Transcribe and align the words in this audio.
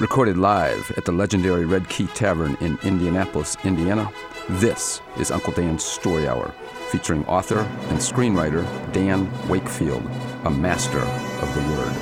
Recorded 0.00 0.36
live 0.36 0.90
at 0.96 1.04
the 1.04 1.12
legendary 1.12 1.64
Red 1.66 1.88
Key 1.88 2.08
Tavern 2.08 2.56
in 2.60 2.76
Indianapolis, 2.82 3.56
Indiana, 3.62 4.10
this 4.48 5.00
is 5.20 5.30
Uncle 5.30 5.52
Dan's 5.52 5.84
Story 5.84 6.26
Hour, 6.26 6.52
featuring 6.88 7.24
author 7.26 7.60
and 7.60 7.98
screenwriter 7.98 8.64
Dan 8.92 9.30
Wakefield, 9.48 10.02
a 10.46 10.50
master 10.50 10.98
of 10.98 11.54
the 11.54 11.60
word, 11.72 11.92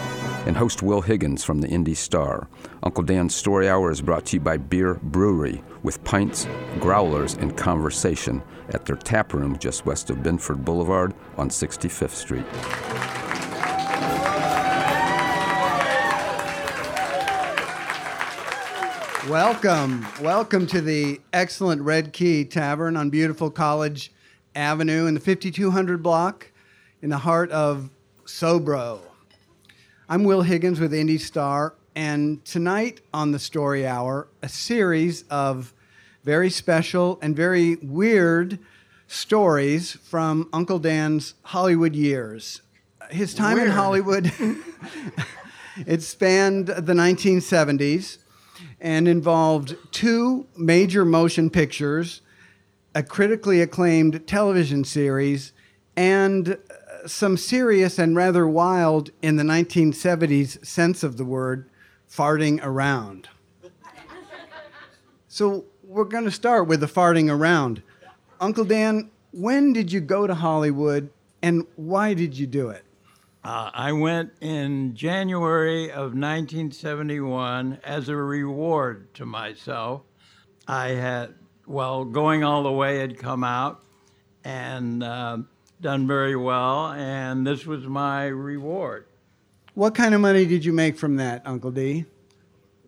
and 0.47 0.57
host 0.57 0.83
Will 0.83 1.03
Higgins 1.03 1.45
from 1.45 1.61
the 1.61 1.69
Indy 1.69 1.95
Star. 1.95 2.49
Uncle 2.83 3.05
Dan's 3.05 3.35
Story 3.35 3.69
Hour 3.69 3.91
is 3.91 4.01
brought 4.01 4.25
to 4.27 4.37
you 4.37 4.41
by 4.41 4.57
Bier 4.57 4.95
Brewery, 4.95 5.63
with 5.83 6.03
pints, 6.03 6.49
growlers, 6.81 7.35
and 7.35 7.59
conversation 7.59 8.43
at 8.71 8.87
their 8.87 8.97
tap 8.97 9.35
room 9.35 9.59
just 9.59 9.85
west 9.85 10.09
of 10.09 10.23
Binford 10.23 10.65
Boulevard 10.65 11.13
on 11.37 11.51
65th 11.51 12.15
Street. 12.15 12.47
Welcome, 19.29 20.05
welcome 20.21 20.67
to 20.67 20.81
the 20.81 21.21
excellent 21.33 21.83
Red 21.83 22.13
Key 22.13 22.45
Tavern 22.45 22.97
on 22.97 23.09
beautiful 23.09 23.53
College 23.53 24.11
Avenue 24.57 25.07
in 25.07 25.15
the 25.15 25.21
5200 25.21 26.03
block 26.03 26.51
in 27.03 27.09
the 27.09 27.19
heart 27.19 27.49
of 27.53 27.89
Sobro. 28.25 28.99
I'm 30.09 30.25
Will 30.25 30.43
Higgins 30.43 30.81
with 30.81 30.93
Indy 30.93 31.19
Star, 31.19 31.75
and 31.95 32.45
tonight 32.45 33.01
on 33.15 33.31
the 33.31 33.39
Story 33.39 33.87
Hour, 33.87 34.27
a 34.43 34.49
series 34.49 35.23
of 35.31 35.73
very 36.25 36.51
special 36.51 37.21
and 37.23 37.37
very 37.37 37.77
weird 37.77 38.59
stories 39.07 39.93
from 39.93 40.49
Uncle 40.53 40.81
Dan's 40.81 41.35
Hollywood 41.45 41.95
years. 41.95 42.61
His 43.09 43.35
time 43.35 43.61
in 43.61 43.71
Hollywood, 43.71 44.33
it 45.87 46.03
spanned 46.03 46.67
the 46.67 46.93
1970s 46.93 48.19
and 48.81 49.07
involved 49.07 49.77
two 49.91 50.47
major 50.57 51.05
motion 51.05 51.51
pictures, 51.51 52.21
a 52.95 53.03
critically 53.03 53.61
acclaimed 53.61 54.27
television 54.27 54.85
series, 54.85 55.53
and 55.97 56.51
uh, 56.51 57.07
some 57.07 57.37
serious 57.37 57.99
and 57.99 58.17
rather 58.17 58.47
wild, 58.47 59.11
in 59.23 59.37
the 59.37 59.43
1970s 59.43 60.65
sense 60.65 61.03
of 61.03 61.17
the 61.17 61.25
word, 61.25 61.69
farting 62.11 62.61
around. 62.63 63.29
So 65.29 65.65
we're 65.83 66.05
going 66.05 66.25
to 66.25 66.31
start 66.31 66.67
with 66.67 66.81
the 66.81 66.87
farting 66.87 67.31
around. 67.31 67.83
Uncle 68.41 68.65
Dan, 68.65 69.11
when 69.33 69.73
did 69.73 69.91
you 69.91 70.01
go 70.01 70.27
to 70.27 70.35
Hollywood 70.35 71.09
and 71.41 71.67
why 71.77 72.15
did 72.15 72.37
you 72.37 72.47
do 72.47 72.69
it? 72.69 72.85
Uh, 73.45 73.71
I 73.75 73.93
went 73.93 74.33
in 74.41 74.95
January 74.95 75.91
of 75.91 76.15
1971 76.15 77.81
as 77.83 78.09
a 78.09 78.15
reward 78.17 79.13
to 79.15 79.27
myself. 79.27 80.03
I 80.69 80.91
had, 80.91 81.35
well, 81.67 82.05
Going 82.05 82.45
All 82.45 82.63
the 82.63 82.71
Way 82.71 82.99
had 82.99 83.19
come 83.19 83.43
out 83.43 83.83
and 84.45 85.03
uh, 85.03 85.39
done 85.81 86.07
very 86.07 86.37
well, 86.37 86.93
and 86.93 87.45
this 87.45 87.67
was 87.67 87.85
my 87.85 88.27
reward. 88.27 89.07
What 89.75 89.97
kind 89.97 90.15
of 90.15 90.21
money 90.21 90.45
did 90.45 90.65
you 90.65 90.73
make 90.73 90.97
from 90.97 91.17
that, 91.17 91.43
Uncle 91.45 91.73
D? 91.73 92.05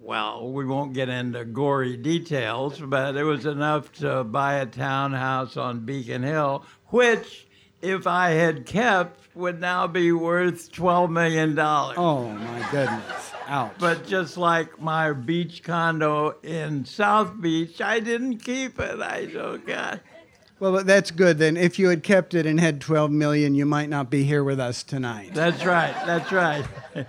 Well, 0.01 0.53
we 0.53 0.67
won't 0.67 0.93
get 0.93 1.09
into 1.09 1.45
gory 1.47 1.97
details, 1.97 2.79
but 2.79 3.17
it 3.17 3.25
was 3.25 3.47
enough 3.47 3.91
to 3.95 4.23
buy 4.23 4.57
a 4.57 4.67
townhouse 4.67 5.57
on 5.57 5.81
Beacon 5.81 6.23
Hill, 6.23 6.65
which, 6.89 7.47
if 7.85 8.07
I 8.07 8.31
had 8.31 8.67
kept, 8.67 9.37
would 9.37 9.61
now 9.61 9.87
be 9.87 10.13
worth 10.13 10.73
$12 10.73 11.11
million. 11.11 11.59
Oh 11.59 12.29
my 12.29 12.69
goodness. 12.71 13.33
Ouch. 13.47 13.73
But 13.79 14.07
just 14.07 14.37
like 14.37 14.81
my 14.81 15.13
beach 15.13 15.63
condo 15.63 16.37
in 16.43 16.85
South 16.85 17.41
Beach, 17.41 17.81
I 17.81 18.01
didn't 18.01 18.39
keep 18.39 18.81
it. 18.81 19.01
I 19.01 19.29
oh 19.37 19.59
God. 19.59 20.01
Well, 20.61 20.85
that's 20.85 21.11
good 21.11 21.39
then. 21.39 21.57
If 21.57 21.79
you 21.79 21.89
had 21.89 22.03
kept 22.03 22.33
it 22.33 22.47
and 22.47 22.59
had 22.59 22.81
12 22.81 23.11
million, 23.11 23.55
you 23.55 23.67
might 23.67 23.91
not 23.91 24.09
be 24.09 24.25
here 24.25 24.43
with 24.43 24.61
us 24.61 24.83
tonight. 24.83 25.33
That's 25.35 25.65
right. 25.65 25.95
That's 26.07 26.33
right. 26.33 26.65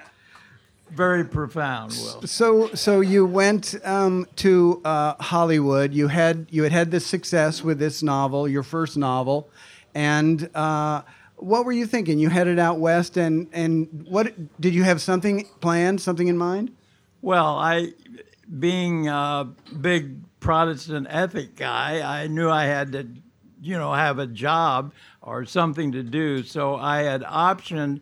Very 0.90 1.24
profound, 1.24 1.92
Will. 1.92 2.28
So, 2.28 2.74
so 2.74 3.02
you 3.02 3.26
went 3.26 3.76
um, 3.84 4.28
to 4.38 4.82
uh, 4.84 5.16
Hollywood. 5.22 5.94
You 5.94 6.08
had 6.08 6.48
you 6.50 6.64
had 6.64 6.72
had 6.72 6.92
this 6.92 7.06
success 7.06 7.64
with 7.64 7.80
this 7.80 8.04
novel, 8.04 8.48
your 8.48 8.64
first 8.64 8.96
novel, 8.96 9.50
and 9.96 10.50
uh, 10.54 11.02
what 11.38 11.66
were 11.66 11.72
you 11.72 11.88
thinking? 11.88 12.20
You 12.20 12.30
headed 12.30 12.60
out 12.60 12.80
west, 12.80 13.18
and 13.18 13.48
and 13.54 14.06
what 14.08 14.34
did 14.62 14.76
you 14.76 14.84
have 14.84 15.02
something 15.02 15.48
planned, 15.62 16.02
something 16.02 16.28
in 16.28 16.38
mind? 16.38 16.72
Well, 17.22 17.58
I, 17.58 17.94
being 18.60 19.08
a 19.08 19.50
big 19.82 20.40
Protestant 20.40 21.08
ethic 21.10 21.56
guy, 21.56 22.02
I 22.02 22.28
knew 22.28 22.50
I 22.50 22.66
had 22.66 22.92
to, 22.92 23.08
you 23.62 23.78
know, 23.78 23.94
have 23.94 24.20
a 24.20 24.28
job 24.28 24.94
or 25.24 25.46
something 25.46 25.94
to 25.94 26.04
do. 26.04 26.44
So 26.44 26.76
I 26.76 27.02
had 27.02 27.24
optioned 27.24 28.02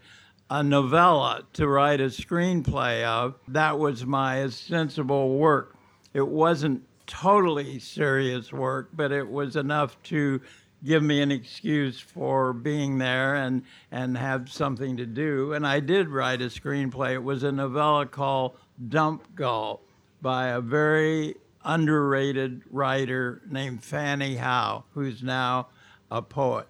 a 0.50 0.62
novella 0.62 1.44
to 1.54 1.68
write 1.68 2.02
a 2.02 2.08
screenplay 2.08 3.04
of. 3.04 3.36
That 3.48 3.80
was 3.80 4.06
my 4.06 4.44
ostensible 4.44 5.38
work. 5.38 5.78
It 6.14 6.28
wasn't 6.28 6.84
totally 7.08 7.80
serious 7.80 8.52
work, 8.52 8.90
but 8.94 9.12
it 9.12 9.30
was 9.30 9.56
enough 9.56 10.02
to 10.04 10.42
give 10.83 11.01
me 11.01 11.21
an 11.21 11.31
excuse 11.31 11.99
for 11.99 12.53
being 12.53 12.97
there 12.97 13.35
and, 13.35 13.63
and 13.91 14.17
have 14.17 14.51
something 14.51 14.97
to 14.97 15.05
do. 15.05 15.53
And 15.53 15.66
I 15.66 15.79
did 15.79 16.09
write 16.09 16.41
a 16.41 16.45
screenplay. 16.45 17.13
It 17.13 17.23
was 17.23 17.44
a 17.44 17.51
novella 17.51 18.05
called 18.05 18.57
Dump 18.89 19.35
Gull 19.35 19.81
by 20.21 20.47
a 20.47 20.61
very 20.61 21.35
underrated 21.63 22.61
writer 22.69 23.41
named 23.49 23.83
Fanny 23.83 24.35
Howe, 24.35 24.83
who's 24.94 25.23
now 25.23 25.67
a 26.11 26.21
poet. 26.21 26.67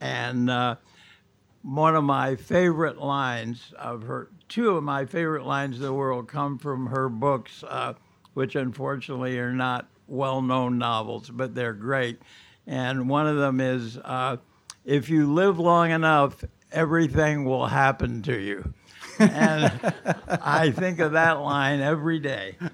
And 0.00 0.50
uh, 0.50 0.76
one 1.62 1.94
of 1.94 2.04
my 2.04 2.36
favorite 2.36 2.98
lines 2.98 3.72
of 3.78 4.02
her, 4.02 4.30
two 4.48 4.76
of 4.76 4.82
my 4.82 5.06
favorite 5.06 5.46
lines 5.46 5.76
in 5.76 5.82
the 5.82 5.92
world 5.92 6.28
come 6.28 6.58
from 6.58 6.86
her 6.86 7.08
books, 7.08 7.62
uh, 7.66 7.94
which 8.34 8.56
unfortunately 8.56 9.38
are 9.38 9.52
not 9.52 9.88
well 10.06 10.42
known 10.42 10.78
novels, 10.78 11.30
but 11.30 11.54
they're 11.54 11.72
great. 11.72 12.20
And 12.66 13.08
one 13.08 13.26
of 13.26 13.36
them 13.36 13.60
is 13.60 13.98
uh, 13.98 14.38
if 14.84 15.08
you 15.08 15.32
live 15.32 15.58
long 15.58 15.90
enough, 15.90 16.42
everything 16.72 17.44
will 17.44 17.66
happen 17.66 18.22
to 18.22 18.38
you. 18.38 18.72
and 19.18 19.92
I 20.28 20.70
think 20.70 20.98
of 21.00 21.12
that 21.12 21.40
line 21.40 21.80
every 21.80 22.18
day. 22.18 22.56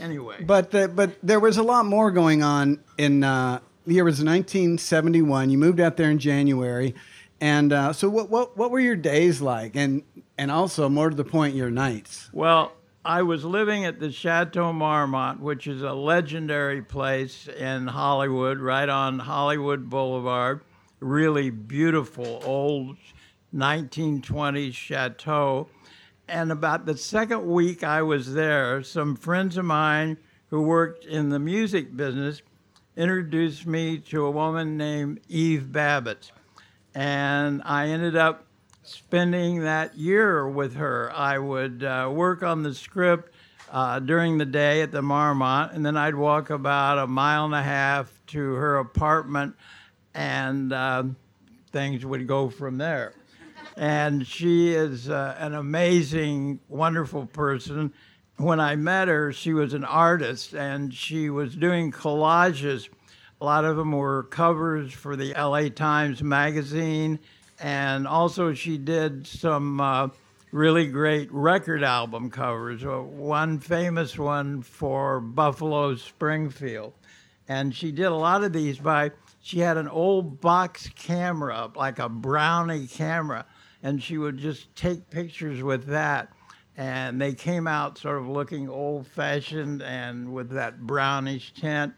Anyway, 0.00 0.42
But 0.42 0.70
the, 0.70 0.88
but 0.88 1.18
there 1.22 1.40
was 1.40 1.58
a 1.58 1.62
lot 1.62 1.84
more 1.84 2.10
going 2.10 2.42
on 2.42 2.78
in 2.96 3.22
uh, 3.22 3.58
the 3.86 3.94
year 3.94 4.04
was 4.04 4.22
1971. 4.22 5.50
You 5.50 5.58
moved 5.58 5.80
out 5.80 5.96
there 5.98 6.10
in 6.10 6.18
January, 6.18 6.94
and 7.40 7.72
uh, 7.72 7.92
so 7.92 8.08
what, 8.08 8.30
what 8.30 8.56
what 8.56 8.70
were 8.70 8.80
your 8.80 8.96
days 8.96 9.42
like? 9.42 9.76
And 9.76 10.02
and 10.38 10.50
also 10.50 10.88
more 10.88 11.10
to 11.10 11.16
the 11.16 11.24
point, 11.24 11.54
your 11.54 11.70
nights. 11.70 12.30
Well, 12.32 12.72
I 13.06 13.22
was 13.22 13.44
living 13.44 13.84
at 13.84 14.00
the 14.00 14.10
Chateau 14.10 14.72
Marmont, 14.72 15.38
which 15.38 15.68
is 15.68 15.80
a 15.80 15.92
legendary 15.92 16.82
place 16.82 17.46
in 17.46 17.86
Hollywood, 17.86 18.58
right 18.58 18.88
on 18.88 19.20
Hollywood 19.20 19.88
Boulevard. 19.88 20.62
Really 20.98 21.50
beautiful 21.50 22.42
old 22.44 22.96
1920s 23.54 24.74
chateau. 24.74 25.68
And 26.26 26.50
about 26.50 26.84
the 26.84 26.96
second 26.96 27.46
week 27.46 27.84
I 27.84 28.02
was 28.02 28.34
there, 28.34 28.82
some 28.82 29.14
friends 29.14 29.56
of 29.56 29.66
mine 29.66 30.16
who 30.50 30.62
worked 30.62 31.04
in 31.04 31.28
the 31.28 31.38
music 31.38 31.96
business 31.96 32.42
introduced 32.96 33.68
me 33.68 33.98
to 33.98 34.26
a 34.26 34.32
woman 34.32 34.76
named 34.76 35.20
Eve 35.28 35.68
Babitz. 35.70 36.32
And 36.92 37.62
I 37.64 37.86
ended 37.86 38.16
up 38.16 38.45
spending 38.88 39.62
that 39.62 39.96
year 39.96 40.48
with 40.48 40.74
her. 40.74 41.12
I 41.12 41.38
would 41.38 41.82
uh, 41.82 42.10
work 42.12 42.42
on 42.42 42.62
the 42.62 42.74
script 42.74 43.32
uh, 43.70 43.98
during 43.98 44.38
the 44.38 44.44
day 44.44 44.82
at 44.82 44.92
the 44.92 45.02
Marmont, 45.02 45.72
and 45.72 45.84
then 45.84 45.96
I'd 45.96 46.14
walk 46.14 46.50
about 46.50 46.98
a 46.98 47.06
mile 47.06 47.44
and 47.44 47.54
a 47.54 47.62
half 47.62 48.12
to 48.28 48.52
her 48.54 48.78
apartment, 48.78 49.56
and 50.14 50.72
uh, 50.72 51.04
things 51.72 52.04
would 52.04 52.26
go 52.26 52.48
from 52.48 52.78
there. 52.78 53.14
And 53.76 54.26
she 54.26 54.72
is 54.72 55.10
uh, 55.10 55.36
an 55.38 55.54
amazing, 55.54 56.60
wonderful 56.68 57.26
person. 57.26 57.92
When 58.38 58.60
I 58.60 58.76
met 58.76 59.08
her, 59.08 59.32
she 59.32 59.52
was 59.52 59.74
an 59.74 59.84
artist 59.84 60.54
and 60.54 60.92
she 60.94 61.28
was 61.28 61.54
doing 61.54 61.90
collages. 61.92 62.88
A 63.40 63.44
lot 63.44 63.64
of 63.66 63.76
them 63.76 63.92
were 63.92 64.22
covers 64.24 64.92
for 64.92 65.16
the 65.16 65.34
LA 65.34 65.68
Times 65.68 66.22
magazine. 66.22 67.18
And 67.58 68.06
also, 68.06 68.52
she 68.54 68.78
did 68.78 69.26
some 69.26 69.80
uh, 69.80 70.08
really 70.52 70.86
great 70.86 71.32
record 71.32 71.82
album 71.82 72.30
covers. 72.30 72.84
Uh, 72.84 73.00
One 73.00 73.58
famous 73.58 74.18
one 74.18 74.62
for 74.62 75.20
Buffalo 75.20 75.94
Springfield. 75.96 76.92
And 77.48 77.74
she 77.74 77.92
did 77.92 78.06
a 78.06 78.14
lot 78.14 78.44
of 78.44 78.52
these 78.52 78.78
by, 78.78 79.12
she 79.40 79.60
had 79.60 79.76
an 79.76 79.88
old 79.88 80.40
box 80.40 80.90
camera, 80.96 81.70
like 81.76 81.98
a 81.98 82.08
Brownie 82.08 82.86
camera, 82.88 83.46
and 83.82 84.02
she 84.02 84.18
would 84.18 84.36
just 84.36 84.74
take 84.74 85.08
pictures 85.10 85.62
with 85.62 85.86
that. 85.86 86.32
and 86.76 87.20
they 87.20 87.32
came 87.32 87.66
out 87.66 87.96
sort 87.98 88.18
of 88.18 88.28
looking 88.28 88.68
old 88.68 89.06
fashioned 89.06 89.82
and 89.82 90.32
with 90.32 90.50
that 90.50 90.80
brownish 90.86 91.52
tint. 91.54 91.94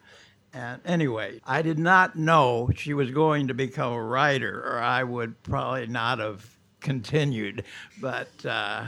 And 0.58 0.80
anyway, 0.84 1.40
I 1.46 1.62
did 1.62 1.78
not 1.78 2.16
know 2.16 2.68
she 2.74 2.92
was 2.92 3.12
going 3.12 3.46
to 3.46 3.54
become 3.54 3.92
a 3.92 4.02
writer, 4.02 4.60
or 4.66 4.80
I 4.80 5.04
would 5.04 5.40
probably 5.44 5.86
not 5.86 6.18
have 6.18 6.44
continued. 6.80 7.62
But 8.00 8.28
uh, 8.44 8.84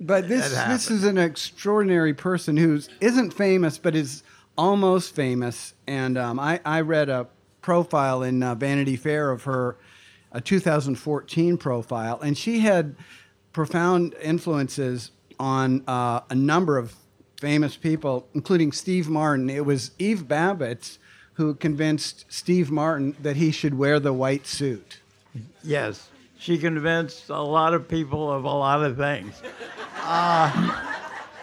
But 0.00 0.28
this 0.28 0.52
this 0.68 0.88
is 0.88 1.02
an 1.02 1.18
extraordinary 1.18 2.14
person 2.14 2.56
who 2.56 2.80
isn't 3.00 3.32
famous, 3.32 3.76
but 3.76 3.96
is 3.96 4.22
almost 4.56 5.16
famous. 5.16 5.74
And 5.88 6.16
um, 6.16 6.38
I, 6.38 6.60
I 6.64 6.82
read 6.82 7.08
a 7.08 7.26
profile 7.60 8.22
in 8.22 8.44
uh, 8.44 8.54
Vanity 8.54 8.94
Fair 8.94 9.32
of 9.32 9.42
her, 9.42 9.76
a 10.30 10.40
2014 10.40 11.56
profile, 11.56 12.20
and 12.20 12.38
she 12.38 12.60
had 12.60 12.94
profound 13.52 14.14
influences 14.22 15.10
on 15.40 15.82
uh, 15.88 16.20
a 16.30 16.36
number 16.36 16.78
of 16.78 16.94
famous 17.42 17.76
people, 17.76 18.24
including 18.34 18.70
Steve 18.70 19.08
Martin. 19.08 19.50
It 19.50 19.66
was 19.66 19.90
Eve 19.98 20.28
Babitz 20.28 20.98
who 21.32 21.56
convinced 21.56 22.24
Steve 22.28 22.70
Martin 22.70 23.16
that 23.20 23.34
he 23.34 23.50
should 23.50 23.76
wear 23.76 23.98
the 23.98 24.12
white 24.12 24.46
suit. 24.46 25.00
Yes, 25.64 26.08
she 26.38 26.56
convinced 26.56 27.30
a 27.30 27.42
lot 27.42 27.74
of 27.74 27.88
people 27.88 28.30
of 28.30 28.44
a 28.44 28.46
lot 28.46 28.84
of 28.84 28.96
things. 28.96 29.42
Uh, 30.04 30.88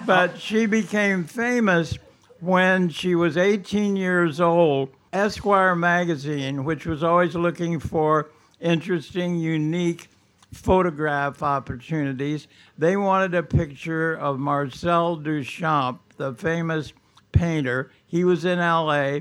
but 0.06 0.40
she 0.40 0.68
became 0.68 1.26
famous 1.26 1.98
when 2.40 2.88
she 2.88 3.14
was 3.14 3.36
18 3.36 3.98
years 3.98 4.40
old. 4.40 4.88
Esquire 5.12 5.76
magazine, 5.76 6.64
which 6.64 6.86
was 6.86 7.04
always 7.04 7.36
looking 7.36 7.78
for 7.78 8.30
interesting, 8.62 9.36
unique 9.36 10.08
photograph 10.54 11.44
opportunities, 11.44 12.48
they 12.78 12.98
wanted 12.98 13.36
a 13.36 13.44
picture 13.44 14.14
of 14.16 14.40
Marcel 14.40 15.18
Duchamp, 15.18 16.00
the 16.18 16.34
famous 16.34 16.94
painter. 17.32 17.92
He 18.06 18.24
was 18.24 18.46
in 18.46 18.60
LA, 18.60 19.20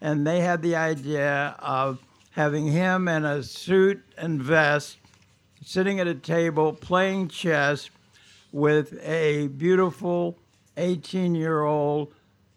and 0.00 0.26
they 0.26 0.40
had 0.40 0.62
the 0.62 0.76
idea 0.76 1.56
of 1.58 2.00
having 2.32 2.66
him 2.66 3.08
in 3.08 3.24
a 3.24 3.42
suit 3.42 4.02
and 4.18 4.42
vest 4.42 4.98
sitting 5.64 5.98
at 5.98 6.06
a 6.06 6.14
table 6.14 6.72
playing 6.72 7.28
chess 7.28 7.90
with 8.52 8.98
a 9.02 9.48
beautiful 9.48 10.38
18 10.76 11.34
year 11.34 11.62
old 11.62 12.12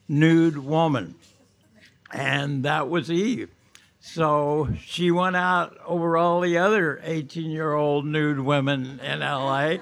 nude 0.07 0.57
woman. 0.57 1.15
And 2.11 2.63
that 2.63 2.89
was 2.89 3.11
Eve. 3.11 3.49
So 3.99 4.69
she 4.81 5.11
went 5.11 5.35
out 5.35 5.77
over 5.85 6.17
all 6.17 6.41
the 6.41 6.57
other 6.57 7.01
18 7.03 7.51
year 7.51 7.73
old 7.73 8.05
nude 8.05 8.39
women 8.39 8.99
in 9.01 9.19
LA. 9.19 9.77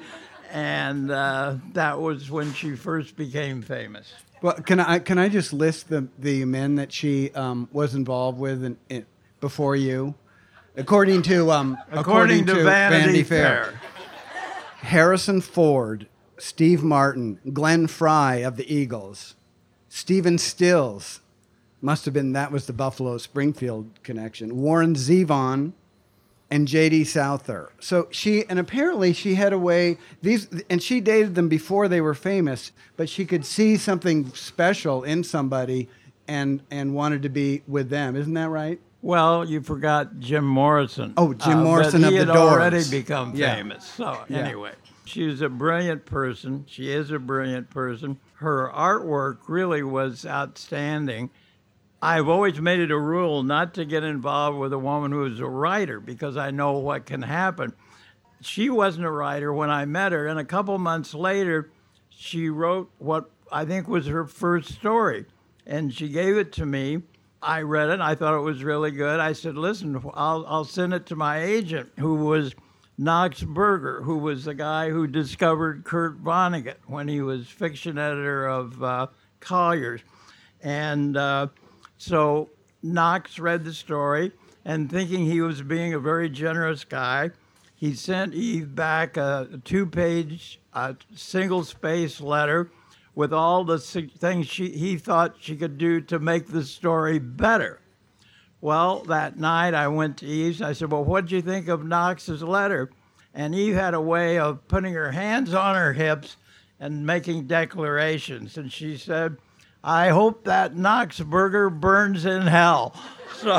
And 0.52 1.12
uh, 1.12 1.56
that 1.74 2.00
was 2.00 2.32
when 2.32 2.54
she 2.54 2.76
first 2.76 3.16
became 3.16 3.62
famous. 3.62 4.14
Well, 4.42 4.54
can 4.54 4.80
I 4.80 5.00
can 5.00 5.18
I 5.18 5.30
just 5.30 5.52
list 5.52 5.90
the 5.90 6.08
the 6.18 6.46
men 6.46 6.76
that 6.76 6.92
she 6.92 7.32
um, 7.32 7.68
was 7.72 7.96
involved 7.96 8.40
with 8.40 8.64
in, 8.64 8.78
in, 8.88 9.06
before 9.40 9.76
you, 9.76 10.16
according 10.76 11.24
to 11.24 11.52
um, 11.52 11.78
According, 11.92 12.46
to, 12.46 12.64
Vanity, 12.64 13.24
Fair. 13.24 13.80
Harrison 14.78 15.42
Ford, 15.42 16.08
Steve 16.38 16.84
Martin, 16.84 17.40
Glenn 17.52 17.88
Frey 17.88 18.44
of 18.44 18.58
the 18.58 18.74
Eagles, 18.74 19.36
Stephen 19.90 20.38
Stills, 20.38 21.22
must 21.82 22.06
have 22.06 22.14
been 22.14 22.34
that 22.34 22.52
was 22.52 22.66
the 22.68 22.74
Buffalo 22.74 23.18
Springfield 23.18 23.90
connection. 24.04 24.58
Warren 24.58 24.96
Zevon, 24.96 25.74
and 26.50 26.66
J.D. 26.66 27.04
Souther. 27.04 27.72
So 27.82 28.08
she 28.10 28.46
and 28.48 28.58
apparently 28.58 29.12
she 29.12 29.36
had 29.36 29.52
a 29.52 29.60
way 29.60 29.98
these 30.22 30.48
and 30.70 30.82
she 30.82 31.02
dated 31.02 31.36
them 31.36 31.50
before 31.50 31.88
they 31.90 32.00
were 32.00 32.14
famous, 32.14 32.72
but 32.96 33.10
she 33.10 33.26
could 33.26 33.46
see 33.46 33.76
something 33.76 34.30
special 34.34 35.04
in 35.04 35.24
somebody 35.26 35.90
and 36.28 36.62
and 36.72 36.94
wanted 36.96 37.22
to 37.24 37.30
be 37.30 37.64
with 37.68 37.90
them. 37.90 38.16
Isn't 38.16 38.34
that 38.36 38.48
right? 38.50 38.80
Well, 39.02 39.44
you 39.46 39.62
forgot 39.62 40.20
Jim 40.20 40.46
Morrison. 40.46 41.14
Oh, 41.18 41.34
Jim 41.34 41.60
Uh, 41.60 41.64
Morrison 41.64 42.04
of 42.06 42.12
he 42.12 42.16
had 42.18 42.30
already 42.30 42.78
Doors. 42.78 42.92
become 42.92 43.34
Yeah. 43.36 43.56
famous. 43.56 43.84
So 43.86 44.18
Yeah. 44.30 44.38
anyway, 44.40 44.72
she 45.04 45.24
was 45.28 45.42
a 45.42 45.50
brilliant 45.50 46.06
person. 46.06 46.64
She 46.68 46.90
is 46.92 47.12
a 47.12 47.20
brilliant 47.20 47.70
person. 47.70 48.20
Her 48.36 48.72
artwork 48.74 49.40
really 49.50 49.84
was 49.84 50.26
outstanding. 50.26 51.30
I've 52.02 52.30
always 52.30 52.62
made 52.62 52.80
it 52.80 52.92
a 52.92 52.98
rule 52.98 53.42
not 53.42 53.74
to 53.76 53.86
get 53.86 54.04
involved 54.04 54.60
with 54.60 54.72
a 54.72 54.78
woman 54.78 55.12
who 55.12 55.26
is 55.26 55.40
a 55.40 55.48
writer 55.48 56.00
because 56.00 56.38
I 56.38 56.52
know 56.52 56.74
what 56.74 57.08
can 57.08 57.24
happen. 57.24 57.74
She 58.42 58.70
wasn't 58.70 59.08
a 59.08 59.12
writer 59.12 59.52
when 59.52 59.72
I 59.72 59.86
met 59.86 60.12
her, 60.12 60.28
and 60.28 60.40
a 60.40 60.46
couple 60.46 60.78
months 60.78 61.16
later, 61.16 61.72
she 62.10 62.50
wrote 62.50 62.92
what 63.00 63.32
I 63.52 63.66
think 63.66 63.88
was 63.88 64.06
her 64.06 64.26
first 64.26 64.74
story, 64.74 65.26
and 65.66 65.92
she 65.92 66.10
gave 66.10 66.38
it 66.38 66.52
to 66.54 66.66
me. 66.66 67.02
I 67.42 67.62
read 67.62 67.90
it. 67.90 68.00
I 68.00 68.14
thought 68.14 68.38
it 68.38 68.42
was 68.42 68.64
really 68.64 68.92
good. 68.92 69.20
I 69.20 69.34
said, 69.34 69.56
"Listen, 69.56 70.00
I'll 70.14 70.46
I'll 70.48 70.66
send 70.66 70.94
it 70.94 71.08
to 71.08 71.16
my 71.16 71.42
agent, 71.44 71.92
who 71.98 72.16
was 72.16 72.54
Knox 73.00 73.42
Burger, 73.42 74.04
who 74.04 74.18
was 74.18 74.46
the 74.46 74.54
guy 74.54 74.92
who 74.92 75.08
discovered 75.08 75.84
Kurt 75.84 76.24
Vonnegut 76.24 76.78
when 76.86 77.08
he 77.08 77.22
was 77.22 77.48
fiction 77.48 77.98
editor 77.98 78.46
of 78.46 78.84
uh, 78.84 79.08
Collier's, 79.40 80.02
and." 80.62 81.18
Uh, 81.18 81.48
so 81.98 82.50
Knox 82.84 83.40
read 83.40 83.64
the 83.64 83.74
story 83.74 84.32
and 84.66 84.90
thinking 84.90 85.26
he 85.26 85.42
was 85.42 85.62
being 85.62 85.94
a 85.94 86.00
very 86.00 86.30
generous 86.30 86.84
guy, 86.84 87.32
he 87.76 87.94
sent 87.94 88.34
Eve 88.34 88.76
back 88.76 89.18
a 89.18 89.62
two 89.64 89.86
page, 89.86 90.60
uh, 90.74 90.94
single 91.16 91.64
space 91.64 92.20
letter 92.20 92.72
with 93.16 93.34
all 93.34 93.64
the 93.64 93.80
things 93.80 94.48
she, 94.48 94.70
he 94.70 94.98
thought 94.98 95.38
she 95.40 95.56
could 95.56 95.78
do 95.78 96.02
to 96.02 96.20
make 96.20 96.48
the 96.48 96.64
story 96.64 97.18
better. 97.20 97.80
Well, 98.62 99.00
that 99.04 99.40
night 99.40 99.74
I 99.74 99.88
went 99.88 100.18
to 100.18 100.26
Eve's. 100.26 100.62
I 100.62 100.74
said, 100.74 100.92
Well, 100.92 101.04
what 101.04 101.26
did 101.26 101.32
you 101.32 101.42
think 101.42 101.68
of 101.68 101.86
Knox's 101.86 102.44
letter? 102.44 102.90
And 103.34 103.54
Eve 103.54 103.76
had 103.76 103.94
a 103.94 104.02
way 104.02 104.40
of 104.40 104.68
putting 104.68 104.94
her 104.94 105.12
hands 105.12 105.54
on 105.54 105.76
her 105.76 105.94
hips 105.94 106.38
and 106.80 107.06
making 107.06 107.48
declarations. 107.48 108.58
And 108.58 108.72
she 108.72 108.98
said, 108.98 109.38
I 109.88 110.10
hope 110.10 110.44
that 110.44 110.76
Knox 110.76 111.22
Burger 111.22 111.70
burns 111.70 112.26
in 112.26 112.42
hell. 112.42 112.94
So, 113.38 113.58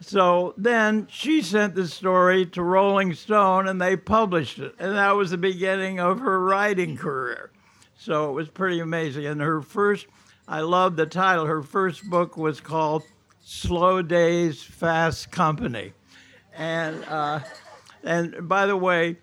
so 0.00 0.54
then 0.56 1.06
she 1.10 1.42
sent 1.42 1.74
the 1.74 1.86
story 1.86 2.46
to 2.46 2.62
Rolling 2.62 3.12
Stone 3.12 3.68
and 3.68 3.78
they 3.78 3.98
published 3.98 4.58
it. 4.58 4.74
And 4.78 4.96
that 4.96 5.14
was 5.14 5.32
the 5.32 5.36
beginning 5.36 6.00
of 6.00 6.20
her 6.20 6.42
writing 6.42 6.96
career. 6.96 7.50
So 7.98 8.30
it 8.30 8.32
was 8.32 8.48
pretty 8.48 8.80
amazing. 8.80 9.26
And 9.26 9.38
her 9.42 9.60
first, 9.60 10.06
I 10.48 10.60
love 10.60 10.96
the 10.96 11.04
title, 11.04 11.44
her 11.44 11.62
first 11.62 12.08
book 12.08 12.38
was 12.38 12.58
called 12.62 13.02
Slow 13.44 14.00
Days, 14.00 14.62
Fast 14.62 15.30
Company. 15.30 15.92
And, 16.54 17.04
uh, 17.04 17.40
and 18.02 18.48
by 18.48 18.64
the 18.64 18.78
way, 18.78 19.18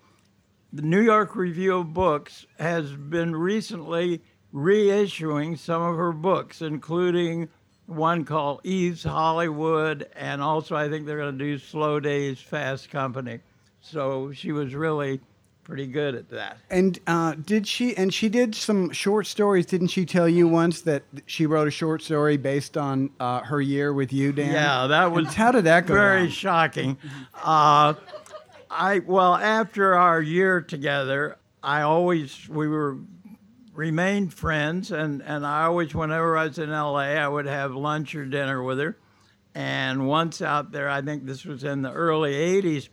the 0.72 0.82
New 0.82 1.00
York 1.00 1.34
Review 1.34 1.78
of 1.78 1.92
Books 1.92 2.46
has 2.60 2.92
been 2.92 3.34
recently 3.34 4.22
reissuing 4.54 5.58
some 5.58 5.82
of 5.82 5.96
her 5.96 6.12
books, 6.12 6.62
including 6.62 7.48
one 7.86 8.24
called 8.24 8.60
Eve's 8.64 9.02
Hollywood, 9.04 10.08
and 10.16 10.40
also 10.40 10.76
I 10.76 10.88
think 10.88 11.06
they're 11.06 11.18
going 11.18 11.36
to 11.36 11.44
do 11.44 11.58
Slow 11.58 12.00
Days, 12.00 12.38
Fast 12.40 12.90
Company. 12.90 13.40
So 13.80 14.32
she 14.32 14.52
was 14.52 14.74
really 14.74 15.20
pretty 15.64 15.86
good 15.86 16.14
at 16.14 16.30
that. 16.30 16.58
And 16.70 16.98
uh, 17.06 17.34
did 17.34 17.66
she? 17.66 17.94
And 17.96 18.12
she 18.14 18.28
did 18.30 18.54
some 18.54 18.90
short 18.92 19.26
stories. 19.26 19.66
Didn't 19.66 19.88
she 19.88 20.06
tell 20.06 20.28
you 20.28 20.46
once 20.48 20.82
that 20.82 21.02
she 21.26 21.44
wrote 21.46 21.68
a 21.68 21.70
short 21.70 22.00
story 22.02 22.36
based 22.38 22.76
on 22.78 23.10
uh, 23.20 23.40
her 23.40 23.60
year 23.60 23.92
with 23.92 24.12
you, 24.12 24.32
Dan? 24.32 24.52
Yeah, 24.52 24.86
that 24.86 25.10
was 25.12 25.26
And 25.26 25.34
how 25.34 25.52
did 25.52 25.64
that 25.64 25.86
go? 25.86 25.94
very 25.94 26.22
down? 26.22 26.30
shocking. 26.30 26.98
Uh, 27.42 27.94
I 28.70 29.00
well, 29.00 29.34
after 29.34 29.94
our 29.94 30.22
year 30.22 30.62
together, 30.62 31.36
I 31.62 31.82
always 31.82 32.48
we 32.48 32.66
were 32.68 32.96
remained 33.74 34.32
friends, 34.32 34.90
and 34.90 35.22
and 35.22 35.46
I 35.46 35.64
always, 35.64 35.94
whenever 35.94 36.36
I 36.36 36.46
was 36.46 36.58
in 36.58 36.70
L.A., 36.70 37.18
I 37.18 37.28
would 37.28 37.46
have 37.46 37.74
lunch 37.74 38.14
or 38.14 38.24
dinner 38.24 38.62
with 38.62 38.78
her. 38.78 38.96
And 39.54 40.08
once 40.08 40.40
out 40.42 40.72
there, 40.72 40.88
I 40.88 41.02
think 41.02 41.26
this 41.26 41.44
was 41.44 41.64
in 41.64 41.82
the 41.82 41.92
early 41.92 42.32
'80s, 42.32 42.88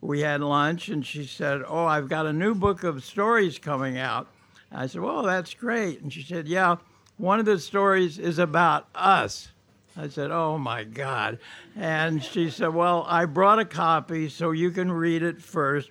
we 0.00 0.20
had 0.20 0.42
lunch, 0.42 0.88
and 0.88 1.04
she 1.04 1.24
said, 1.24 1.62
"Oh, 1.66 1.86
I've 1.86 2.08
got 2.08 2.26
a 2.26 2.32
new 2.32 2.54
book 2.54 2.84
of 2.84 3.04
stories 3.04 3.58
coming 3.58 3.96
out." 3.98 4.28
I 4.70 4.86
said, 4.86 5.00
"Well, 5.00 5.22
that's 5.22 5.54
great." 5.54 6.02
And 6.02 6.12
she 6.12 6.22
said, 6.22 6.46
"Yeah, 6.46 6.76
one 7.16 7.40
of 7.40 7.46
the 7.46 7.58
stories 7.58 8.18
is 8.18 8.38
about 8.38 8.86
us." 8.94 9.48
I 9.96 10.08
said, 10.08 10.30
"Oh 10.30 10.58
my 10.58 10.84
God!" 10.84 11.38
And 11.76 12.22
she 12.22 12.50
said, 12.50 12.74
"Well, 12.74 13.06
I 13.08 13.24
brought 13.24 13.60
a 13.60 13.64
copy 13.64 14.28
so 14.28 14.50
you 14.50 14.70
can 14.70 14.92
read 14.92 15.22
it 15.22 15.40
first. 15.40 15.90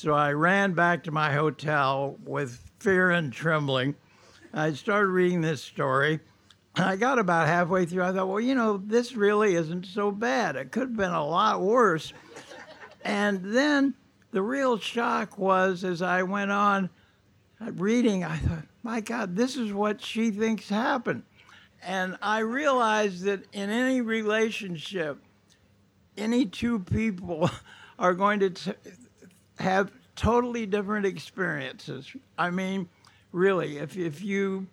So 0.00 0.14
I 0.14 0.32
ran 0.32 0.72
back 0.72 1.04
to 1.04 1.10
my 1.10 1.30
hotel 1.30 2.16
with 2.24 2.58
fear 2.78 3.10
and 3.10 3.30
trembling. 3.30 3.96
I 4.50 4.72
started 4.72 5.08
reading 5.08 5.42
this 5.42 5.60
story. 5.60 6.20
I 6.74 6.96
got 6.96 7.18
about 7.18 7.48
halfway 7.48 7.84
through. 7.84 8.04
I 8.04 8.12
thought, 8.14 8.26
well, 8.26 8.40
you 8.40 8.54
know, 8.54 8.78
this 8.78 9.14
really 9.14 9.56
isn't 9.56 9.84
so 9.84 10.10
bad. 10.10 10.56
It 10.56 10.72
could 10.72 10.84
have 10.84 10.96
been 10.96 11.12
a 11.12 11.26
lot 11.26 11.60
worse. 11.60 12.14
And 13.04 13.54
then 13.54 13.92
the 14.30 14.40
real 14.40 14.78
shock 14.78 15.36
was 15.36 15.84
as 15.84 16.00
I 16.00 16.22
went 16.22 16.50
on, 16.50 16.88
reading, 17.60 18.24
I 18.24 18.38
thought, 18.38 18.64
my 18.82 19.02
God, 19.02 19.36
this 19.36 19.58
is 19.58 19.70
what 19.70 20.00
she 20.00 20.30
thinks 20.30 20.70
happened. 20.70 21.24
And 21.82 22.16
I 22.22 22.38
realized 22.38 23.24
that 23.24 23.44
in 23.52 23.68
any 23.68 24.00
relationship, 24.00 25.18
any 26.16 26.46
two 26.46 26.78
people 26.78 27.50
are 27.98 28.14
going 28.14 28.40
to 28.40 28.48
t- 28.48 28.72
have 29.60 29.92
totally 30.16 30.66
different 30.66 31.06
experiences. 31.06 32.10
I 32.36 32.50
mean, 32.50 32.88
really, 33.32 33.78
if, 33.78 33.96
if 33.96 34.22
you, 34.22 34.66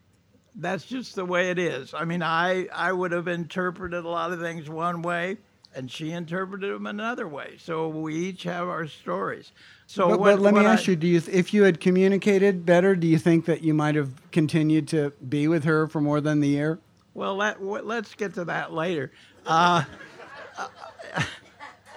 that's 0.56 0.86
just 0.86 1.16
the 1.16 1.26
way 1.26 1.50
it 1.52 1.60
is. 1.60 1.94
I 1.94 2.06
mean, 2.06 2.24
I, 2.24 2.68
I 2.74 2.92
would 2.92 3.12
have 3.12 3.28
interpreted 3.28 4.04
a 4.04 4.10
lot 4.10 4.32
of 4.32 4.40
things 4.40 4.70
one 4.70 5.02
way, 5.02 5.38
and 5.76 5.92
she 5.92 6.12
interpreted 6.12 6.74
them 6.74 6.88
another 6.88 7.28
way. 7.28 7.58
So 7.60 7.88
we 7.90 8.16
each 8.16 8.44
have 8.44 8.68
our 8.68 8.88
stories. 8.88 9.52
So, 9.86 10.10
but, 10.10 10.20
what, 10.20 10.36
but 10.38 10.40
let 10.42 10.54
me 10.54 10.66
ask 10.66 10.88
I- 10.88 10.92
you: 10.92 10.96
Do 10.96 11.08
you, 11.08 11.22
if 11.32 11.54
you 11.54 11.64
had 11.64 11.80
communicated 11.80 12.66
better, 12.66 12.96
do 12.96 13.08
you 13.08 13.18
think 13.18 13.46
that 13.46 13.62
you 13.62 13.74
might 13.74 13.96
have 13.96 14.10
continued 14.32 14.88
to 14.90 15.12
be 15.30 15.48
with 15.48 15.64
her 15.66 15.88
for 15.88 16.02
more 16.02 16.20
than 16.22 16.40
the 16.40 16.48
year? 16.50 16.80
Well, 17.14 17.36
let, 17.36 17.56
w- 17.60 17.84
let's 17.84 18.14
get 18.16 18.34
to 18.36 18.46
that 18.46 18.74
later. 18.74 19.12
Uh, 19.46 19.84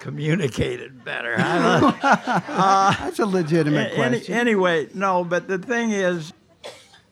communicated 0.01 1.05
better. 1.05 1.35
I 1.37 1.79
don't- 1.79 2.01
That's 2.01 3.19
a 3.19 3.25
legitimate 3.25 3.93
Any- 3.93 4.17
question. 4.17 4.33
anyway, 4.35 4.87
no, 4.93 5.23
but 5.23 5.47
the 5.47 5.59
thing 5.59 5.91
is, 5.91 6.33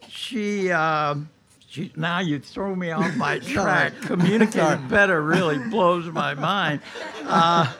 she, 0.09 0.71
um 0.71 1.29
she 1.69 1.91
now 1.95 2.19
you 2.19 2.39
throw 2.39 2.75
me 2.75 2.89
off 2.91 3.15
my 3.15 3.37
track. 3.53 3.93
Communicated 4.01 4.89
better 4.89 5.21
really 5.21 5.59
blows 5.69 6.05
my 6.07 6.33
mind. 6.33 6.81
Uh, 7.25 7.71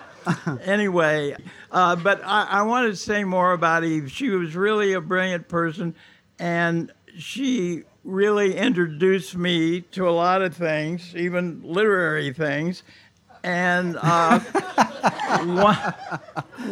anyway, 0.64 1.36
uh, 1.72 1.96
but 1.96 2.22
I, 2.24 2.44
I 2.44 2.62
want 2.62 2.88
to 2.92 2.96
say 2.96 3.24
more 3.24 3.52
about 3.54 3.84
Eve. 3.84 4.12
She 4.12 4.30
was 4.30 4.56
really 4.56 4.94
a 4.94 5.02
brilliant 5.02 5.48
person, 5.48 5.96
and 6.38 6.92
she 7.18 7.82
really 8.04 8.56
introduced 8.56 9.36
me 9.36 9.82
to 9.82 10.08
a 10.08 10.12
lot 10.12 10.44
of 10.44 10.56
things, 10.56 11.16
even 11.16 11.62
literary 11.64 12.32
things. 12.32 12.84
And 13.44 13.98
uh, 14.02 14.40
one, 14.40 15.76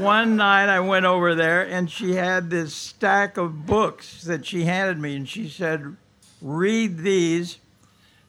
one 0.01 0.36
night 0.36 0.69
I 0.69 0.79
went 0.79 1.05
over 1.05 1.36
there 1.36 1.67
and 1.67 1.89
she 1.89 2.15
had 2.15 2.50
this 2.50 2.74
stack 2.74 3.38
of 3.38 3.65
books 3.65 4.24
that 4.24 4.45
she 4.45 4.63
handed 4.63 5.00
me 5.00 5.15
and 5.15 5.27
she 5.27 5.47
said, 5.50 5.95
Read 6.41 7.00
these. 7.00 7.57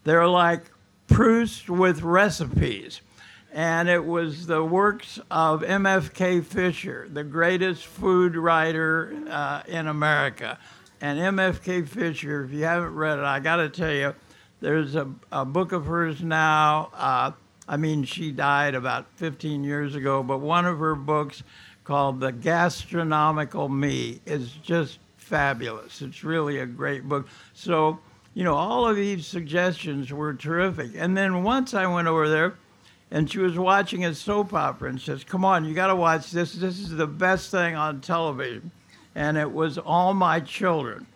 They're 0.04 0.28
like 0.28 0.70
Proust 1.08 1.68
with 1.68 2.02
recipes. 2.02 3.00
And 3.52 3.88
it 3.88 4.04
was 4.04 4.46
the 4.46 4.62
works 4.62 5.18
of 5.30 5.62
MFK 5.62 6.44
Fisher, 6.44 7.08
the 7.10 7.24
greatest 7.24 7.86
food 7.86 8.36
writer 8.36 9.14
uh, 9.28 9.62
in 9.66 9.86
America. 9.86 10.58
And 11.00 11.18
MFK 11.18 11.88
Fisher, 11.88 12.44
if 12.44 12.52
you 12.52 12.64
haven't 12.64 12.94
read 12.94 13.18
it, 13.18 13.24
I 13.24 13.40
got 13.40 13.56
to 13.56 13.68
tell 13.68 13.92
you, 13.92 14.14
there's 14.60 14.96
a, 14.96 15.10
a 15.30 15.44
book 15.44 15.72
of 15.72 15.86
hers 15.86 16.22
now. 16.22 16.90
Uh, 16.94 17.32
I 17.68 17.76
mean, 17.76 18.04
she 18.04 18.32
died 18.32 18.74
about 18.74 19.06
15 19.16 19.62
years 19.62 19.94
ago, 19.94 20.22
but 20.22 20.38
one 20.38 20.64
of 20.64 20.78
her 20.78 20.94
books 20.94 21.42
called 21.84 22.18
The 22.18 22.32
Gastronomical 22.32 23.68
Me 23.68 24.20
is 24.24 24.52
just 24.52 24.98
fabulous. 25.18 26.00
It's 26.00 26.24
really 26.24 26.60
a 26.60 26.66
great 26.66 27.06
book. 27.06 27.28
So, 27.52 27.98
you 28.32 28.42
know, 28.42 28.54
all 28.54 28.88
of 28.88 28.96
these 28.96 29.26
suggestions 29.26 30.10
were 30.10 30.32
terrific. 30.32 30.92
And 30.96 31.14
then 31.14 31.44
once 31.44 31.74
I 31.74 31.86
went 31.86 32.08
over 32.08 32.28
there, 32.28 32.54
and 33.10 33.30
she 33.30 33.38
was 33.38 33.58
watching 33.58 34.04
a 34.04 34.14
soap 34.14 34.52
opera 34.52 34.90
and 34.90 35.00
says, 35.00 35.24
"Come 35.24 35.44
on, 35.44 35.64
you 35.64 35.74
got 35.74 35.86
to 35.86 35.96
watch 35.96 36.30
this. 36.30 36.52
This 36.54 36.78
is 36.78 36.90
the 36.90 37.06
best 37.06 37.50
thing 37.50 37.74
on 37.74 38.00
television." 38.00 38.70
And 39.14 39.38
it 39.38 39.50
was 39.50 39.78
All 39.78 40.12
My 40.12 40.40
Children. 40.40 41.06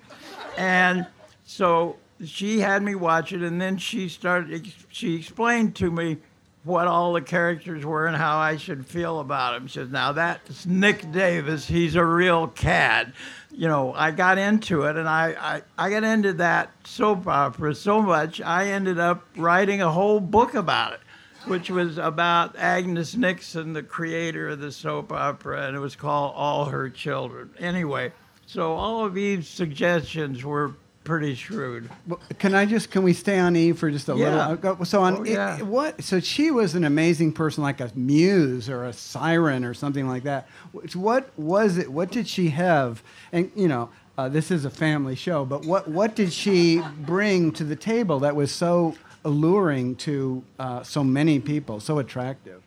And 0.56 1.06
so 1.44 1.96
she 2.24 2.60
had 2.60 2.82
me 2.82 2.94
watch 2.94 3.32
it, 3.32 3.42
and 3.42 3.60
then 3.60 3.76
she 3.76 4.08
started. 4.08 4.72
She 4.88 5.16
explained 5.16 5.76
to 5.76 5.90
me 5.90 6.18
what 6.64 6.86
all 6.86 7.12
the 7.12 7.20
characters 7.20 7.84
were 7.84 8.06
and 8.06 8.16
how 8.16 8.38
I 8.38 8.56
should 8.56 8.86
feel 8.86 9.20
about 9.20 9.54
them. 9.54 9.66
She 9.66 9.74
says, 9.74 9.90
"Now 9.90 10.12
that's 10.12 10.66
Nick 10.66 11.10
Davis. 11.12 11.66
He's 11.66 11.94
a 11.94 12.04
real 12.04 12.48
cad." 12.48 13.12
You 13.50 13.68
know, 13.68 13.92
I 13.92 14.12
got 14.12 14.38
into 14.38 14.82
it, 14.82 14.96
and 14.96 15.08
I, 15.08 15.34
I, 15.38 15.62
I 15.86 15.90
got 15.90 16.04
into 16.04 16.32
that 16.34 16.70
soap 16.84 17.26
opera 17.26 17.74
so 17.74 18.00
much, 18.00 18.40
I 18.40 18.68
ended 18.68 18.98
up 18.98 19.24
writing 19.36 19.82
a 19.82 19.90
whole 19.90 20.20
book 20.20 20.54
about 20.54 20.94
it 20.94 21.00
which 21.46 21.70
was 21.70 21.98
about 21.98 22.56
Agnes 22.56 23.16
Nixon, 23.16 23.72
the 23.72 23.82
creator 23.82 24.50
of 24.50 24.60
the 24.60 24.70
soap 24.72 25.12
opera, 25.12 25.66
and 25.66 25.76
it 25.76 25.80
was 25.80 25.96
called 25.96 26.32
All 26.36 26.66
Her 26.66 26.88
Children. 26.88 27.50
Anyway, 27.58 28.12
so 28.46 28.74
all 28.74 29.04
of 29.04 29.16
Eve's 29.16 29.48
suggestions 29.48 30.44
were 30.44 30.74
pretty 31.04 31.34
shrewd. 31.34 31.90
Well, 32.06 32.20
Can 32.38 32.54
I 32.54 32.64
just 32.66 32.90
can 32.90 33.02
we 33.02 33.12
stay 33.12 33.38
on 33.38 33.56
Eve 33.56 33.78
for 33.78 33.90
just 33.90 34.08
a 34.08 34.14
Yeah. 34.14 34.48
little? 34.48 34.80
uh, 34.80 34.84
So 34.84 35.02
on 35.02 35.16
Oh, 35.18 35.22
it- 35.24 35.66
what? 35.66 36.02
So 36.02 36.20
she 36.20 36.50
was 36.50 36.74
an 36.74 36.84
amazing 36.84 37.32
person, 37.32 37.62
like 37.62 37.80
a 37.80 37.90
muse 37.94 38.68
or 38.68 38.84
a 38.84 38.92
siren 38.92 39.64
or 39.64 39.74
something 39.74 40.06
like 40.08 40.22
that. 40.24 40.48
What 40.94 41.30
was 41.38 41.76
it? 41.78 41.90
What 41.92 42.10
did 42.10 42.28
she 42.28 42.50
have? 42.50 43.02
And 43.32 43.50
you 43.56 43.68
know, 43.68 43.88
uh, 44.18 44.28
this 44.28 44.50
is 44.50 44.64
a 44.64 44.70
family 44.70 45.14
show, 45.16 45.44
but 45.44 45.64
what 45.64 45.88
what 45.88 46.14
did 46.14 46.32
she 46.32 46.82
bring 47.04 47.50
to 47.52 47.64
the 47.64 47.76
table 47.76 48.20
that 48.20 48.36
was 48.36 48.52
so 48.52 48.94
alluring 49.24 49.94
to 49.96 50.42
uh, 50.58 50.82
so 50.82 51.02
many 51.02 51.40
people, 51.40 51.80
so 51.80 51.98
attractive? 51.98 52.62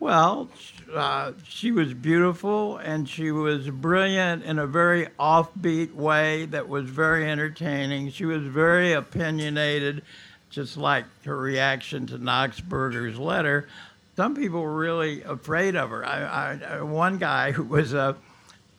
Well, 0.00 0.48
uh, 0.96 1.32
she 1.46 1.72
was 1.72 1.94
beautiful 1.94 2.78
and 2.78 3.08
she 3.08 3.30
was 3.30 3.68
brilliant 3.68 4.44
in 4.44 4.58
a 4.58 4.66
very 4.66 5.06
offbeat 5.18 5.94
way 5.94 6.46
that 6.46 6.68
was 6.68 6.88
very 6.88 7.30
entertaining. 7.30 8.10
She 8.10 8.24
was 8.24 8.42
very 8.42 8.92
opinionated, 8.92 10.02
just 10.50 10.76
like 10.76 11.04
her 11.24 11.36
reaction 11.36 12.06
to 12.08 12.18
Knox 12.18 12.60
Burger's 12.60 13.18
letter. 13.18 13.68
Some 14.16 14.34
people 14.34 14.62
were 14.62 14.76
really 14.76 15.22
afraid 15.22 15.76
of 15.76 15.90
her. 15.90 16.04
I, 16.04 16.54
I, 16.54 16.82
one 16.82 17.18
guy 17.18 17.52
who 17.52 17.64
was 17.64 17.92
a 17.92 18.16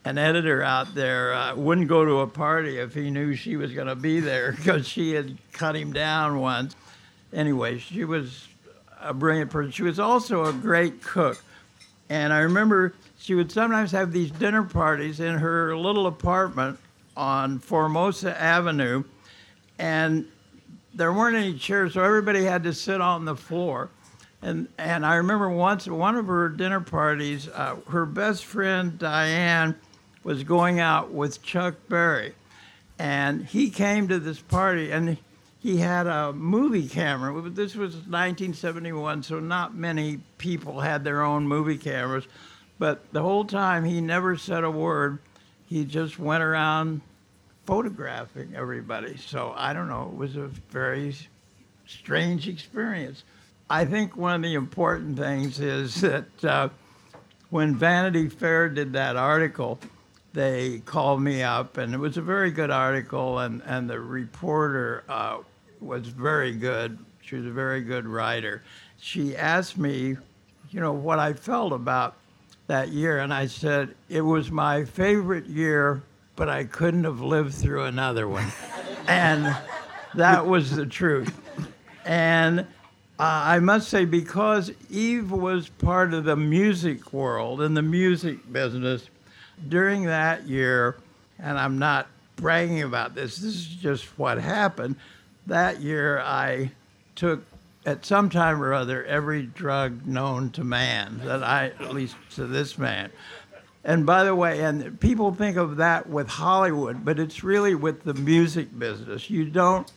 an 0.07 0.17
editor 0.17 0.63
out 0.63 0.95
there 0.95 1.33
uh, 1.33 1.53
wouldn't 1.53 1.89
go 1.89 2.05
to 2.05 2.19
a 2.19 2.27
party 2.27 2.77
if 2.77 2.93
he 2.93 3.09
knew 3.09 3.35
she 3.35 3.57
was 3.57 3.73
going 3.73 3.87
to 3.87 3.95
be 3.95 4.21
there 4.21 4.53
because 4.53 4.87
she 4.87 5.11
had 5.11 5.37
cut 5.51 5.75
him 5.75 5.91
down 5.91 6.39
once. 6.39 6.75
Anyway, 7.33 7.77
she 7.77 8.05
was 8.05 8.47
a 9.01 9.13
brilliant 9.13 9.51
person. 9.51 9.71
She 9.71 9.83
was 9.83 9.99
also 9.99 10.45
a 10.45 10.53
great 10.53 11.03
cook. 11.03 11.43
And 12.09 12.31
I 12.31 12.39
remember 12.39 12.93
she 13.19 13.35
would 13.35 13.51
sometimes 13.51 13.91
have 13.91 14.11
these 14.11 14.31
dinner 14.31 14.63
parties 14.63 15.19
in 15.19 15.35
her 15.35 15.75
little 15.75 16.07
apartment 16.07 16.79
on 17.15 17.59
Formosa 17.59 18.39
Avenue. 18.39 19.03
And 19.79 20.25
there 20.93 21.13
weren't 21.13 21.35
any 21.35 21.57
chairs, 21.57 21.93
so 21.93 22.03
everybody 22.03 22.43
had 22.43 22.63
to 22.63 22.73
sit 22.73 23.01
on 23.01 23.25
the 23.25 23.35
floor. 23.35 23.89
And, 24.41 24.67
and 24.77 25.05
I 25.05 25.15
remember 25.15 25.49
once 25.49 25.87
at 25.87 25.93
one 25.93 26.15
of 26.15 26.27
her 26.27 26.49
dinner 26.49 26.79
parties, 26.79 27.47
uh, 27.49 27.77
her 27.89 28.05
best 28.05 28.45
friend 28.45 28.97
Diane 28.97 29.75
was 30.23 30.43
going 30.43 30.79
out 30.79 31.11
with 31.11 31.41
Chuck 31.41 31.75
Berry. 31.89 32.35
And 32.99 33.45
he 33.45 33.69
came 33.69 34.07
to 34.07 34.19
this 34.19 34.39
party 34.39 34.91
and 34.91 35.17
he 35.67 35.75
had 35.75 36.07
a 36.07 36.31
movie 36.31 36.87
camera. 36.87 37.41
This 37.49 37.75
was 37.75 37.93
1971, 37.93 39.23
so 39.23 39.41
not 39.41 39.75
many 39.75 40.21
people 40.37 40.79
had 40.79 41.03
their 41.03 41.21
own 41.21 41.45
movie 41.45 41.77
cameras. 41.77 42.23
But 42.79 43.11
the 43.11 43.21
whole 43.21 43.43
time 43.43 43.83
he 43.83 43.99
never 43.99 44.37
said 44.37 44.63
a 44.63 44.71
word. 44.71 45.19
He 45.65 45.83
just 45.83 46.17
went 46.17 46.41
around 46.41 47.01
photographing 47.65 48.53
everybody. 48.55 49.17
So 49.17 49.53
I 49.57 49.73
don't 49.73 49.89
know, 49.89 50.09
it 50.09 50.15
was 50.15 50.37
a 50.37 50.47
very 50.69 51.13
strange 51.85 52.47
experience. 52.47 53.25
I 53.69 53.83
think 53.83 54.15
one 54.15 54.35
of 54.35 54.43
the 54.43 54.53
important 54.53 55.17
things 55.17 55.59
is 55.59 55.95
that 55.99 56.45
uh, 56.45 56.69
when 57.49 57.75
Vanity 57.75 58.29
Fair 58.29 58.69
did 58.69 58.93
that 58.93 59.17
article, 59.17 59.79
they 60.31 60.79
called 60.85 61.21
me 61.21 61.43
up, 61.43 61.75
and 61.75 61.93
it 61.93 61.97
was 61.97 62.15
a 62.15 62.21
very 62.21 62.51
good 62.51 62.71
article, 62.71 63.39
and, 63.39 63.61
and 63.65 63.89
the 63.89 63.99
reporter 63.99 65.03
uh, 65.09 65.39
was 65.81 66.07
very 66.07 66.53
good. 66.53 66.97
She 67.21 67.35
was 67.35 67.45
a 67.45 67.51
very 67.51 67.81
good 67.81 68.05
writer. 68.07 68.63
She 68.99 69.35
asked 69.35 69.77
me, 69.77 70.17
you 70.71 70.79
know, 70.79 70.93
what 70.93 71.19
I 71.19 71.33
felt 71.33 71.73
about 71.73 72.15
that 72.67 72.89
year, 72.89 73.19
and 73.19 73.33
I 73.33 73.47
said, 73.47 73.95
it 74.09 74.21
was 74.21 74.51
my 74.51 74.83
favorite 74.85 75.45
year, 75.45 76.03
but 76.35 76.49
I 76.49 76.65
couldn't 76.65 77.05
have 77.05 77.21
lived 77.21 77.53
through 77.53 77.83
another 77.85 78.27
one. 78.27 78.51
and 79.07 79.55
that 80.15 80.45
was 80.45 80.75
the 80.75 80.85
truth. 80.85 81.33
And 82.05 82.61
uh, 82.61 82.63
I 83.19 83.59
must 83.59 83.89
say, 83.89 84.05
because 84.05 84.71
Eve 84.89 85.31
was 85.31 85.69
part 85.69 86.13
of 86.13 86.25
the 86.25 86.35
music 86.35 87.13
world 87.13 87.61
and 87.61 87.75
the 87.75 87.81
music 87.81 88.51
business 88.51 89.09
during 89.69 90.05
that 90.05 90.47
year, 90.47 90.97
and 91.39 91.57
I'm 91.57 91.79
not 91.79 92.07
bragging 92.35 92.83
about 92.83 93.15
this, 93.15 93.37
this 93.37 93.55
is 93.55 93.65
just 93.65 94.05
what 94.19 94.37
happened. 94.37 94.95
That 95.47 95.81
year, 95.81 96.19
I 96.19 96.71
took, 97.15 97.43
at 97.85 98.05
some 98.05 98.29
time 98.29 98.61
or 98.61 98.73
other, 98.73 99.03
every 99.05 99.43
drug 99.43 100.05
known 100.05 100.51
to 100.51 100.63
man, 100.63 101.21
that 101.23 101.41
I, 101.41 101.67
at 101.79 101.93
least 101.93 102.15
to 102.35 102.45
this 102.45 102.77
man. 102.77 103.11
And 103.83 104.05
by 104.05 104.25
the 104.25 104.35
way, 104.35 104.61
and 104.61 104.99
people 104.99 105.33
think 105.33 105.55
of 105.55 105.77
that 105.77 106.09
with 106.09 106.27
Hollywood, 106.27 107.05
but 107.05 107.19
it's 107.19 107.43
really 107.43 107.73
with 107.73 108.03
the 108.03 108.13
music 108.13 108.77
business. 108.77 109.29
You 109.29 109.45
don't 109.45 109.89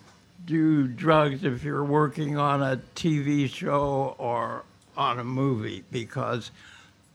do 0.47 0.87
drugs 0.87 1.43
if 1.43 1.65
you're 1.65 1.85
working 1.85 2.37
on 2.37 2.63
a 2.63 2.81
TV 2.95 3.53
show 3.53 4.15
or 4.19 4.63
on 4.97 5.19
a 5.19 5.25
movie 5.25 5.83
because 5.91 6.53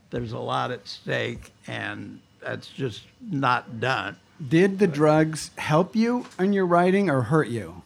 there's 0.10 0.34
a 0.34 0.39
lot 0.39 0.72
at 0.72 0.88
stake 0.88 1.51
and 1.68 2.20
that's 2.42 2.68
just 2.68 3.04
not 3.22 3.80
done. 3.80 4.18
Did 4.46 4.80
the 4.80 4.88
drugs 4.88 5.51
help 5.58 5.96
you 5.96 6.25
in 6.38 6.51
your 6.51 6.65
writing 6.65 7.10
or 7.10 7.22
hurt 7.22 7.48
you? 7.48 7.84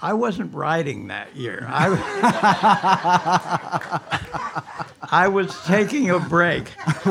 I 0.00 0.12
wasn't 0.12 0.52
writing 0.54 1.06
that 1.08 1.34
year. 1.34 1.66
I, 1.68 1.88
I 5.10 5.28
was 5.28 5.58
taking 5.64 6.10
a 6.10 6.18
break. 6.18 6.70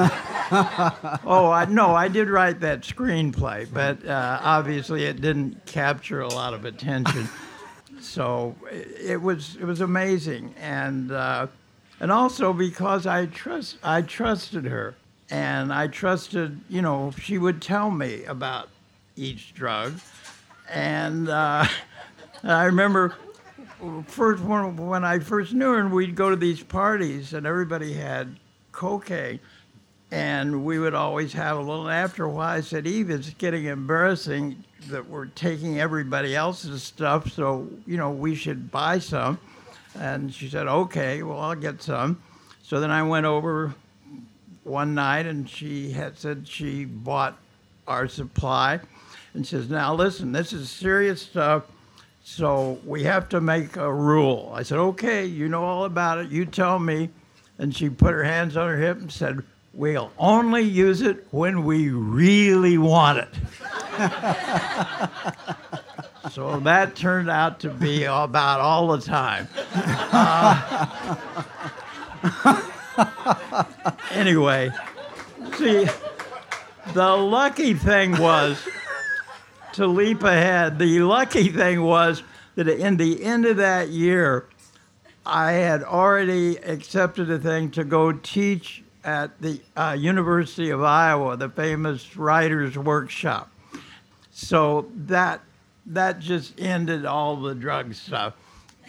oh, 1.25 1.49
I, 1.51 1.65
no, 1.67 1.95
I 1.95 2.07
did 2.09 2.29
write 2.29 2.59
that 2.59 2.81
screenplay, 2.81 3.67
but 3.73 4.05
uh, 4.05 4.39
obviously 4.41 5.05
it 5.05 5.19
didn't 5.19 5.65
capture 5.65 6.21
a 6.21 6.27
lot 6.27 6.53
of 6.53 6.65
attention. 6.65 7.27
So 8.01 8.55
it 8.71 9.19
was 9.19 9.55
it 9.55 9.63
was 9.63 9.81
amazing, 9.81 10.53
and 10.61 11.11
uh, 11.11 11.47
and 11.99 12.11
also 12.11 12.53
because 12.53 13.07
I 13.07 13.25
trust 13.25 13.77
I 13.83 14.03
trusted 14.03 14.65
her, 14.65 14.93
and 15.31 15.73
I 15.73 15.87
trusted 15.87 16.59
you 16.69 16.83
know 16.83 17.13
she 17.19 17.39
would 17.39 17.63
tell 17.63 17.89
me 17.89 18.23
about 18.25 18.69
each 19.15 19.55
drug, 19.55 19.93
and. 20.69 21.29
Uh, 21.29 21.65
I 22.45 22.65
remember 22.65 23.15
first 24.05 24.43
when, 24.43 24.77
when 24.77 25.03
I 25.03 25.17
first 25.17 25.53
knew 25.53 25.71
her, 25.71 25.79
and 25.79 25.91
we'd 25.91 26.15
go 26.15 26.29
to 26.29 26.35
these 26.35 26.61
parties, 26.61 27.33
and 27.33 27.47
everybody 27.47 27.93
had 27.93 28.37
cocaine, 28.71 29.39
and 30.11 30.63
we 30.63 30.77
would 30.77 30.93
always 30.93 31.33
have 31.33 31.57
a 31.57 31.61
little. 31.61 31.89
After 31.89 32.25
a 32.25 32.29
while, 32.29 32.57
I 32.57 32.61
said, 32.61 32.85
"Eve, 32.85 33.09
it's 33.09 33.31
getting 33.31 33.65
embarrassing 33.65 34.63
that 34.89 35.09
we're 35.09 35.25
taking 35.25 35.79
everybody 35.79 36.35
else's 36.35 36.83
stuff, 36.83 37.31
so 37.31 37.67
you 37.87 37.97
know 37.97 38.11
we 38.11 38.35
should 38.35 38.69
buy 38.69 38.99
some." 38.99 39.39
And 39.99 40.31
she 40.31 40.47
said, 40.47 40.67
"Okay, 40.67 41.23
well 41.23 41.39
I'll 41.39 41.55
get 41.55 41.81
some." 41.81 42.21
So 42.61 42.79
then 42.79 42.91
I 42.91 43.01
went 43.01 43.25
over 43.25 43.73
one 44.63 44.93
night, 44.93 45.25
and 45.25 45.49
she 45.49 45.91
had 45.91 46.19
said 46.19 46.47
she 46.47 46.85
bought 46.85 47.39
our 47.87 48.07
supply, 48.07 48.81
and 49.33 49.47
says, 49.47 49.67
"Now 49.67 49.95
listen, 49.95 50.31
this 50.31 50.53
is 50.53 50.69
serious 50.69 51.23
stuff." 51.23 51.63
So 52.27 52.79
we 52.84 53.03
have 53.03 53.29
to 53.29 53.39
make 53.39 53.77
a 53.77 53.94
rule. 53.94 54.51
I 54.55 54.63
said, 54.63 54.79
okay, 54.79 55.27
you 55.27 55.48
know 55.48 55.63
all 55.63 55.86
about 55.86 56.17
it. 56.17 56.32
You 56.32 56.48
tell 56.48 56.79
me. 56.79 57.12
And 57.60 57.74
she 57.74 57.88
put 57.88 58.13
her 58.13 58.24
hands 58.24 58.58
on 58.58 58.67
her 58.67 58.77
hip 58.77 59.00
and 59.00 59.12
said, 59.12 59.44
we'll 59.74 60.12
only 60.17 60.63
use 60.63 61.03
it 61.03 61.27
when 61.29 61.63
we 61.63 61.91
really 61.91 62.79
want 62.79 63.20
it. 63.20 63.29
so 66.32 66.60
that 66.62 66.96
turned 66.96 67.29
out 67.29 67.60
to 67.60 67.70
be 67.70 68.05
about 68.05 68.60
all 68.60 68.88
the 68.88 69.01
time. 69.01 69.48
Uh, 70.12 71.15
anyway, 74.12 74.72
see, 75.58 75.88
the 76.94 77.15
lucky 77.15 77.75
thing 77.75 78.17
was 78.17 78.67
to 79.75 79.88
leap 79.88 80.24
ahead. 80.24 80.79
The 80.79 81.00
lucky 81.01 81.50
thing 81.50 81.82
was 81.82 82.24
that 82.55 82.67
in 82.67 82.98
the 82.98 83.24
end 83.24 83.46
of 83.46 83.58
that 83.58 83.89
year, 83.89 84.48
I 85.25 85.53
had 85.53 85.84
already 85.84 86.58
accepted 86.58 87.29
a 87.29 87.38
thing 87.38 87.72
to 87.72 87.84
go 87.84 88.12
teach 88.12 88.84
at 89.03 89.39
the 89.41 89.60
uh, 89.75 89.96
University 90.00 90.70
of 90.70 90.82
Iowa, 90.82 91.36
the 91.38 91.50
famous 91.50 92.15
Writers 92.15 92.77
Workshop. 92.77 93.51
So 94.32 94.89
that 94.96 95.41
that 95.88 96.20
just 96.20 96.60
ended 96.60 97.05
all 97.05 97.36
the 97.36 97.53
drug 97.53 97.94
stuff, 97.94 98.34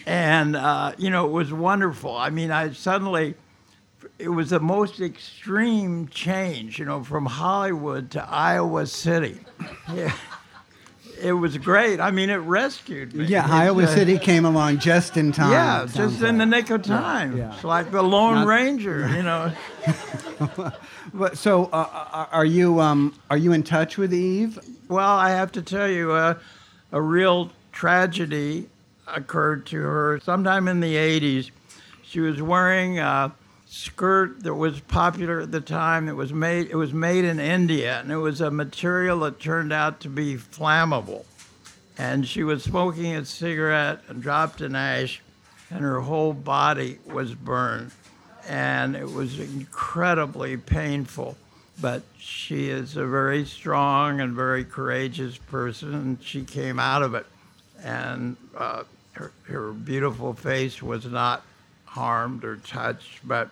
and 0.07 0.57
uh, 0.57 0.93
you 0.99 1.11
know 1.11 1.27
it 1.27 1.33
was 1.33 1.53
wonderful. 1.53 2.17
I 2.17 2.31
mean, 2.31 2.51
I 2.51 2.73
suddenly 2.73 3.35
it 4.19 4.29
was 4.29 4.51
the 4.51 4.61
most 4.61 5.01
extreme 5.01 6.09
change, 6.09 6.79
you 6.79 6.85
know, 6.85 7.03
from 7.03 7.27
Hollywood 7.27 8.11
to 8.13 8.29
Iowa 8.29 8.87
City. 8.87 9.41
Yeah 9.95 10.13
it 11.21 11.33
was 11.33 11.57
great. 11.59 12.01
I 12.01 12.11
mean, 12.11 12.31
it 12.31 12.37
rescued 12.37 13.15
me. 13.15 13.25
Yeah, 13.25 13.47
Iowa 13.49 13.85
uh, 13.85 13.87
City 13.87 14.19
came 14.19 14.45
along 14.45 14.79
just 14.79 15.17
in 15.17 15.33
time. 15.33 15.53
Yeah, 15.53 15.87
just 15.93 16.21
in 16.21 16.39
like. 16.39 16.39
the 16.39 16.47
nick 16.47 16.71
of 16.71 16.83
time. 16.83 17.37
Yeah, 17.37 17.49
yeah. 17.49 17.55
It's 17.55 17.65
like 17.65 17.91
the 17.91 18.03
Lone 18.03 18.37
Not, 18.37 18.47
Ranger, 18.47 19.09
you 19.09 19.23
know. 19.23 19.53
but 21.15 21.39
so, 21.39 21.67
uh, 21.67 21.89
uh, 21.93 22.27
are 22.31 22.45
you 22.45 22.81
um, 22.81 23.19
are 23.31 23.39
you 23.39 23.53
in 23.53 23.63
touch 23.63 23.97
with 23.97 24.13
Eve? 24.13 24.59
Well, 24.89 25.09
I 25.09 25.31
have 25.31 25.53
to 25.53 25.63
tell 25.63 25.89
you, 25.89 26.13
uh, 26.13 26.35
a 26.93 27.01
real 27.01 27.51
tragedy 27.73 28.69
occurred 29.07 29.67
to 29.67 29.81
her 29.81 30.21
sometime 30.21 30.69
in 30.69 30.81
the 30.81 30.95
'80s. 30.95 31.51
She 32.03 32.21
was 32.21 32.41
wearing 32.41 32.99
uh, 32.99 33.31
skirt 33.77 34.43
that 34.43 34.55
was 34.55 34.81
popular 34.81 35.41
at 35.41 35.53
the 35.53 35.61
time. 35.61 36.09
It 36.09 36.17
was 36.17 36.33
made 36.33 36.71
it 36.71 36.77
was 36.77 36.93
made 36.93 37.25
in 37.25 37.39
India, 37.39 38.01
and 38.01 38.11
it 38.11 38.17
was 38.17 38.41
a 38.41 38.51
material 38.51 39.21
that 39.21 39.39
turned 39.39 39.73
out 39.73 40.01
to 40.01 40.09
be 40.09 40.37
flammable. 40.37 41.25
And 41.99 42.27
she 42.27 42.43
was 42.43 42.63
smoking 42.63 43.15
a 43.15 43.25
cigarette 43.25 44.01
and 44.09 44.23
dropped 44.23 44.61
an 44.61 44.75
ash, 44.75 45.23
and 45.71 45.81
her 45.81 46.01
whole 46.01 46.33
body 46.33 46.99
was 47.07 47.35
burned, 47.35 47.93
and 48.49 48.97
it 48.97 49.11
was 49.11 49.39
incredibly 49.39 50.57
painful. 50.57 51.37
But 51.79 52.03
she 52.19 52.71
is 52.71 52.97
a 52.97 53.07
very 53.07 53.45
strong 53.45 54.21
and 54.21 54.33
very 54.33 54.65
courageous 54.65 55.37
person, 55.37 55.95
and 55.95 56.23
she 56.23 56.45
came 56.45 56.79
out 56.79 57.03
of 57.03 57.15
it, 57.15 57.27
and 57.83 58.37
uh, 58.57 58.85
her, 59.13 59.33
her 59.45 59.73
beautiful 59.73 60.33
face 60.33 60.83
was 60.83 61.05
not 61.05 61.43
harmed 61.85 62.45
or 62.45 62.57
touched, 62.57 63.27
but 63.27 63.51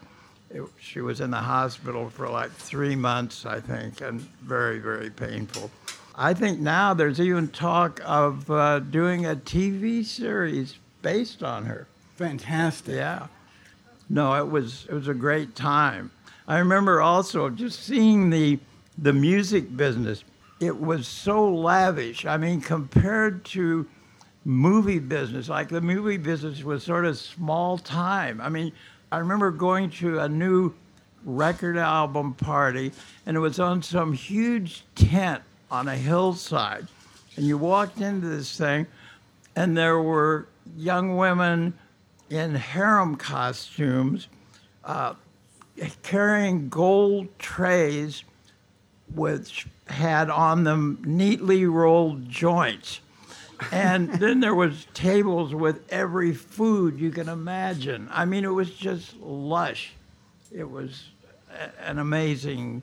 it, 0.55 0.63
she 0.79 1.01
was 1.01 1.21
in 1.21 1.31
the 1.31 1.37
hospital 1.37 2.09
for 2.09 2.29
like 2.29 2.53
three 2.53 2.95
months, 2.95 3.45
I 3.45 3.61
think, 3.61 4.01
and 4.01 4.21
very, 4.21 4.79
very 4.79 5.11
painful. 5.11 5.71
I 6.15 6.33
think 6.33 6.61
now 6.61 6.95
there's 6.95 7.21
even 7.21 7.49
talk 7.49 8.01
of 8.05 8.49
uh, 8.49 8.79
doing 8.79 9.27
a 9.27 9.35
TV 9.35 10.05
series 10.05 10.79
based 11.03 11.43
on 11.43 11.67
her. 11.67 11.89
Fantastic. 12.15 12.95
Yeah. 12.95 13.27
No, 14.09 14.35
it 14.35 14.49
was 14.49 14.87
it 14.89 14.95
was 14.95 15.09
a 15.09 15.15
great 15.15 15.57
time. 15.57 16.13
I 16.47 16.59
remember 16.59 17.01
also 17.01 17.51
just 17.51 17.83
seeing 17.83 18.31
the 18.31 18.61
the 18.97 19.13
music 19.13 19.77
business. 19.77 20.23
It 20.61 20.79
was 20.79 21.09
so 21.09 21.53
lavish. 21.53 22.25
I 22.27 22.37
mean, 22.37 22.61
compared 22.61 23.45
to 23.47 23.87
movie 24.45 24.99
business. 24.99 25.49
Like 25.49 25.69
the 25.69 25.81
movie 25.81 26.17
business 26.17 26.63
was 26.63 26.85
sort 26.85 27.07
of 27.07 27.19
small 27.19 27.79
time. 27.79 28.41
I 28.41 28.49
mean, 28.49 28.73
I 29.15 29.19
remember 29.19 29.53
going 29.53 29.91
to 29.91 30.19
a 30.19 30.29
new 30.29 30.75
record 31.25 31.77
album 31.77 32.35
party, 32.35 32.91
and 33.25 33.37
it 33.37 33.41
was 33.41 33.61
on 33.61 33.81
some 33.81 34.13
huge 34.13 34.83
tent 34.97 35.41
on 35.71 35.87
a 35.87 35.95
hillside. 35.95 36.89
And 37.37 37.47
you 37.47 37.57
walked 37.57 38.01
into 38.01 38.27
this 38.27 38.59
thing, 38.59 38.89
and 39.55 39.77
there 39.77 40.01
were 40.01 40.49
young 40.77 41.17
women 41.17 41.75
in 42.29 42.57
harem 42.57 43.15
costumes 43.15 44.27
uh, 44.83 45.15
carrying 46.03 46.69
gold 46.69 47.29
trays 47.39 48.25
which 49.15 49.69
had 49.87 50.29
on 50.29 50.65
them 50.65 51.01
neatly 51.05 51.67
rolled 51.67 52.29
joints 52.29 52.99
and 53.73 54.09
then 54.15 54.41
there 54.41 54.55
was 54.55 54.87
tables 54.95 55.55
with 55.55 55.83
every 55.91 56.33
food 56.35 56.99
you 56.99 57.11
can 57.11 57.29
imagine. 57.29 58.09
I 58.11 58.25
mean, 58.25 58.45
it 58.45 58.49
was 58.53 58.71
just 58.71 59.17
lush. 59.21 59.93
It 60.53 60.71
was 60.71 61.05
a- 61.53 61.87
an 61.89 61.99
amazing 61.99 62.83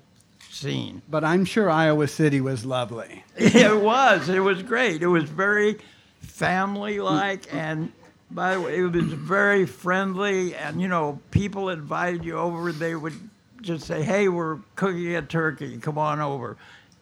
scene. 0.50 1.02
But 1.10 1.24
I'm 1.24 1.46
sure 1.46 1.70
Iowa 1.70 2.08
City 2.08 2.41
was 2.41 2.65
lovely. 2.65 3.24
it 3.38 3.82
was. 3.82 4.28
It 4.30 4.39
was 4.39 4.62
great. 4.63 5.02
It 5.02 5.08
was 5.08 5.24
very 5.26 5.78
family-like, 6.22 7.54
and 7.54 7.91
by 8.30 8.56
the 8.56 8.62
way, 8.62 8.78
it 8.80 8.84
was 8.84 9.06
very 9.13 9.65
friendly. 9.65 10.56
And 10.56 10.82
you 10.82 10.88
know, 10.88 11.20
people 11.32 11.70
invited 11.70 12.26
you 12.26 12.38
over. 12.38 12.72
They 12.72 12.96
would 12.96 13.13
just 13.62 13.86
say, 13.86 14.02
"Hey, 14.04 14.28
we're 14.28 14.58
cooking 14.76 15.15
a 15.15 15.22
turkey. 15.22 15.78
Come 15.78 15.98
on 15.98 16.20
over." 16.20 16.58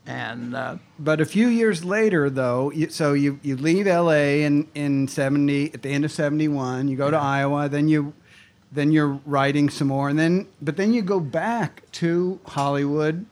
And 0.10 0.56
uh, 0.56 0.78
but 0.98 1.22
a 1.22 1.26
few 1.26 1.48
years 1.48 1.86
later, 1.86 2.32
though, 2.32 2.72
you, 2.72 2.90
so 2.90 3.14
you, 3.14 3.40
you 3.44 3.56
leave 3.56 3.86
L.A. 3.86 4.44
in 4.44 4.68
in 4.74 5.08
seventy 5.08 5.72
at 5.72 5.84
the 5.84 5.90
end 5.90 6.04
of 6.04 6.12
seventy 6.12 6.48
one. 6.48 6.88
You 6.88 6.98
go 6.98 7.06
yeah. 7.06 7.12
to 7.12 7.18
Iowa, 7.18 7.70
then 7.70 7.88
you 7.88 8.14
then 8.72 8.92
you're 8.92 9.20
writing 9.28 9.70
some 9.70 9.90
more, 9.90 10.10
and 10.10 10.18
then 10.18 10.48
but 10.64 10.78
then 10.78 10.94
you 10.94 11.04
go 11.04 11.20
back 11.20 11.84
to 11.92 12.40
Hollywood 12.48 13.28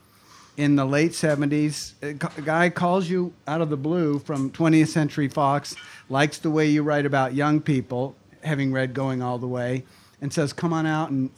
in 0.55 0.75
the 0.75 0.85
late 0.85 1.15
seventies. 1.15 1.95
A 2.03 2.13
guy 2.13 2.69
calls 2.69 3.09
you 3.09 3.33
out 3.47 3.61
of 3.61 3.71
the 3.71 3.77
blue 3.77 4.19
from 4.19 4.51
20th 4.51 4.89
Century 4.89 5.29
Fox, 5.29 5.75
likes 6.09 6.37
the 6.37 6.51
way 6.51 6.67
you 6.67 6.83
write 6.83 7.07
about 7.07 7.33
young 7.33 7.59
people, 7.59 8.15
having 8.43 8.71
read 8.71 8.93
Going 8.93 9.23
All 9.23 9.39
the 9.39 9.47
Way, 9.47 9.83
and 10.21 10.31
says, 10.31 10.53
"Come 10.53 10.73
on 10.73 10.85
out 10.85 11.09
and 11.09 11.31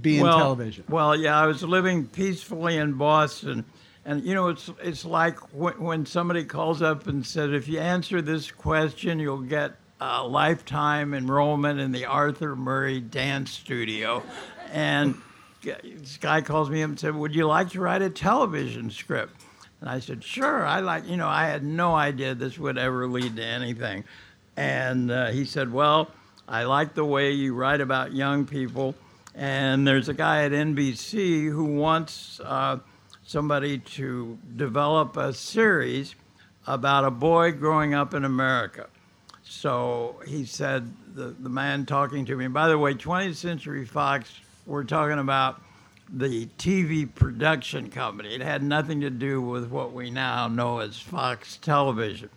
be 0.00 0.16
in 0.16 0.24
well, 0.24 0.38
television? 0.38 0.84
Well, 0.88 1.14
yeah, 1.14 1.38
I 1.38 1.46
was 1.46 1.62
living 1.62 2.06
peacefully 2.08 2.78
in 2.78 2.94
Boston. 2.94 3.64
And 4.04 4.24
you 4.24 4.34
know, 4.34 4.48
it's 4.48 4.70
it's 4.82 5.04
like 5.04 5.38
when, 5.54 5.80
when 5.80 6.06
somebody 6.06 6.44
calls 6.44 6.82
up 6.82 7.06
and 7.06 7.24
says, 7.24 7.52
if 7.52 7.68
you 7.68 7.78
answer 7.78 8.20
this 8.20 8.50
question, 8.50 9.18
you'll 9.18 9.38
get 9.38 9.76
a 10.00 10.26
lifetime 10.26 11.14
enrollment 11.14 11.78
in 11.78 11.92
the 11.92 12.06
Arthur 12.06 12.56
Murray 12.56 13.00
Dance 13.00 13.52
Studio. 13.52 14.22
And 14.72 15.14
this 15.62 16.16
guy 16.16 16.40
calls 16.40 16.70
me 16.70 16.82
up 16.82 16.90
and 16.90 16.98
said, 16.98 17.14
Would 17.14 17.34
you 17.34 17.46
like 17.46 17.70
to 17.70 17.80
write 17.80 18.02
a 18.02 18.10
television 18.10 18.90
script? 18.90 19.40
And 19.80 19.88
I 19.88 20.00
said, 20.00 20.24
Sure. 20.24 20.66
I 20.66 20.80
like, 20.80 21.06
you 21.06 21.16
know, 21.16 21.28
I 21.28 21.46
had 21.46 21.62
no 21.62 21.94
idea 21.94 22.34
this 22.34 22.58
would 22.58 22.78
ever 22.78 23.06
lead 23.06 23.36
to 23.36 23.44
anything. 23.44 24.04
And 24.56 25.10
uh, 25.10 25.30
he 25.30 25.44
said, 25.44 25.72
Well, 25.72 26.10
I 26.48 26.64
like 26.64 26.94
the 26.94 27.04
way 27.04 27.32
you 27.32 27.54
write 27.54 27.80
about 27.80 28.12
young 28.12 28.44
people. 28.44 28.96
And 29.34 29.86
there's 29.86 30.08
a 30.08 30.14
guy 30.14 30.44
at 30.44 30.52
NBC 30.52 31.44
who 31.44 31.64
wants 31.64 32.40
uh, 32.44 32.78
somebody 33.24 33.78
to 33.78 34.38
develop 34.56 35.16
a 35.16 35.32
series 35.32 36.14
about 36.66 37.04
a 37.04 37.10
boy 37.10 37.52
growing 37.52 37.94
up 37.94 38.14
in 38.14 38.24
America. 38.24 38.88
So 39.42 40.20
he 40.26 40.44
said, 40.44 40.92
the, 41.14 41.28
the 41.38 41.48
man 41.48 41.86
talking 41.86 42.24
to 42.26 42.36
me, 42.36 42.48
by 42.48 42.68
the 42.68 42.78
way, 42.78 42.94
20th 42.94 43.36
Century 43.36 43.84
Fox, 43.84 44.32
we're 44.66 44.84
talking 44.84 45.18
about 45.18 45.60
the 46.08 46.46
TV 46.58 47.12
production 47.12 47.90
company. 47.90 48.34
It 48.34 48.40
had 48.40 48.62
nothing 48.62 49.00
to 49.00 49.10
do 49.10 49.40
with 49.40 49.70
what 49.70 49.92
we 49.92 50.10
now 50.10 50.48
know 50.48 50.80
as 50.80 50.98
Fox 50.98 51.56
Television. 51.56 52.28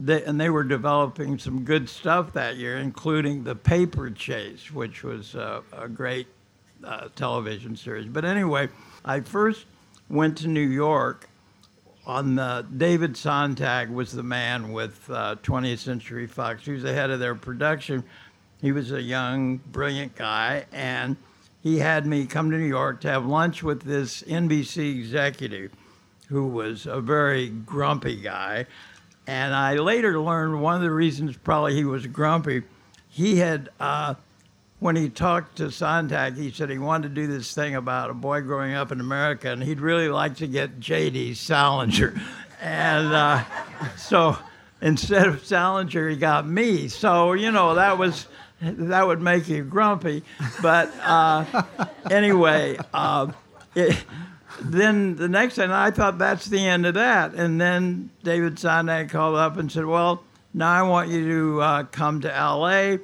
They, 0.00 0.22
and 0.24 0.40
they 0.40 0.50
were 0.50 0.64
developing 0.64 1.38
some 1.38 1.64
good 1.64 1.88
stuff 1.88 2.32
that 2.34 2.56
year, 2.56 2.78
including 2.78 3.44
The 3.44 3.54
Paper 3.54 4.10
Chase, 4.10 4.70
which 4.70 5.02
was 5.02 5.34
uh, 5.34 5.62
a 5.72 5.88
great 5.88 6.28
uh, 6.84 7.08
television 7.16 7.76
series. 7.76 8.06
But 8.06 8.24
anyway, 8.24 8.68
I 9.04 9.20
first 9.20 9.66
went 10.08 10.38
to 10.38 10.48
New 10.48 10.60
York 10.60 11.28
on 12.06 12.36
the 12.36 12.66
David 12.76 13.16
Sontag 13.16 13.90
was 13.90 14.12
the 14.12 14.22
man 14.22 14.72
with 14.72 15.08
uh, 15.10 15.36
20th 15.42 15.78
Century 15.78 16.26
Fox. 16.26 16.64
He 16.64 16.72
was 16.72 16.82
the 16.82 16.94
head 16.94 17.10
of 17.10 17.20
their 17.20 17.34
production. 17.34 18.02
He 18.62 18.72
was 18.72 18.92
a 18.92 19.02
young, 19.02 19.58
brilliant 19.58 20.16
guy, 20.16 20.64
and 20.72 21.16
he 21.62 21.78
had 21.78 22.06
me 22.06 22.26
come 22.26 22.50
to 22.50 22.56
New 22.56 22.64
York 22.64 23.00
to 23.02 23.08
have 23.08 23.26
lunch 23.26 23.62
with 23.62 23.82
this 23.82 24.22
NBC 24.22 24.98
executive 24.98 25.72
who 26.28 26.46
was 26.46 26.86
a 26.86 27.00
very 27.00 27.48
grumpy 27.48 28.16
guy. 28.16 28.66
And 29.26 29.54
I 29.54 29.74
later 29.74 30.18
learned 30.18 30.60
one 30.62 30.76
of 30.76 30.80
the 30.80 30.90
reasons 30.90 31.36
probably 31.36 31.74
he 31.74 31.84
was 31.84 32.06
grumpy, 32.06 32.62
he 33.08 33.36
had 33.36 33.68
uh, 33.78 34.14
when 34.80 34.94
he 34.94 35.08
talked 35.08 35.56
to 35.56 35.70
Sontag, 35.70 36.36
he 36.36 36.50
said 36.50 36.70
he 36.70 36.78
wanted 36.78 37.14
to 37.14 37.14
do 37.14 37.26
this 37.26 37.52
thing 37.52 37.74
about 37.74 38.10
a 38.10 38.14
boy 38.14 38.42
growing 38.42 38.74
up 38.74 38.92
in 38.92 39.00
America, 39.00 39.50
and 39.50 39.62
he'd 39.62 39.80
really 39.80 40.08
like 40.08 40.36
to 40.36 40.46
get 40.46 40.78
J.D. 40.78 41.34
Salinger. 41.34 42.20
And 42.60 43.12
uh, 43.12 43.44
so 43.96 44.36
instead 44.80 45.26
of 45.26 45.44
Salinger, 45.44 46.08
he 46.08 46.16
got 46.16 46.46
me. 46.46 46.88
So, 46.88 47.32
you 47.32 47.50
know, 47.50 47.74
that 47.74 47.98
was. 47.98 48.26
That 48.60 49.06
would 49.06 49.22
make 49.22 49.48
you 49.48 49.62
grumpy, 49.62 50.24
but 50.60 50.92
uh, 51.04 51.62
anyway, 52.10 52.76
uh, 52.92 53.30
it, 53.76 54.04
then 54.60 55.14
the 55.14 55.28
next 55.28 55.54
thing 55.54 55.70
I 55.70 55.92
thought 55.92 56.18
that's 56.18 56.46
the 56.46 56.66
end 56.66 56.84
of 56.84 56.94
that, 56.94 57.34
and 57.34 57.60
then 57.60 58.10
David 58.24 58.58
Sontag 58.58 59.10
called 59.10 59.36
up 59.36 59.58
and 59.58 59.70
said, 59.70 59.84
"Well, 59.86 60.24
now 60.52 60.72
I 60.72 60.82
want 60.82 61.08
you 61.08 61.28
to 61.28 61.62
uh, 61.62 61.82
come 61.84 62.20
to 62.22 62.36
L.A." 62.36 62.98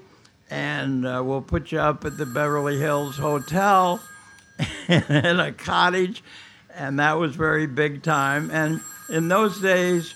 and 0.55 1.05
uh, 1.05 1.21
we'll 1.25 1.43
put 1.43 1.73
you 1.73 1.81
up 1.81 2.05
at 2.05 2.17
the 2.17 2.25
Beverly 2.25 2.79
Hills 2.79 3.17
Hotel 3.17 4.01
in 4.89 5.41
a 5.41 5.51
cottage, 5.51 6.23
and 6.73 7.01
that 7.01 7.15
was 7.15 7.35
very 7.35 7.67
big 7.67 8.05
time. 8.05 8.53
And 8.53 8.81
in 9.11 9.27
those 9.27 9.61
days, 9.61 10.15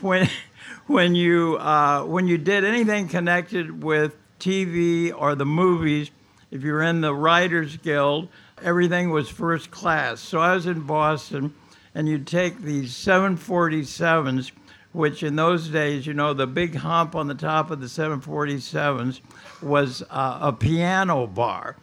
when 0.00 0.28
when 0.88 1.14
you 1.14 1.58
uh, 1.58 2.02
when 2.04 2.26
you 2.26 2.38
did 2.38 2.64
anything 2.64 3.06
connected 3.06 3.84
with 3.84 4.16
TV 4.40 5.12
or 5.16 5.36
the 5.36 5.46
movies, 5.46 6.10
if 6.50 6.62
you're 6.62 6.82
in 6.82 7.00
the 7.00 7.14
Writers 7.14 7.76
Guild, 7.76 8.28
everything 8.60 9.10
was 9.10 9.28
first 9.28 9.70
class. 9.70 10.18
So 10.18 10.40
I 10.40 10.56
was 10.56 10.66
in 10.66 10.80
Boston, 10.80 11.54
and 11.94 12.08
you'd 12.08 12.26
take 12.26 12.62
these 12.62 12.92
747s 12.94 14.50
which 14.92 15.22
in 15.22 15.36
those 15.36 15.68
days, 15.68 16.06
you 16.06 16.14
know, 16.14 16.32
the 16.34 16.46
big 16.46 16.76
hump 16.76 17.14
on 17.14 17.28
the 17.28 17.34
top 17.34 17.70
of 17.70 17.80
the 17.80 17.86
747s 17.86 19.20
was 19.62 20.02
uh, 20.10 20.38
a 20.42 20.52
piano 20.52 21.26
bar. 21.26 21.76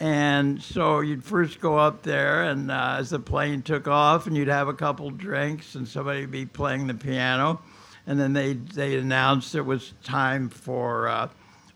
And 0.00 0.62
so 0.62 1.00
you'd 1.00 1.24
first 1.24 1.60
go 1.60 1.78
up 1.78 2.02
there, 2.02 2.44
and 2.44 2.70
uh, 2.70 2.96
as 2.98 3.08
the 3.10 3.18
plane 3.18 3.62
took 3.62 3.88
off, 3.88 4.26
and 4.26 4.36
you'd 4.36 4.48
have 4.48 4.68
a 4.68 4.74
couple 4.74 5.10
drinks, 5.10 5.74
and 5.74 5.88
somebody 5.88 6.20
would 6.20 6.30
be 6.30 6.44
playing 6.44 6.88
the 6.88 6.94
piano, 6.94 7.58
and 8.06 8.20
then 8.20 8.34
they 8.34 8.52
they 8.52 8.96
announced 8.98 9.54
it 9.54 9.62
was 9.62 9.94
time 10.04 10.50
for 10.50 11.08
uh, 11.08 11.28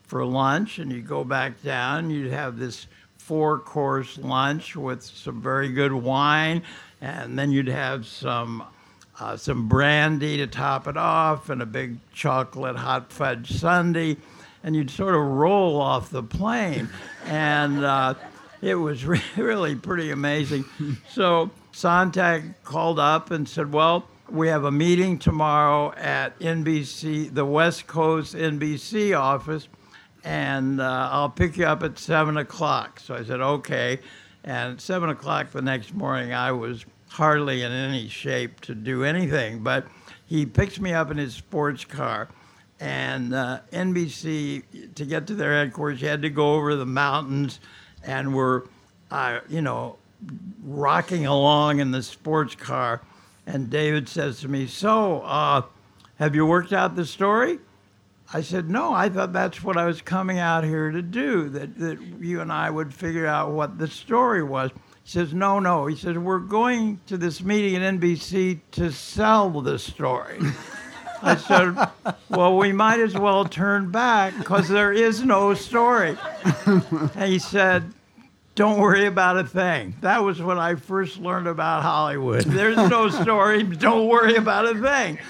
for 0.03 0.27
lunch, 0.27 0.79
and 0.79 0.93
you'd 0.93 1.07
go 1.07 1.25
back 1.25 1.63
down. 1.63 2.11
You'd 2.11 2.33
have 2.33 2.59
this 2.59 2.87
four 3.17 3.59
course 3.59 4.19
lunch 4.19 4.77
with 4.77 5.03
some 5.03 5.41
very 5.41 5.71
good 5.73 5.93
wine, 5.93 6.63
and 7.01 7.39
then 7.39 7.51
you'd 7.51 7.69
have 7.69 8.07
some 8.07 8.63
uh, 9.19 9.37
some 9.37 9.69
brandy 9.69 10.37
to 10.39 10.47
top 10.47 10.87
it 10.87 10.97
off, 10.97 11.49
and 11.51 11.63
a 11.63 11.67
big 11.67 11.99
chocolate 12.13 12.77
hot 12.77 13.13
fudge 13.13 13.51
sundae, 13.53 14.17
and 14.63 14.77
you'd 14.77 14.91
sort 14.91 15.15
of 15.15 15.21
roll 15.21 15.81
off 15.81 16.11
the 16.11 16.23
plane, 16.23 16.89
and 17.25 17.85
uh, 17.85 18.15
it 18.61 18.75
was 18.75 19.05
re- 19.07 19.23
really 19.37 19.75
pretty 19.75 20.11
amazing. 20.11 20.65
So 21.11 21.51
Sontag 21.73 22.63
called 22.65 22.99
up 22.99 23.31
and 23.31 23.49
said, 23.49 23.73
"Well." 23.73 24.07
We 24.29 24.49
have 24.49 24.65
a 24.65 24.73
meeting 24.73 25.21
tomorrow 25.21 25.95
at 25.95 26.37
NBC, 26.41 27.33
the 27.33 27.45
West 27.45 27.87
Coast 27.87 28.35
NBC 28.35 29.17
office, 29.17 29.69
and 30.25 30.81
uh, 30.81 31.09
I'll 31.13 31.31
pick 31.31 31.57
you 31.57 31.65
up 31.65 31.85
at 31.85 31.97
seven 31.97 32.37
o'clock. 32.37 32.99
So 32.99 33.15
I 33.15 33.23
said, 33.23 33.41
okay. 33.41 34.01
And 34.43 34.73
at 34.73 34.81
seven 34.81 35.11
o'clock 35.11 35.53
the 35.53 35.63
next 35.63 35.95
morning, 35.95 36.33
I 36.33 36.51
was 36.51 36.85
hardly 37.17 37.63
in 37.63 37.73
any 37.73 38.09
shape 38.09 38.61
to 38.61 38.75
do 38.75 39.03
anything. 39.03 39.61
But 39.61 39.87
he 40.27 40.45
picks 40.45 40.79
me 40.79 40.93
up 40.93 41.11
in 41.11 41.17
his 41.17 41.33
sports 41.33 41.83
car. 41.83 42.29
And 42.79 43.35
uh, 43.35 43.61
NBC, 43.73 44.95
to 44.95 45.05
get 45.07 45.27
to 45.29 45.35
their 45.35 45.55
headquarters, 45.55 46.03
you 46.03 46.09
had 46.09 46.21
to 46.23 46.31
go 46.31 46.57
over 46.57 46.77
the 46.77 46.85
mountains, 46.85 47.59
and 48.05 48.35
we're, 48.35 48.65
uh, 49.11 49.41
you 49.49 49.63
know, 49.63 49.97
rocking 50.63 51.25
along 51.25 51.81
in 51.81 51.91
the 51.91 52.03
sports 52.03 52.55
car. 52.55 53.01
And 53.47 53.71
David 53.71 54.11
says 54.11 54.41
to 54.41 54.49
me, 54.49 54.67
So, 54.67 55.23
uh, 55.23 55.63
have 56.19 56.35
you 56.35 56.45
worked 56.45 56.75
out 56.75 56.97
the 56.97 57.07
story? 57.07 57.61
I 58.35 58.43
said, 58.43 58.69
No, 58.69 58.93
I 58.93 59.09
thought 59.09 59.33
that's 59.33 59.63
what 59.63 59.79
I 59.79 59.87
was 59.87 60.03
coming 60.03 60.39
out 60.39 60.65
here 60.65 60.91
to 60.91 61.01
do, 61.01 61.49
that, 61.49 61.79
that 61.79 61.99
you 62.21 62.43
and 62.43 62.53
I 62.53 62.69
would 62.69 62.93
figure 62.93 63.27
out 63.27 63.53
what 63.53 63.79
the 63.79 63.89
story 63.89 64.43
was. 64.43 64.71
He 65.07 65.13
says, 65.13 65.33
No, 65.33 65.61
no. 65.61 65.87
He 65.87 65.95
says, 65.95 66.19
We're 66.19 66.41
going 66.41 66.99
to 67.07 67.17
this 67.17 67.41
meeting 67.41 67.81
at 67.81 67.95
NBC 67.95 68.59
to 68.73 68.91
sell 68.91 69.49
the 69.61 69.79
story. 69.79 70.41
I 71.23 71.37
said, 71.37 71.77
Well, 72.29 72.57
we 72.57 72.73
might 72.73 72.99
as 72.99 73.15
well 73.15 73.45
turn 73.45 73.93
back 73.93 74.37
because 74.37 74.69
there 74.69 74.93
is 74.93 75.23
no 75.23 75.55
story. 75.55 76.19
And 76.67 77.31
he 77.31 77.39
said, 77.39 77.85
Don't 78.57 78.81
worry 78.81 79.07
about 79.07 79.39
a 79.39 79.45
thing. 79.45 79.95
That 80.01 80.25
was 80.25 80.43
when 80.43 80.59
I 80.59 80.75
first 80.75 81.19
learned 81.19 81.47
about 81.47 81.85
Hollywood. 81.85 82.43
There's 82.45 82.77
no 82.77 83.09
story. 83.09 83.63
Don't 83.63 84.09
worry 84.09 84.35
about 84.35 84.67
a 84.67 84.75
thing. 84.75 85.21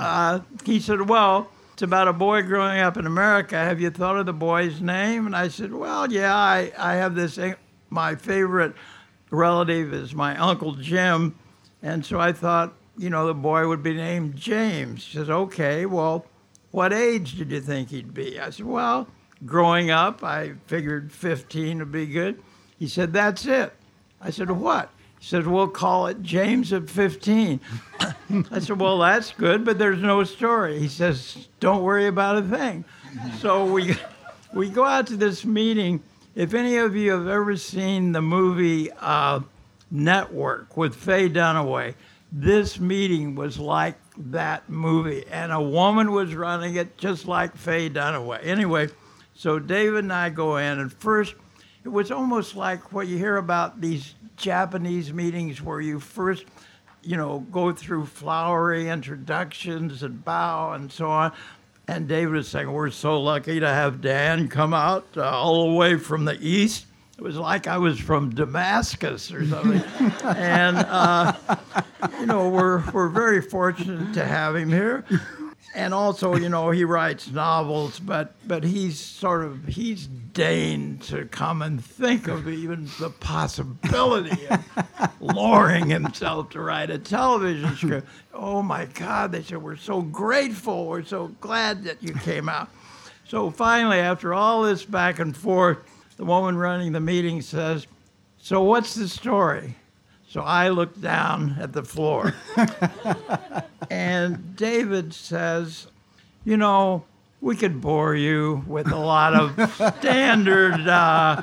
Uh, 0.00 0.40
he 0.64 0.80
said, 0.80 1.06
Well, 1.06 1.50
it's 1.74 1.82
about 1.82 2.08
a 2.08 2.14
boy 2.14 2.40
growing 2.40 2.80
up 2.80 2.96
in 2.96 3.04
America. 3.04 3.56
Have 3.56 3.82
you 3.82 3.90
thought 3.90 4.16
of 4.16 4.24
the 4.24 4.32
boy's 4.32 4.80
name? 4.80 5.26
And 5.26 5.36
I 5.36 5.48
said, 5.48 5.74
Well, 5.74 6.10
yeah, 6.10 6.34
I, 6.34 6.72
I 6.78 6.94
have 6.94 7.14
this, 7.14 7.38
my 7.90 8.14
favorite 8.14 8.72
relative 9.30 9.92
is 9.94 10.14
my 10.14 10.36
Uncle 10.36 10.74
Jim. 10.74 11.36
And 11.82 12.04
so 12.04 12.20
I 12.20 12.32
thought, 12.32 12.74
you 12.98 13.10
know, 13.10 13.26
the 13.26 13.34
boy 13.34 13.66
would 13.66 13.82
be 13.82 13.94
named 13.94 14.36
James. 14.36 15.04
He 15.04 15.16
says, 15.16 15.30
okay, 15.30 15.86
well, 15.86 16.26
what 16.70 16.92
age 16.92 17.36
did 17.36 17.50
you 17.50 17.60
think 17.60 17.90
he'd 17.90 18.12
be? 18.14 18.38
I 18.38 18.50
said, 18.50 18.66
well, 18.66 19.08
growing 19.46 19.90
up, 19.90 20.22
I 20.22 20.52
figured 20.66 21.12
15 21.12 21.78
would 21.78 21.92
be 21.92 22.06
good. 22.06 22.42
He 22.78 22.88
said, 22.88 23.12
that's 23.12 23.46
it. 23.46 23.72
I 24.20 24.30
said, 24.30 24.50
what? 24.50 24.90
He 25.18 25.26
said, 25.26 25.46
we'll 25.46 25.68
call 25.68 26.06
it 26.06 26.22
James 26.22 26.72
at 26.72 26.88
15. 26.88 27.60
I 28.50 28.58
said, 28.58 28.80
well, 28.80 28.98
that's 28.98 29.32
good, 29.32 29.64
but 29.64 29.78
there's 29.78 30.00
no 30.00 30.24
story. 30.24 30.78
He 30.78 30.88
says, 30.88 31.48
don't 31.58 31.82
worry 31.82 32.06
about 32.06 32.38
a 32.38 32.42
thing. 32.42 32.84
So 33.38 33.66
we, 33.66 33.96
we 34.54 34.70
go 34.70 34.84
out 34.84 35.06
to 35.08 35.16
this 35.16 35.44
meeting 35.44 36.02
if 36.34 36.54
any 36.54 36.76
of 36.76 36.94
you 36.94 37.12
have 37.12 37.28
ever 37.28 37.56
seen 37.56 38.12
the 38.12 38.22
movie 38.22 38.90
uh, 38.92 39.40
Network 39.90 40.76
with 40.76 40.94
Faye 40.94 41.28
Dunaway, 41.28 41.94
this 42.32 42.78
meeting 42.78 43.34
was 43.34 43.58
like 43.58 43.96
that 44.16 44.68
movie, 44.68 45.24
and 45.30 45.50
a 45.50 45.60
woman 45.60 46.12
was 46.12 46.34
running 46.34 46.76
it 46.76 46.96
just 46.96 47.26
like 47.26 47.56
Faye 47.56 47.90
Dunaway. 47.90 48.44
Anyway, 48.44 48.88
so 49.34 49.58
David 49.58 50.04
and 50.04 50.12
I 50.12 50.30
go 50.30 50.56
in, 50.58 50.78
and 50.78 50.92
first 50.92 51.34
it 51.82 51.88
was 51.88 52.10
almost 52.10 52.54
like 52.54 52.92
what 52.92 53.08
you 53.08 53.16
hear 53.16 53.36
about 53.36 53.80
these 53.80 54.14
Japanese 54.36 55.12
meetings 55.12 55.60
where 55.62 55.80
you 55.80 55.98
first, 55.98 56.44
you 57.02 57.16
know, 57.16 57.40
go 57.50 57.72
through 57.72 58.06
flowery 58.06 58.88
introductions 58.88 60.02
and 60.02 60.24
bow 60.24 60.72
and 60.72 60.92
so 60.92 61.10
on. 61.10 61.32
And 61.90 62.06
David 62.06 62.34
was 62.34 62.46
saying, 62.46 62.70
We're 62.70 62.90
so 62.90 63.20
lucky 63.20 63.58
to 63.58 63.66
have 63.66 64.00
Dan 64.00 64.46
come 64.46 64.72
out 64.72 65.08
uh, 65.16 65.28
all 65.28 65.70
the 65.70 65.74
way 65.74 65.96
from 65.96 66.24
the 66.24 66.38
east. 66.40 66.86
It 67.18 67.24
was 67.24 67.36
like 67.36 67.66
I 67.66 67.78
was 67.78 67.98
from 67.98 68.30
Damascus 68.32 69.32
or 69.32 69.44
something. 69.44 69.82
and, 70.24 70.76
uh, 70.76 71.32
you 72.20 72.26
know, 72.26 72.48
we're, 72.48 72.88
we're 72.92 73.08
very 73.08 73.42
fortunate 73.42 74.14
to 74.14 74.24
have 74.24 74.54
him 74.54 74.70
here 74.70 75.04
and 75.74 75.94
also, 75.94 76.34
you 76.34 76.48
know, 76.48 76.70
he 76.70 76.84
writes 76.84 77.30
novels, 77.30 78.00
but 78.00 78.34
but 78.46 78.64
he's 78.64 78.98
sort 78.98 79.44
of 79.44 79.66
he's 79.66 80.06
deigned 80.06 81.02
to 81.02 81.26
come 81.26 81.62
and 81.62 81.84
think 81.84 82.26
of 82.26 82.48
even 82.48 82.88
the 82.98 83.10
possibility 83.10 84.46
of 84.48 84.64
lowering 85.20 85.88
himself 85.88 86.50
to 86.50 86.60
write 86.60 86.90
a 86.90 86.98
television 86.98 87.76
script. 87.76 88.08
Oh 88.34 88.62
my 88.62 88.86
God! 88.86 89.30
They 89.30 89.42
said 89.42 89.62
we're 89.62 89.76
so 89.76 90.02
grateful, 90.02 90.86
we're 90.86 91.04
so 91.04 91.28
glad 91.40 91.84
that 91.84 92.02
you 92.02 92.14
came 92.14 92.48
out. 92.48 92.68
So 93.28 93.50
finally, 93.50 93.98
after 93.98 94.34
all 94.34 94.62
this 94.62 94.84
back 94.84 95.20
and 95.20 95.36
forth, 95.36 95.78
the 96.16 96.24
woman 96.24 96.56
running 96.56 96.90
the 96.90 97.00
meeting 97.00 97.42
says, 97.42 97.86
"So 98.38 98.62
what's 98.62 98.94
the 98.94 99.08
story?" 99.08 99.76
So 100.30 100.42
I 100.42 100.68
looked 100.68 101.00
down 101.00 101.56
at 101.58 101.72
the 101.72 101.82
floor. 101.82 102.32
and 103.90 104.54
David 104.54 105.12
says, 105.12 105.88
You 106.44 106.56
know, 106.56 107.04
we 107.40 107.56
could 107.56 107.80
bore 107.80 108.14
you 108.14 108.62
with 108.68 108.92
a 108.92 108.96
lot 108.96 109.34
of 109.34 109.50
standard, 109.98 110.86
uh, 110.86 111.42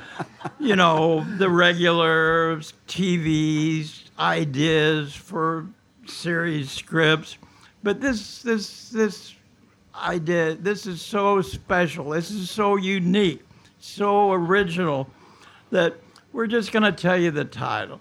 you 0.57 0.77
know, 0.77 1.25
the 1.37 1.49
regular 1.49 2.55
TV's 2.87 4.05
ideas 4.17 5.13
for 5.13 5.67
series 6.05 6.71
scripts. 6.71 7.37
But 7.83 7.99
this, 7.99 8.41
this, 8.41 8.87
this 8.87 9.35
idea, 9.93 10.55
this 10.55 10.87
is 10.87 11.01
so 11.01 11.41
special. 11.41 12.11
This 12.11 12.31
is 12.31 12.49
so 12.49 12.77
unique, 12.77 13.43
so 13.81 14.31
original 14.31 15.09
that 15.71 15.95
we're 16.31 16.47
just 16.47 16.71
going 16.71 16.83
to 16.83 16.93
tell 16.93 17.17
you 17.17 17.31
the 17.31 17.43
title. 17.43 17.99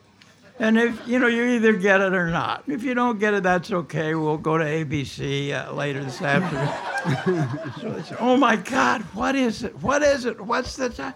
And 0.59 0.79
if 0.79 1.07
you 1.07 1.19
know, 1.19 1.27
you 1.27 1.45
either 1.45 1.75
get 1.75 2.01
it 2.01 2.15
or 2.15 2.31
not. 2.31 2.65
If 2.67 2.83
you 2.83 2.95
don't 2.95 3.19
get 3.19 3.35
it, 3.35 3.43
that's 3.43 3.71
okay. 3.71 4.15
We'll 4.15 4.39
go 4.39 4.57
to 4.57 4.65
ABC 4.65 5.53
uh, 5.53 5.73
later 5.73 6.03
this 6.03 6.23
afternoon. 6.23 7.73
so 7.81 7.91
they 7.91 8.03
say, 8.03 8.17
"Oh 8.19 8.37
my 8.37 8.57
God, 8.57 9.03
what 9.13 9.35
is 9.35 9.65
it? 9.65 9.83
What 9.83 10.03
is 10.03 10.25
it? 10.25 10.41
What's 10.41 10.77
the 10.77 10.89
time?" 10.89 11.15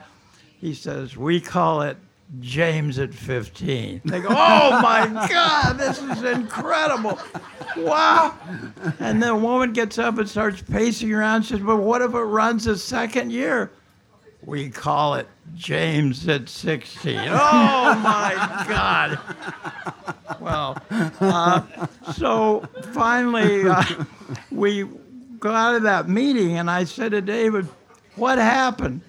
He 0.58 0.74
says, 0.74 1.16
"We 1.16 1.40
call 1.40 1.80
it 1.82 1.96
James 2.40 2.98
at 2.98 3.14
15." 3.14 4.02
They 4.04 4.20
go, 4.20 4.28
"Oh 4.28 4.80
my 4.82 5.06
God, 5.30 5.78
this 5.78 6.02
is 6.02 6.22
incredible! 6.22 7.18
Wow!" 7.78 8.34
And 8.98 9.22
the 9.22 9.34
woman 9.34 9.72
gets 9.72 9.96
up 9.96 10.18
and 10.18 10.28
starts 10.28 10.60
pacing 10.60 11.14
around. 11.14 11.36
And 11.36 11.44
says, 11.46 11.60
"But 11.60 11.78
what 11.78 12.02
if 12.02 12.12
it 12.12 12.18
runs 12.18 12.66
a 12.66 12.76
second 12.76 13.32
year?" 13.32 13.70
We 14.44 14.70
call 14.70 15.14
it 15.14 15.28
James 15.54 16.26
at 16.28 16.48
16. 16.48 17.18
Oh 17.28 17.94
my 17.96 18.64
God. 18.68 19.18
Well, 20.40 20.78
uh, 20.90 21.86
so 22.14 22.66
finally, 22.92 23.68
uh, 23.68 23.82
we 24.50 24.88
got 25.38 25.54
out 25.54 25.74
of 25.76 25.82
that 25.82 26.08
meeting, 26.08 26.56
and 26.56 26.70
I 26.70 26.84
said 26.84 27.10
to 27.12 27.20
David, 27.20 27.66
What 28.16 28.38
happened? 28.38 29.02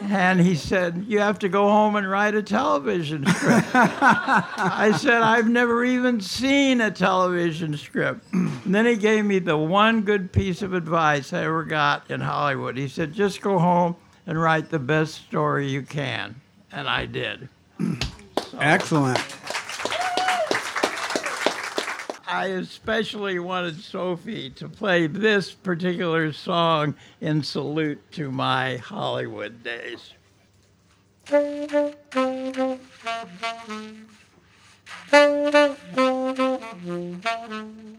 And 0.00 0.40
he 0.40 0.56
said, 0.56 1.04
You 1.06 1.20
have 1.20 1.38
to 1.40 1.48
go 1.48 1.68
home 1.68 1.94
and 1.94 2.10
write 2.10 2.34
a 2.34 2.42
television 2.42 3.24
script. 3.26 3.68
I 3.74 4.96
said, 4.98 5.22
I've 5.22 5.48
never 5.48 5.84
even 5.84 6.20
seen 6.20 6.80
a 6.80 6.90
television 6.90 7.76
script. 7.76 8.24
And 8.32 8.74
then 8.74 8.86
he 8.86 8.96
gave 8.96 9.24
me 9.24 9.38
the 9.38 9.56
one 9.56 10.02
good 10.02 10.32
piece 10.32 10.62
of 10.62 10.72
advice 10.74 11.32
I 11.32 11.44
ever 11.44 11.64
got 11.64 12.10
in 12.10 12.20
Hollywood. 12.20 12.76
He 12.76 12.88
said, 12.88 13.12
Just 13.12 13.40
go 13.40 13.58
home 13.58 13.96
and 14.26 14.40
write 14.40 14.70
the 14.70 14.78
best 14.78 15.14
story 15.14 15.68
you 15.68 15.82
can. 15.82 16.40
And 16.70 16.88
I 16.88 17.06
did. 17.06 17.48
So, 17.78 17.96
Excellent. 18.58 19.18
I 22.26 22.46
especially 22.46 23.38
wanted 23.38 23.80
Sophie 23.80 24.50
to 24.50 24.68
play 24.68 25.06
this 25.06 25.52
particular 25.52 26.32
song 26.32 26.94
in 27.20 27.42
salute 27.42 28.10
to 28.12 28.30
my 28.30 28.78
Hollywood 28.78 29.62
days. 29.62 30.14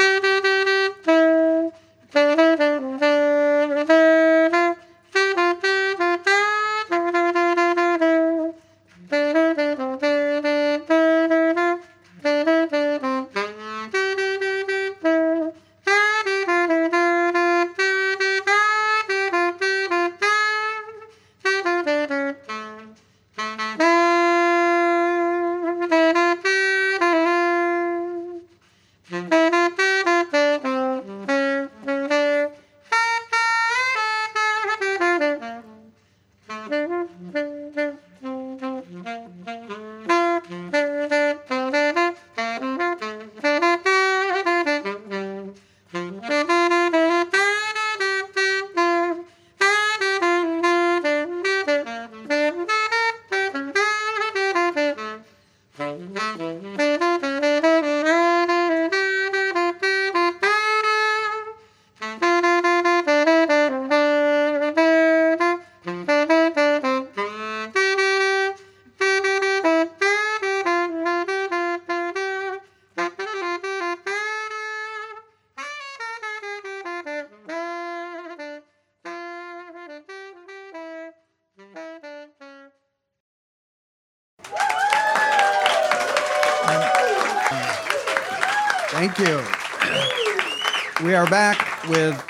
Thank 89.13 89.27
you. 89.27 91.05
We 91.05 91.15
are 91.15 91.29
back 91.29 91.85
with 91.89 92.23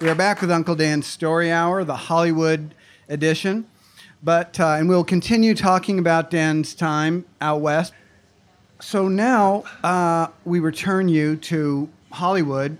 we 0.00 0.08
are 0.08 0.14
back 0.16 0.40
with 0.40 0.50
Uncle 0.50 0.74
Dan's 0.74 1.06
Story 1.06 1.52
Hour, 1.52 1.84
the 1.84 1.94
Hollywood 1.94 2.74
edition. 3.08 3.66
But 4.20 4.58
uh, 4.58 4.70
and 4.70 4.88
we'll 4.88 5.04
continue 5.04 5.54
talking 5.54 6.00
about 6.00 6.30
Dan's 6.30 6.74
time 6.74 7.24
out 7.40 7.60
west. 7.60 7.92
So 8.80 9.06
now 9.06 9.62
uh, 9.84 10.28
we 10.44 10.58
return 10.58 11.08
you 11.08 11.36
to 11.36 11.88
Hollywood 12.10 12.76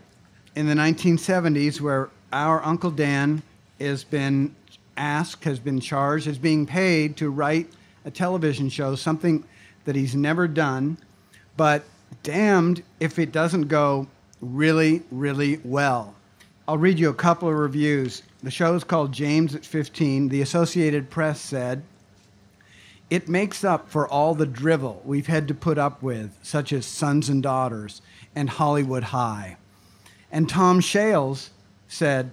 in 0.57 0.67
the 0.67 0.75
1970s, 0.75 1.81
where 1.81 2.11
our 2.33 2.65
Uncle 2.65 2.91
Dan 2.91 3.43
has 3.79 4.03
been 4.03 4.57
asked, 4.97 5.45
has 5.45 5.61
been 5.61 5.79
charged, 5.79 6.27
is 6.27 6.39
being 6.39 6.67
paid 6.67 7.17
to 7.19 7.31
write 7.31 7.71
a 8.05 8.11
television 8.11 8.69
show, 8.71 8.97
something 8.97 9.45
that 9.85 9.95
he's 9.95 10.17
never 10.17 10.49
done, 10.49 10.99
but 11.57 11.85
damned 12.23 12.83
if 13.01 13.19
it 13.19 13.33
doesn't 13.33 13.69
go 13.69 14.07
really, 14.41 15.03
really 15.11 15.61
well. 15.65 16.15
I'll 16.67 16.79
read 16.79 16.99
you 16.99 17.11
a 17.11 17.15
couple 17.15 17.49
of 17.49 17.55
reviews. 17.55 18.23
The 18.43 18.51
show 18.51 18.75
is 18.75 18.85
called 18.85 19.13
James 19.13 19.55
at 19.55 19.67
15. 19.67 20.29
The 20.29 20.41
Associated 20.41 21.11
Press 21.11 21.41
said, 21.41 21.83
It 23.11 23.29
makes 23.29 23.65
up 23.65 23.91
for 23.91 24.09
all 24.09 24.35
the 24.35 24.47
drivel 24.47 25.03
we've 25.05 25.27
had 25.27 25.49
to 25.49 25.55
put 25.55 25.77
up 25.77 26.03
with, 26.03 26.39
such 26.43 26.73
as 26.73 26.87
Sons 26.87 27.29
and 27.29 27.43
Daughters 27.43 28.01
and 28.35 28.49
Hollywood 28.49 29.05
High. 29.05 29.57
And 30.33 30.49
Tom 30.49 30.81
Shales 30.81 31.51
said 31.87 32.31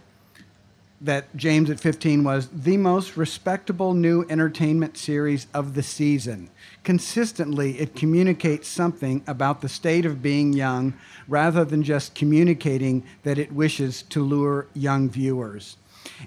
that 1.01 1.35
James 1.35 1.71
at 1.71 1.79
15 1.79 2.23
was 2.23 2.47
the 2.49 2.77
most 2.77 3.17
respectable 3.17 3.95
new 3.95 4.23
entertainment 4.29 4.97
series 4.97 5.47
of 5.51 5.73
the 5.73 5.81
season. 5.81 6.49
Consistently, 6.83 7.79
it 7.79 7.95
communicates 7.95 8.67
something 8.67 9.23
about 9.25 9.61
the 9.61 9.69
state 9.69 10.05
of 10.05 10.21
being 10.21 10.53
young 10.53 10.93
rather 11.27 11.65
than 11.65 11.81
just 11.81 12.13
communicating 12.13 13.03
that 13.23 13.39
it 13.39 13.51
wishes 13.51 14.03
to 14.03 14.23
lure 14.23 14.67
young 14.75 15.09
viewers. 15.09 15.77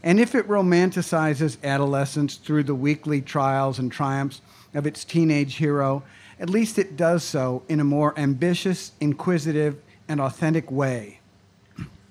And 0.03 0.19
if 0.19 0.35
it 0.35 0.49
romanticizes 0.49 1.57
adolescence 1.63 2.37
through 2.37 2.65
the 2.65 2.75
weekly 2.75 3.21
trials 3.21 3.79
and 3.79 3.93
triumphs 3.93 4.41
of 4.75 4.87
its 4.87 5.05
teenage 5.05 5.57
hero, 5.57 6.03
at 6.41 6.51
least 6.51 6.79
it 6.81 6.97
does 6.97 7.23
so 7.23 7.63
in 7.69 7.79
a 7.79 7.85
more 7.85 8.13
ambitious, 8.19 8.91
inquisitive, 9.01 9.81
and 10.09 10.21
authentic 10.21 10.71
way. 10.71 11.21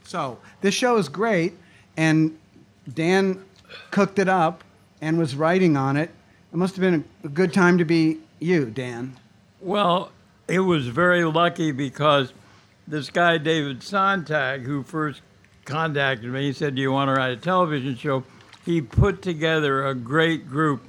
So, 0.06 0.40
this 0.62 0.74
show 0.74 0.98
is 0.98 1.10
great, 1.10 1.54
and 1.98 2.38
Dan 2.92 3.44
cooked 3.92 4.20
it 4.20 4.30
up 4.30 4.64
and 5.02 5.18
was 5.18 5.36
writing 5.36 5.78
on 5.78 5.98
it. 5.98 6.10
It 6.52 6.58
must 6.58 6.76
have 6.76 6.82
been 6.82 7.04
a 7.24 7.30
good 7.30 7.54
time 7.54 7.78
to 7.78 7.86
be 7.86 8.20
you, 8.40 8.66
Dan. 8.66 9.18
Well, 9.60 10.12
it 10.48 10.60
was 10.60 10.88
very 10.88 11.24
lucky 11.24 11.72
because 11.72 12.34
this 12.88 13.10
guy, 13.10 13.38
David 13.38 13.82
Sontag, 13.82 14.64
who 14.64 14.84
first 14.84 15.22
contacted 15.66 16.30
me, 16.30 16.44
he 16.48 16.54
said, 16.54 16.76
Do 16.76 16.82
you 16.82 16.92
want 16.92 17.10
to 17.10 17.14
write 17.14 17.32
a 17.32 17.38
television 17.38 17.96
show? 17.96 18.24
He 18.66 18.82
put 18.82 19.22
together 19.22 19.88
a 19.88 19.96
great 19.96 20.48
group. 20.50 20.84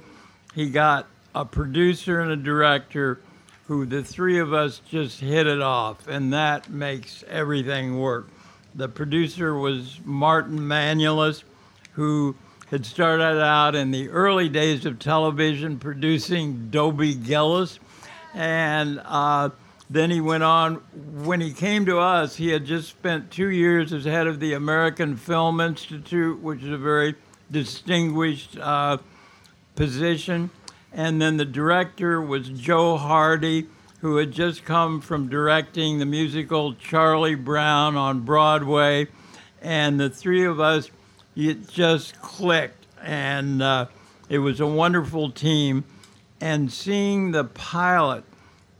He 0.53 0.69
got 0.69 1.07
a 1.33 1.45
producer 1.45 2.19
and 2.21 2.31
a 2.31 2.37
director 2.37 3.19
who 3.67 3.85
the 3.85 4.03
three 4.03 4.39
of 4.39 4.53
us 4.53 4.81
just 4.87 5.19
hit 5.19 5.47
it 5.47 5.61
off, 5.61 6.07
and 6.07 6.31
that 6.33 6.69
makes 6.69 7.23
everything 7.27 7.99
work. 7.99 8.29
The 8.75 8.87
producer 8.87 9.55
was 9.55 9.99
Martin 10.05 10.59
Manulis, 10.59 11.43
who 11.95 12.35
had 12.67 12.85
started 12.85 13.41
out 13.41 13.75
in 13.75 13.91
the 13.91 14.09
early 14.09 14.49
days 14.49 14.85
of 14.85 14.99
television 14.99 15.79
producing 15.79 16.69
Dobie 16.69 17.15
Gillis. 17.15 17.79
And 18.33 19.01
uh, 19.05 19.49
then 19.89 20.11
he 20.11 20.19
went 20.19 20.43
on. 20.43 20.75
When 21.23 21.41
he 21.41 21.53
came 21.53 21.85
to 21.85 21.99
us, 21.99 22.35
he 22.35 22.49
had 22.49 22.65
just 22.65 22.89
spent 22.89 23.31
two 23.31 23.49
years 23.49 23.93
as 23.93 24.05
head 24.05 24.27
of 24.27 24.39
the 24.39 24.53
American 24.53 25.15
Film 25.15 25.61
Institute, 25.61 26.41
which 26.41 26.63
is 26.63 26.71
a 26.71 26.77
very 26.77 27.15
distinguished 27.51 28.57
uh, 28.59 28.97
position. 29.75 30.49
And 30.91 31.21
then 31.21 31.37
the 31.37 31.45
director 31.45 32.21
was 32.21 32.49
Joe 32.49 32.97
Hardy, 32.97 33.67
who 34.01 34.17
had 34.17 34.31
just 34.31 34.65
come 34.65 35.01
from 35.01 35.29
directing 35.29 35.99
the 35.99 36.05
musical 36.05 36.73
Charlie 36.73 37.35
Brown 37.35 37.95
on 37.95 38.21
Broadway. 38.21 39.07
And 39.61 39.99
the 39.99 40.09
three 40.09 40.45
of 40.45 40.59
us, 40.59 40.89
it 41.35 41.67
just 41.67 42.19
clicked. 42.21 42.85
And 43.01 43.61
uh, 43.61 43.87
it 44.29 44.39
was 44.39 44.59
a 44.59 44.67
wonderful 44.67 45.31
team. 45.31 45.83
And 46.41 46.71
seeing 46.71 47.31
the 47.31 47.43
pilot, 47.43 48.23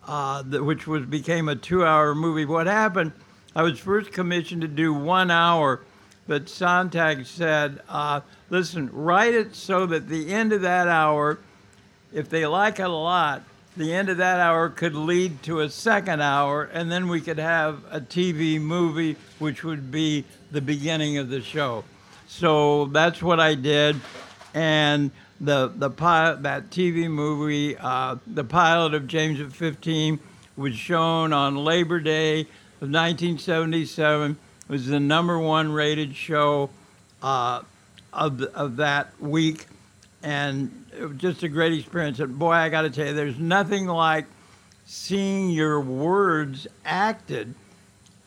uh, 0.07 0.43
which 0.43 0.87
was 0.87 1.05
became 1.05 1.49
a 1.49 1.55
two-hour 1.55 2.15
movie. 2.15 2.45
What 2.45 2.67
happened? 2.67 3.11
I 3.55 3.63
was 3.63 3.79
first 3.79 4.11
commissioned 4.11 4.61
to 4.61 4.67
do 4.67 4.93
one 4.93 5.31
hour, 5.31 5.81
but 6.27 6.49
Sontag 6.49 7.25
said, 7.25 7.81
uh, 7.87 8.21
"Listen, 8.49 8.89
write 8.91 9.33
it 9.33 9.55
so 9.55 9.85
that 9.87 10.09
the 10.09 10.33
end 10.33 10.53
of 10.53 10.61
that 10.61 10.87
hour, 10.87 11.39
if 12.13 12.29
they 12.29 12.45
like 12.45 12.79
it 12.79 12.83
a 12.83 12.89
lot, 12.89 13.43
the 13.77 13.93
end 13.93 14.09
of 14.09 14.17
that 14.17 14.39
hour 14.39 14.69
could 14.69 14.95
lead 14.95 15.41
to 15.43 15.61
a 15.61 15.69
second 15.69 16.21
hour, 16.21 16.63
and 16.63 16.91
then 16.91 17.07
we 17.07 17.21
could 17.21 17.39
have 17.39 17.81
a 17.89 18.01
TV 18.01 18.59
movie, 18.59 19.15
which 19.39 19.63
would 19.63 19.91
be 19.91 20.25
the 20.51 20.61
beginning 20.61 21.17
of 21.17 21.29
the 21.29 21.41
show." 21.41 21.83
So 22.27 22.85
that's 22.85 23.21
what 23.21 23.39
I 23.39 23.55
did, 23.55 23.99
and 24.53 25.11
the 25.39 25.71
the 25.75 25.89
pilot 25.89 26.43
that 26.43 26.69
TV 26.69 27.09
movie, 27.09 27.77
uh, 27.77 28.17
the 28.25 28.43
pilot 28.43 28.93
of 28.93 29.07
James 29.07 29.39
at 29.39 29.51
15, 29.51 30.19
was 30.57 30.75
shown 30.75 31.33
on 31.33 31.55
Labor 31.57 31.99
Day 31.99 32.41
of 32.41 32.89
1977. 32.89 34.31
It 34.31 34.71
was 34.71 34.87
the 34.87 34.99
number 34.99 35.37
one 35.37 35.71
rated 35.71 36.15
show 36.15 36.69
uh, 37.21 37.61
of 38.11 38.41
of 38.41 38.77
that 38.77 39.19
week, 39.21 39.67
and 40.23 40.85
it 40.97 41.05
was 41.05 41.17
just 41.17 41.43
a 41.43 41.49
great 41.49 41.73
experience. 41.73 42.19
And 42.19 42.39
boy, 42.39 42.51
I 42.51 42.69
got 42.69 42.83
to 42.83 42.89
tell 42.89 43.07
you, 43.07 43.13
there's 43.13 43.37
nothing 43.39 43.87
like 43.87 44.25
seeing 44.85 45.49
your 45.49 45.79
words 45.79 46.67
acted 46.85 47.53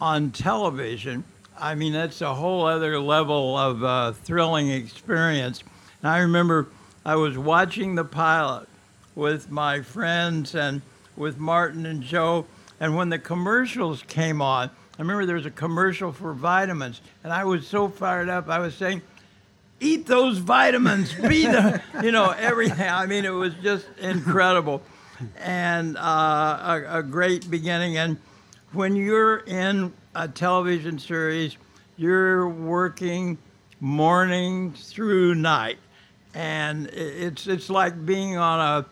on 0.01 0.31
television. 0.31 1.25
I 1.61 1.75
mean, 1.75 1.92
that's 1.92 2.21
a 2.21 2.35
whole 2.35 2.66
other 2.66 3.01
level 3.01 3.57
of 3.57 3.83
uh, 3.83 4.12
thrilling 4.12 4.71
experience. 4.71 5.62
And 6.03 6.11
I 6.11 6.18
remember 6.18 6.68
I 7.05 7.16
was 7.16 7.37
watching 7.37 7.94
the 7.94 8.05
pilot 8.05 8.68
with 9.14 9.51
my 9.51 9.83
friends 9.83 10.55
and 10.55 10.83
with 11.16 11.38
Martin 11.38 11.85
and 11.87 12.03
Joe, 12.03 12.47
and 12.79 12.94
when 12.94 13.09
the 13.09 13.18
commercials 13.18 14.05
came 14.05 14.40
on, 14.40 14.68
I 14.68 15.03
remember 15.03 15.27
there 15.27 15.37
was 15.37 15.47
a 15.47 15.51
commercial 15.51 16.12
for 16.12 16.33
vitamins, 16.33 17.01
and 17.25 17.33
I 17.33 17.44
was 17.44 17.66
so 17.66 17.88
fired 17.88 18.29
up. 18.29 18.49
I 18.49 18.61
was 18.61 18.75
saying, 18.75 19.03
"Eat 19.81 20.07
those 20.07 20.38
vitamins, 20.38 21.12
be 21.14 21.47
the, 21.47 21.83
you 22.03 22.12
know, 22.12 22.31
everything." 22.31 22.88
I 22.88 23.07
mean, 23.07 23.25
it 23.25 23.31
was 23.31 23.55
just 23.62 23.87
incredible, 23.99 24.83
and 25.38 25.97
uh, 25.97 26.01
a, 26.01 26.99
a 26.99 27.03
great 27.03 27.51
beginning. 27.51 27.97
And 27.97 28.18
when 28.73 28.94
you're 28.94 29.38
in 29.38 29.92
a 30.18 30.26
television 30.26 30.98
series, 30.98 31.57
you're 31.96 32.48
working 32.48 33.38
morning 33.81 34.72
through 34.72 35.37
night 35.37 35.78
and 36.35 36.88
it's 36.88 37.46
it's 37.46 37.70
like 37.70 38.04
being 38.04 38.37
on 38.37 38.61
a 38.61 38.87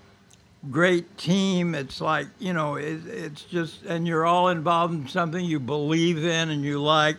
great 0.70 1.18
team. 1.18 1.74
It's 1.74 2.00
like 2.00 2.28
you 2.38 2.52
know, 2.52 2.76
it, 2.76 3.04
it's 3.06 3.42
just, 3.42 3.82
and 3.84 4.06
you're 4.06 4.24
all 4.24 4.48
involved 4.48 4.94
in 4.94 5.08
something 5.08 5.44
you 5.44 5.58
believe 5.58 6.24
in 6.24 6.50
and 6.50 6.62
you 6.62 6.80
like. 6.80 7.16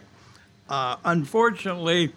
Uh, 0.70 0.96
unfortunately, 1.04 2.14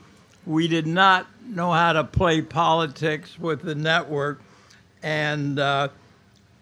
we 0.46 0.68
did 0.68 0.86
not 0.86 1.26
know 1.44 1.72
how 1.72 1.92
to 1.92 2.04
play 2.04 2.40
politics 2.40 3.36
with 3.36 3.62
the 3.62 3.74
network, 3.74 4.40
and 5.02 5.58
uh, 5.58 5.88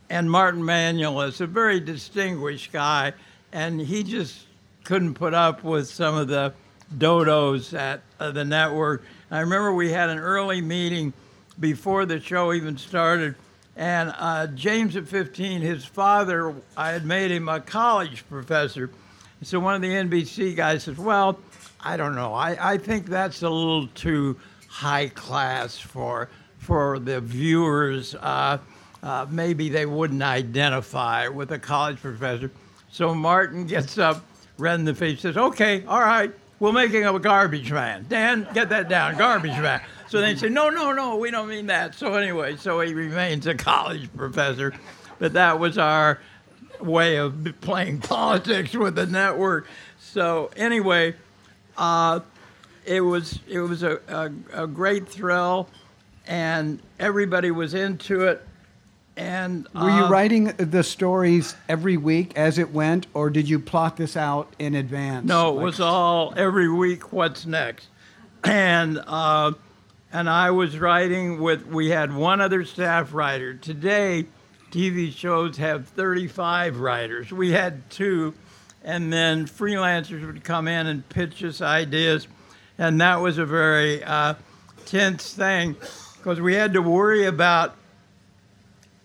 and 0.08 0.30
Martin 0.30 0.62
Manulis 0.62 1.42
a 1.42 1.46
very 1.46 1.80
distinguished 1.80 2.72
guy, 2.72 3.12
and 3.52 3.78
he 3.78 4.02
just 4.02 4.47
couldn't 4.88 5.12
put 5.12 5.34
up 5.34 5.62
with 5.62 5.86
some 5.86 6.16
of 6.16 6.28
the 6.28 6.50
dodos 6.96 7.78
at 7.78 8.00
uh, 8.18 8.30
the 8.30 8.42
network. 8.42 9.04
I 9.30 9.40
remember 9.40 9.74
we 9.74 9.92
had 9.92 10.08
an 10.08 10.18
early 10.18 10.62
meeting 10.62 11.12
before 11.60 12.06
the 12.06 12.18
show 12.20 12.54
even 12.54 12.78
started. 12.78 13.34
And 13.76 14.14
uh, 14.16 14.46
James 14.46 14.96
at 14.96 15.06
15, 15.06 15.60
his 15.60 15.84
father, 15.84 16.54
I 16.74 16.92
had 16.92 17.04
made 17.04 17.30
him 17.30 17.50
a 17.50 17.60
college 17.60 18.26
professor. 18.30 18.88
So 19.42 19.60
one 19.60 19.74
of 19.74 19.82
the 19.82 19.90
NBC 19.90 20.56
guys 20.56 20.84
says, 20.84 20.96
Well, 20.96 21.38
I 21.78 21.98
don't 21.98 22.14
know. 22.14 22.32
I, 22.32 22.72
I 22.72 22.78
think 22.78 23.08
that's 23.08 23.42
a 23.42 23.50
little 23.50 23.88
too 23.88 24.40
high 24.68 25.08
class 25.08 25.78
for, 25.78 26.30
for 26.56 26.98
the 26.98 27.20
viewers. 27.20 28.14
Uh, 28.14 28.56
uh, 29.02 29.26
maybe 29.28 29.68
they 29.68 29.84
wouldn't 29.84 30.22
identify 30.22 31.28
with 31.28 31.52
a 31.52 31.58
college 31.58 31.98
professor. 31.98 32.50
So 32.90 33.14
Martin 33.14 33.66
gets 33.66 33.98
up, 33.98 34.24
red 34.58 34.74
in 34.74 34.84
the 34.84 34.94
face, 34.94 35.20
says, 35.20 35.36
Okay, 35.36 35.84
all 35.86 36.00
right, 36.00 36.32
make 36.60 36.90
him 36.90 37.14
a 37.14 37.18
garbage 37.18 37.72
man. 37.72 38.06
Dan, 38.08 38.46
get 38.52 38.68
that 38.70 38.88
down, 38.88 39.16
garbage 39.16 39.58
man. 39.58 39.80
So 40.08 40.20
they 40.20 40.36
say, 40.36 40.48
no, 40.48 40.70
no, 40.70 40.92
no, 40.92 41.16
we 41.16 41.30
don't 41.30 41.48
mean 41.48 41.66
that. 41.66 41.94
So 41.94 42.14
anyway, 42.14 42.56
so 42.56 42.80
he 42.80 42.94
remains 42.94 43.46
a 43.46 43.54
college 43.54 44.08
professor. 44.16 44.72
But 45.18 45.34
that 45.34 45.58
was 45.58 45.76
our 45.76 46.20
way 46.80 47.16
of 47.16 47.46
playing 47.60 48.00
politics 48.00 48.74
with 48.74 48.94
the 48.94 49.06
network. 49.06 49.66
So 50.00 50.50
anyway, 50.56 51.14
uh, 51.76 52.20
it 52.86 53.00
was 53.00 53.38
it 53.46 53.60
was 53.60 53.82
a, 53.82 54.00
a, 54.08 54.62
a, 54.62 54.66
great 54.66 55.08
thrill, 55.08 55.68
and 56.26 56.80
everybody 56.98 57.50
was 57.50 57.74
into 57.74 58.22
it. 58.22 58.47
And 59.18 59.66
uh, 59.74 59.80
were 59.82 59.90
you 59.90 60.04
uh, 60.04 60.10
writing 60.10 60.44
the 60.56 60.84
stories 60.84 61.56
every 61.68 61.96
week 61.96 62.36
as 62.36 62.56
it 62.56 62.72
went, 62.72 63.08
or 63.14 63.30
did 63.30 63.48
you 63.48 63.58
plot 63.58 63.96
this 63.96 64.16
out 64.16 64.54
in 64.60 64.76
advance? 64.76 65.26
No, 65.26 65.50
it 65.50 65.52
like, 65.54 65.64
was 65.64 65.80
all 65.80 66.32
every 66.36 66.70
week. 66.70 67.12
What's 67.12 67.44
next? 67.44 67.88
And 68.44 69.02
uh, 69.04 69.52
and 70.12 70.30
I 70.30 70.52
was 70.52 70.78
writing 70.78 71.40
with, 71.40 71.66
we 71.66 71.90
had 71.90 72.14
one 72.14 72.40
other 72.40 72.64
staff 72.64 73.12
writer. 73.12 73.54
Today, 73.54 74.26
TV 74.70 75.12
shows 75.12 75.56
have 75.56 75.88
35 75.88 76.78
writers. 76.78 77.32
We 77.32 77.50
had 77.50 77.90
two, 77.90 78.34
and 78.84 79.12
then 79.12 79.46
freelancers 79.46 80.24
would 80.24 80.44
come 80.44 80.68
in 80.68 80.86
and 80.86 81.06
pitch 81.08 81.42
us 81.42 81.60
ideas, 81.60 82.28
and 82.78 83.00
that 83.00 83.16
was 83.16 83.36
a 83.38 83.44
very 83.44 84.02
uh, 84.04 84.34
tense 84.86 85.34
thing 85.34 85.76
because 86.16 86.40
we 86.40 86.54
had 86.54 86.72
to 86.74 86.82
worry 86.82 87.24
about 87.24 87.74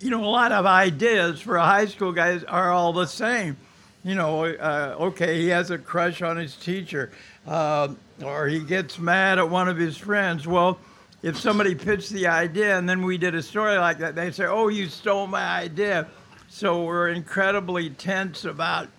you 0.04 0.10
know, 0.10 0.22
a 0.22 0.28
lot 0.28 0.52
of 0.52 0.66
ideas 0.66 1.40
for 1.40 1.58
high 1.58 1.86
school 1.86 2.12
guy 2.12 2.38
are 2.50 2.72
all 2.72 2.92
the 2.92 3.06
same. 3.06 3.56
You 4.04 4.16
know, 4.16 4.44
uh, 4.44 4.98
okay, 5.00 5.40
he 5.40 5.48
has 5.48 5.72
a 5.72 5.78
crush 5.78 6.22
on 6.22 6.36
his 6.36 6.58
teacher, 6.58 7.10
uh, 7.48 7.88
or 8.22 8.50
he 8.50 8.60
gets 8.60 9.00
mad 9.00 9.40
at 9.40 9.50
one 9.50 9.70
of 9.70 9.78
his 9.78 9.98
friends. 9.98 10.46
Well, 10.46 10.78
if 11.22 11.40
somebody 11.40 11.74
pitched 11.74 12.10
the 12.10 12.28
idea 12.28 12.78
and 12.78 12.88
then 12.88 13.06
we 13.06 13.18
did 13.18 13.34
a 13.34 13.42
story 13.42 13.78
like 13.78 13.98
that, 14.00 14.14
they 14.14 14.30
say, 14.30 14.44
"Oh, 14.44 14.68
you 14.68 14.90
stole 14.90 15.26
my 15.26 15.62
idea." 15.62 16.08
So 16.50 16.84
we're 16.84 17.08
incredibly 17.08 17.90
tense 17.92 18.44
about, 18.44 18.90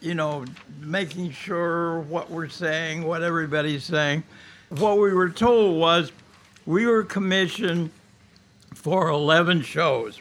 you 0.00 0.14
know, 0.14 0.44
making 0.80 1.30
sure 1.30 2.00
what 2.00 2.32
we're 2.32 2.48
saying, 2.48 3.04
what 3.04 3.22
everybody's 3.22 3.84
saying. 3.84 4.24
What 4.70 4.98
we 4.98 5.14
were 5.14 5.30
told 5.30 5.78
was 5.78 6.10
we 6.66 6.84
were 6.84 7.04
commissioned 7.04 7.90
for 8.74 9.08
11 9.08 9.62
shows, 9.62 10.20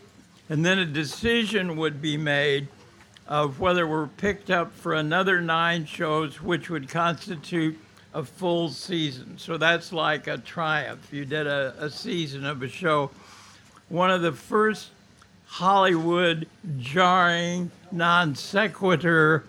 and 0.50 0.66
then 0.66 0.80
a 0.80 0.86
decision 0.86 1.78
would 1.78 2.02
be 2.02 2.18
made 2.18 2.68
of 3.28 3.60
whether 3.60 3.86
we're 3.86 4.08
picked 4.08 4.50
up 4.50 4.74
for 4.74 4.94
another 4.94 5.42
nine 5.42 5.86
shows, 5.86 6.42
which 6.42 6.70
would 6.70 6.88
constitute 6.88 7.78
a 8.14 8.24
full 8.24 8.70
season. 8.70 9.38
So 9.38 9.58
that's 9.58 9.92
like 9.92 10.28
a 10.28 10.38
triumph. 10.38 11.12
You 11.12 11.26
did 11.26 11.46
a, 11.46 11.76
a 11.80 11.90
season 11.90 12.46
of 12.46 12.64
a 12.64 12.70
show. 12.70 13.12
One 13.90 14.10
of 14.10 14.22
the 14.22 14.32
first 14.32 14.90
Hollywood 15.46 16.48
jarring, 16.78 17.72
non 17.92 18.36
sequitur, 18.36 19.44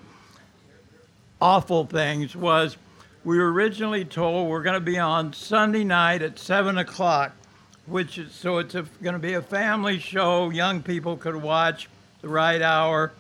awful 1.40 1.86
things 1.86 2.34
was 2.34 2.76
we 3.24 3.38
were 3.38 3.53
originally 3.53 4.05
told 4.05 4.49
we're 4.49 4.62
going 4.62 4.74
to 4.74 4.80
be 4.80 4.99
on 4.99 5.32
Sunday 5.32 5.84
night 5.84 6.22
at 6.22 6.38
7 6.38 6.78
o'clock, 6.78 7.32
which 7.89 8.18
is 8.18 8.32
so 8.32 8.59
it's 8.59 8.74
going 8.74 9.14
to 9.14 9.18
be 9.18 9.34
a 9.34 9.43
family 9.43 9.99
show. 9.99 10.51
Young 10.51 10.82
people 10.82 11.16
could 11.16 11.36
watch 11.36 11.89
the 12.20 12.28
right 12.28 12.61
hour, 12.61 13.12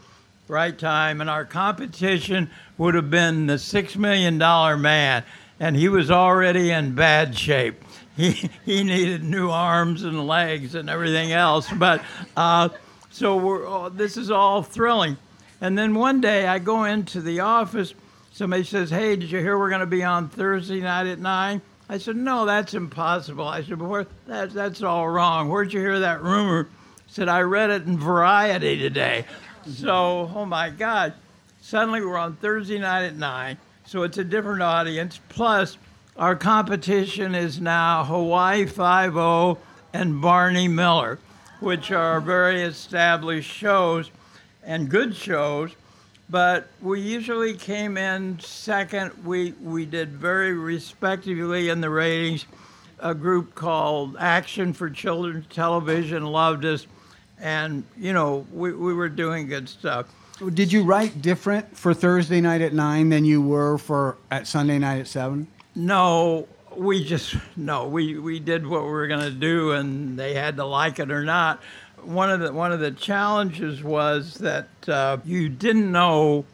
right 0.48 0.78
time, 0.78 1.20
and 1.20 1.30
our 1.30 1.44
competition 1.44 2.50
would 2.76 2.94
have 2.94 3.10
been 3.10 3.46
the 3.46 3.54
$6 3.54 3.96
million 3.96 4.38
man, 4.80 5.24
and 5.60 5.76
he 5.76 5.88
was 5.88 6.10
already 6.10 6.70
in 6.70 6.94
bad 6.94 7.36
shape. 7.36 7.82
He, 8.16 8.50
he 8.64 8.82
needed 8.82 9.22
new 9.22 9.48
arms 9.48 10.02
and 10.02 10.26
legs 10.26 10.74
and 10.74 10.90
everything 10.90 11.30
else. 11.30 11.70
But 11.70 12.02
uh, 12.36 12.70
so 13.10 13.36
we're, 13.36 13.64
oh, 13.64 13.90
this 13.90 14.16
is 14.16 14.28
all 14.28 14.64
thrilling. 14.64 15.16
And 15.60 15.78
then 15.78 15.94
one 15.94 16.20
day 16.20 16.48
I 16.48 16.58
go 16.58 16.82
into 16.82 17.20
the 17.20 17.40
office. 17.40 17.94
Somebody 18.32 18.64
says, 18.64 18.90
Hey, 18.90 19.14
did 19.14 19.30
you 19.30 19.38
hear 19.38 19.56
we're 19.56 19.68
going 19.68 19.80
to 19.80 19.86
be 19.86 20.02
on 20.02 20.28
Thursday 20.28 20.80
night 20.80 21.06
at 21.06 21.20
9? 21.20 21.60
I 21.88 21.98
said, 21.98 22.16
No, 22.16 22.44
that's 22.44 22.74
impossible. 22.74 23.46
I 23.46 23.62
said, 23.62 23.78
But 23.78 24.08
that, 24.26 24.50
that's 24.50 24.82
all 24.82 25.08
wrong. 25.08 25.48
Where'd 25.48 25.72
you 25.72 25.80
hear 25.80 26.00
that 26.00 26.22
rumor? 26.22 26.68
He 27.06 27.12
said, 27.12 27.28
I 27.28 27.40
read 27.40 27.70
it 27.70 27.86
in 27.86 27.98
Variety 27.98 28.78
today. 28.78 29.24
So, 29.66 30.30
oh 30.34 30.44
my 30.44 30.70
God. 30.70 31.14
Suddenly 31.60 32.00
we're 32.02 32.16
on 32.16 32.36
Thursday 32.36 32.78
night 32.78 33.04
at 33.04 33.16
9. 33.16 33.58
So 33.86 34.02
it's 34.02 34.18
a 34.18 34.24
different 34.24 34.62
audience. 34.62 35.20
Plus, 35.28 35.78
our 36.16 36.36
competition 36.36 37.34
is 37.34 37.60
now 37.60 38.04
Hawaii 38.04 38.66
Five 38.66 39.16
O 39.16 39.58
and 39.92 40.20
Barney 40.20 40.68
Miller, 40.68 41.18
which 41.60 41.90
are 41.90 42.20
very 42.20 42.62
established 42.62 43.50
shows 43.50 44.10
and 44.62 44.90
good 44.90 45.14
shows. 45.14 45.72
But 46.30 46.68
we 46.82 47.00
usually 47.00 47.54
came 47.54 47.96
in 47.96 48.38
second. 48.40 49.24
We 49.24 49.52
we 49.62 49.86
did 49.86 50.10
very 50.10 50.52
respectively 50.52 51.70
in 51.70 51.80
the 51.80 51.90
ratings. 51.90 52.44
A 53.00 53.14
group 53.14 53.54
called 53.54 54.16
Action 54.18 54.72
for 54.72 54.90
Children's 54.90 55.46
Television 55.46 56.26
loved 56.26 56.64
us, 56.64 56.86
and 57.40 57.84
you 57.96 58.12
know 58.12 58.46
we, 58.52 58.72
we 58.72 58.92
were 58.92 59.08
doing 59.08 59.46
good 59.46 59.68
stuff. 59.68 60.06
Did 60.52 60.72
you 60.72 60.84
write 60.84 61.22
different 61.22 61.76
for 61.76 61.94
Thursday 61.94 62.40
night 62.40 62.60
at 62.60 62.72
nine 62.72 63.08
than 63.08 63.24
you 63.24 63.40
were 63.40 63.78
for 63.78 64.18
at 64.30 64.46
Sunday 64.46 64.78
night 64.78 65.00
at 65.00 65.08
seven? 65.08 65.48
No, 65.74 66.46
we 66.76 67.04
just 67.04 67.36
no. 67.56 67.88
We 67.88 68.18
we 68.18 68.38
did 68.38 68.66
what 68.66 68.82
we 68.82 68.90
were 68.90 69.06
going 69.06 69.20
to 69.20 69.30
do, 69.30 69.72
and 69.72 70.18
they 70.18 70.34
had 70.34 70.56
to 70.56 70.64
like 70.64 70.98
it 70.98 71.10
or 71.10 71.24
not. 71.24 71.62
One 72.04 72.30
of 72.30 72.40
the 72.40 72.52
one 72.52 72.72
of 72.72 72.80
the 72.80 72.90
challenges 72.90 73.82
was 73.82 74.34
that 74.34 74.68
uh, 74.88 75.18
you 75.24 75.48
didn't 75.48 75.90
know 75.90 76.44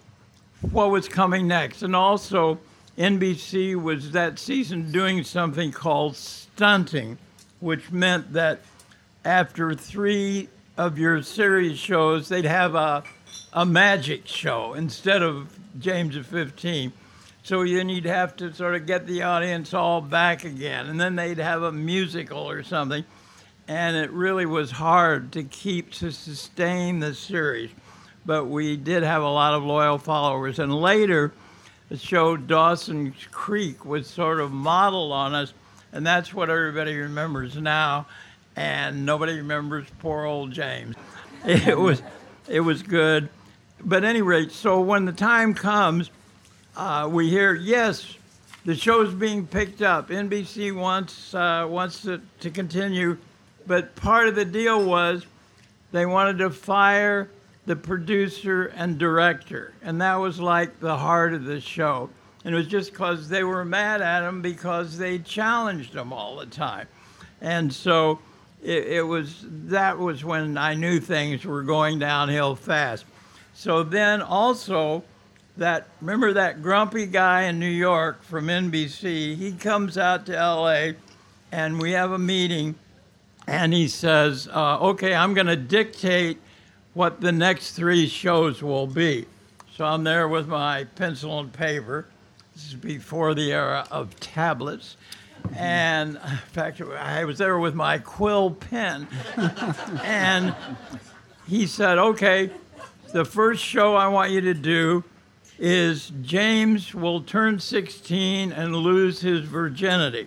what 0.73 0.91
was 0.91 1.09
coming 1.09 1.47
next, 1.47 1.83
and 1.83 1.95
also 1.95 2.59
NBC 2.99 3.81
was 3.81 4.13
that 4.13 4.39
season 4.39 4.91
doing 4.93 5.25
something 5.25 5.73
called 5.73 6.17
stunting, 6.17 7.19
which 7.61 7.91
meant 7.91 8.33
that 8.33 8.61
after 9.25 9.75
three 9.75 10.49
of 10.77 10.99
your 10.99 11.23
series 11.23 11.79
shows, 11.79 12.29
they'd 12.29 12.45
have 12.45 12.75
a 12.75 13.05
a 13.53 13.65
magic 13.65 14.27
show 14.27 14.75
instead 14.75 15.23
of 15.23 15.57
James 15.79 16.17
of 16.17 16.27
15. 16.27 16.93
So 17.45 17.65
then 17.65 17.89
you'd 17.89 18.07
have 18.07 18.37
to 18.37 18.53
sort 18.53 18.75
of 18.75 18.87
get 18.87 19.07
the 19.07 19.23
audience 19.23 19.75
all 19.75 20.01
back 20.01 20.45
again, 20.45 20.87
and 20.87 21.01
then 21.01 21.15
they'd 21.15 21.39
have 21.39 21.63
a 21.63 21.73
musical 21.73 22.39
or 22.39 22.63
something. 22.63 23.05
And 23.67 23.97
it 23.97 24.11
really 24.11 24.47
was 24.47 24.71
hard 24.71 25.33
to 25.33 25.43
keep 25.43 25.93
to 25.93 26.13
sustain 26.13 27.01
the 27.01 27.15
series, 27.15 27.71
but 28.27 28.45
we 28.45 28.77
did 28.77 29.03
have 29.03 29.23
a 29.23 29.29
lot 29.29 29.55
of 29.55 29.63
loyal 29.63 29.99
followers. 29.99 30.59
And 30.59 30.75
later, 30.75 31.33
the 31.89 31.97
show 31.97 32.37
Dawson's 32.37 33.15
Creek 33.31 33.85
was 33.85 34.07
sort 34.07 34.41
of 34.41 34.53
modeled 34.53 35.13
on 35.13 35.35
us, 35.35 35.55
and 35.93 36.07
that's 36.07 36.35
what 36.35 36.51
everybody 36.51 36.97
remembers 36.97 37.57
now. 37.57 38.07
And 38.57 39.07
nobody 39.07 39.39
remembers 39.39 39.87
poor 39.99 40.25
old 40.25 40.53
James. 40.53 40.97
It 41.47 41.79
was, 41.79 42.03
it 42.49 42.61
was 42.61 42.83
good, 42.83 43.29
but 43.79 44.03
any 44.03 44.23
rate, 44.23 44.51
so 44.51 44.81
when 44.81 45.05
the 45.05 45.13
time 45.13 45.53
comes 45.53 46.11
uh, 46.77 47.09
we 47.11 47.31
hear, 47.31 47.55
yes, 47.55 48.17
the 48.65 48.75
show's 48.75 49.15
being 49.15 49.47
picked 49.47 49.81
up. 49.81 50.09
NBC 50.09 50.75
wants 50.75 51.35
uh, 51.35 51.67
wants 51.69 52.03
to, 52.03 52.21
to 52.41 52.51
continue, 52.51 53.17
but 53.67 53.95
part 53.97 54.29
of 54.29 54.35
the 54.35 54.45
deal 54.45 54.85
was 54.85 55.25
they 55.93 56.07
wanted 56.07 56.39
to 56.39 56.51
fire 56.51 57.31
the 57.67 57.77
producer 57.77 58.67
and 58.77 58.99
director, 58.99 59.73
and 59.83 60.01
that 60.01 60.17
was 60.17 60.41
like 60.41 60.81
the 60.81 60.97
heart 60.97 61.35
of 61.35 61.45
the 61.45 61.61
show. 61.61 62.11
And 62.45 62.55
it 62.55 62.59
was 62.59 62.67
just 62.67 62.93
because 62.93 63.29
they 63.29 63.43
were 63.43 63.65
mad 63.65 64.03
at 64.03 64.23
him 64.23 64.43
because 64.43 64.99
they 64.99 65.19
challenged 65.19 65.95
him 65.95 66.13
all 66.13 66.37
the 66.37 66.47
time, 66.47 66.89
and 67.41 67.73
so 67.73 68.19
it, 68.63 68.87
it 68.87 69.03
was 69.03 69.45
that 69.49 69.99
was 69.99 70.25
when 70.25 70.59
I 70.59 70.75
knew 70.75 71.01
things 71.01 71.45
were 71.45 71.63
going 71.63 71.99
downhill 71.99 72.55
fast. 72.55 73.05
So 73.55 73.83
then 73.83 74.21
also 74.21 75.05
that 75.57 75.87
remember 76.01 76.33
that 76.33 76.63
grumpy 76.63 77.07
guy 77.07 77.43
in 77.43 77.59
New 77.59 77.67
York 77.67 78.23
from 78.23 78.47
NBC. 78.47 79.37
He 79.37 79.53
comes 79.53 79.97
out 79.97 80.27
to 80.27 80.33
LA, 80.33 80.93
and 81.53 81.81
we 81.81 81.93
have 81.93 82.11
a 82.11 82.19
meeting, 82.19 82.75
and 83.47 83.73
he 83.73 83.89
says, 83.89 84.49
uh, 84.53 84.79
"Okay, 84.81 85.15
I'm 85.15 85.35
going 85.35 85.47
to 85.47 85.57
dictate 85.57 86.39
what 86.95 87.21
the 87.21 87.33
next 87.33 87.73
three 87.73 88.07
shows 88.07 88.63
will 88.63 88.87
be." 88.87 89.27
So 89.77 89.85
I'm 89.85 90.05
there 90.05 90.29
with 90.29 90.47
my 90.47 90.85
pencil 90.85 91.41
and 91.41 91.53
paper. 91.53 92.07
This 92.55 92.69
is 92.69 92.75
before 92.75 93.35
the 93.35 93.53
era 93.53 93.87
of 93.91 94.19
tablets. 94.21 94.97
And 95.57 96.11
in 96.31 96.37
fact, 96.53 96.81
I 96.81 97.25
was 97.25 97.39
there 97.39 97.59
with 97.59 97.75
my 97.75 97.99
quill 97.99 98.53
pen. 98.53 99.09
and 100.05 100.55
he 101.49 101.67
said, 101.67 101.99
Okay, 101.99 102.51
the 103.13 103.25
first 103.25 103.63
show 103.63 103.95
I 103.95 104.09
want 104.09 104.31
you 104.31 104.41
to 104.43 104.55
do 104.55 105.05
is 105.59 106.13
James 106.23 106.95
will 106.95 107.21
turn 107.21 107.59
16 107.59 108.53
and 108.53 108.77
lose 108.77 109.21
his 109.21 109.41
virginity. 109.41 110.27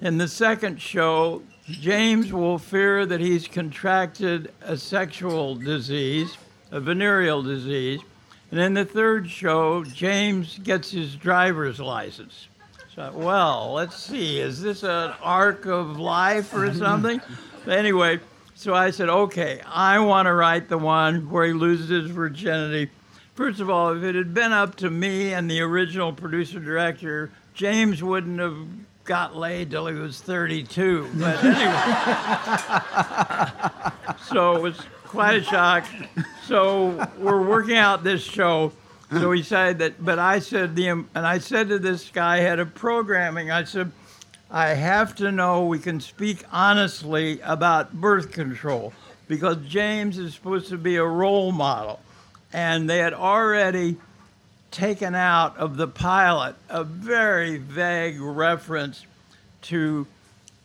In 0.00 0.18
the 0.18 0.28
second 0.28 0.80
show, 0.80 1.42
James 1.70 2.32
will 2.32 2.58
fear 2.58 3.06
that 3.06 3.20
he's 3.20 3.46
contracted 3.46 4.52
a 4.62 4.76
sexual 4.76 5.54
disease, 5.54 6.36
a 6.70 6.80
venereal 6.80 7.42
disease. 7.42 8.00
And 8.50 8.58
in 8.58 8.74
the 8.74 8.84
third 8.84 9.28
show, 9.28 9.84
James 9.84 10.58
gets 10.58 10.90
his 10.90 11.14
driver's 11.14 11.78
license. 11.78 12.48
So, 12.94 13.12
well, 13.14 13.72
let's 13.74 13.96
see, 13.96 14.40
is 14.40 14.60
this 14.60 14.82
an 14.82 15.12
arc 15.22 15.66
of 15.66 15.98
life 15.98 16.54
or 16.54 16.72
something? 16.74 17.20
anyway, 17.68 18.20
so 18.54 18.74
I 18.74 18.90
said, 18.90 19.08
okay, 19.08 19.60
I 19.66 19.98
want 19.98 20.26
to 20.26 20.32
write 20.32 20.68
the 20.68 20.78
one 20.78 21.30
where 21.30 21.46
he 21.46 21.52
loses 21.52 21.88
his 21.88 22.10
virginity 22.10 22.90
First 23.38 23.60
of 23.60 23.70
all, 23.70 23.96
if 23.96 24.02
it 24.02 24.16
had 24.16 24.34
been 24.34 24.50
up 24.50 24.74
to 24.78 24.90
me 24.90 25.32
and 25.32 25.48
the 25.48 25.60
original 25.60 26.12
producer 26.12 26.58
director, 26.58 27.30
James 27.54 28.02
wouldn't 28.02 28.40
have 28.40 28.66
got 29.08 29.34
laid 29.34 29.70
till 29.70 29.86
he 29.86 29.94
was 29.94 30.20
32. 30.20 31.08
But 31.14 31.42
anyway, 31.42 31.74
so 34.28 34.56
it 34.56 34.62
was 34.62 34.78
quite 35.06 35.38
a 35.38 35.42
shock. 35.42 35.86
So 36.46 37.08
we're 37.18 37.42
working 37.42 37.76
out 37.76 38.04
this 38.04 38.22
show. 38.22 38.70
So 39.10 39.32
he 39.32 39.42
said 39.42 39.78
that, 39.78 40.04
but 40.04 40.18
I 40.18 40.38
said 40.38 40.76
the, 40.76 40.88
and 40.88 41.08
I 41.14 41.38
said 41.38 41.70
to 41.70 41.78
this 41.78 42.10
guy 42.10 42.40
head 42.40 42.58
of 42.58 42.74
programming, 42.74 43.50
I 43.50 43.64
said, 43.64 43.90
I 44.50 44.68
have 44.68 45.14
to 45.16 45.32
know 45.32 45.64
we 45.64 45.78
can 45.78 46.00
speak 46.00 46.44
honestly 46.52 47.40
about 47.40 47.94
birth 47.94 48.32
control 48.32 48.92
because 49.26 49.56
James 49.66 50.18
is 50.18 50.34
supposed 50.34 50.68
to 50.68 50.76
be 50.76 50.96
a 50.96 51.04
role 51.04 51.52
model. 51.52 52.00
And 52.52 52.88
they 52.88 52.98
had 52.98 53.14
already 53.14 53.96
taken 54.78 55.16
out 55.16 55.56
of 55.56 55.76
the 55.76 55.88
pilot 55.88 56.54
a 56.68 56.84
very 56.84 57.58
vague 57.58 58.20
reference 58.20 59.04
to 59.62 60.06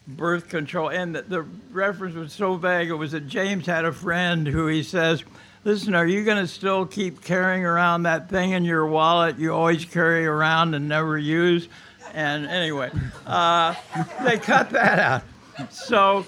birth 0.07 0.49
control. 0.49 0.89
And 0.89 1.15
the, 1.15 1.23
the 1.23 1.41
reference 1.71 2.13
was 2.13 2.31
so 2.31 2.55
vague, 2.55 2.89
it 2.89 2.93
was 2.93 3.13
that 3.13 3.27
James 3.27 3.65
had 3.65 3.85
a 3.85 3.91
friend 3.91 4.45
who 4.45 4.67
he 4.67 4.83
says, 4.83 5.23
Listen, 5.65 5.95
are 5.95 6.05
you 6.05 6.25
going 6.25 6.37
to 6.37 6.47
still 6.47 6.85
keep 6.85 7.23
carrying 7.23 7.63
around 7.63 8.03
that 8.03 8.29
thing 8.29 8.51
in 8.51 8.65
your 8.65 8.85
wallet 8.85 9.39
you 9.39 9.53
always 9.53 9.85
carry 9.85 10.25
around 10.25 10.75
and 10.75 10.87
never 10.87 11.17
use? 11.17 11.67
And 12.13 12.45
anyway, 12.45 12.91
uh, 13.25 13.73
they 14.23 14.37
cut 14.37 14.69
that 14.71 14.99
out. 14.99 15.23
So 15.71 16.25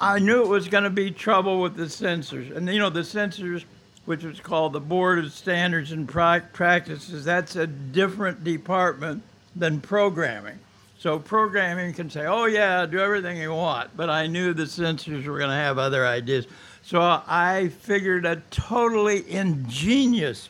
I 0.00 0.18
knew 0.18 0.42
it 0.42 0.48
was 0.48 0.68
going 0.68 0.84
to 0.84 0.90
be 0.90 1.12
trouble 1.12 1.60
with 1.60 1.76
the 1.76 1.88
censors. 1.88 2.50
And 2.50 2.66
you 2.66 2.80
know, 2.80 2.90
the 2.90 3.04
censors, 3.04 3.64
which 4.04 4.24
was 4.24 4.40
called 4.40 4.72
the 4.72 4.80
Board 4.80 5.18
of 5.18 5.32
Standards 5.32 5.92
and 5.92 6.08
Practices, 6.08 7.24
that's 7.24 7.56
a 7.56 7.66
different 7.66 8.42
department 8.42 9.22
than 9.54 9.80
programming. 9.80 10.58
So 10.98 11.18
programming 11.18 11.94
can 11.94 12.10
say, 12.10 12.26
oh, 12.26 12.46
yeah, 12.46 12.86
do 12.86 12.98
everything 12.98 13.36
you 13.36 13.52
want. 13.52 13.96
But 13.96 14.08
I 14.10 14.26
knew 14.26 14.54
the 14.54 14.66
censors 14.66 15.26
were 15.26 15.38
going 15.38 15.50
to 15.50 15.56
have 15.56 15.78
other 15.78 16.06
ideas. 16.06 16.46
So 16.82 17.00
I 17.00 17.70
figured 17.80 18.24
a 18.24 18.42
totally 18.50 19.28
ingenious 19.30 20.48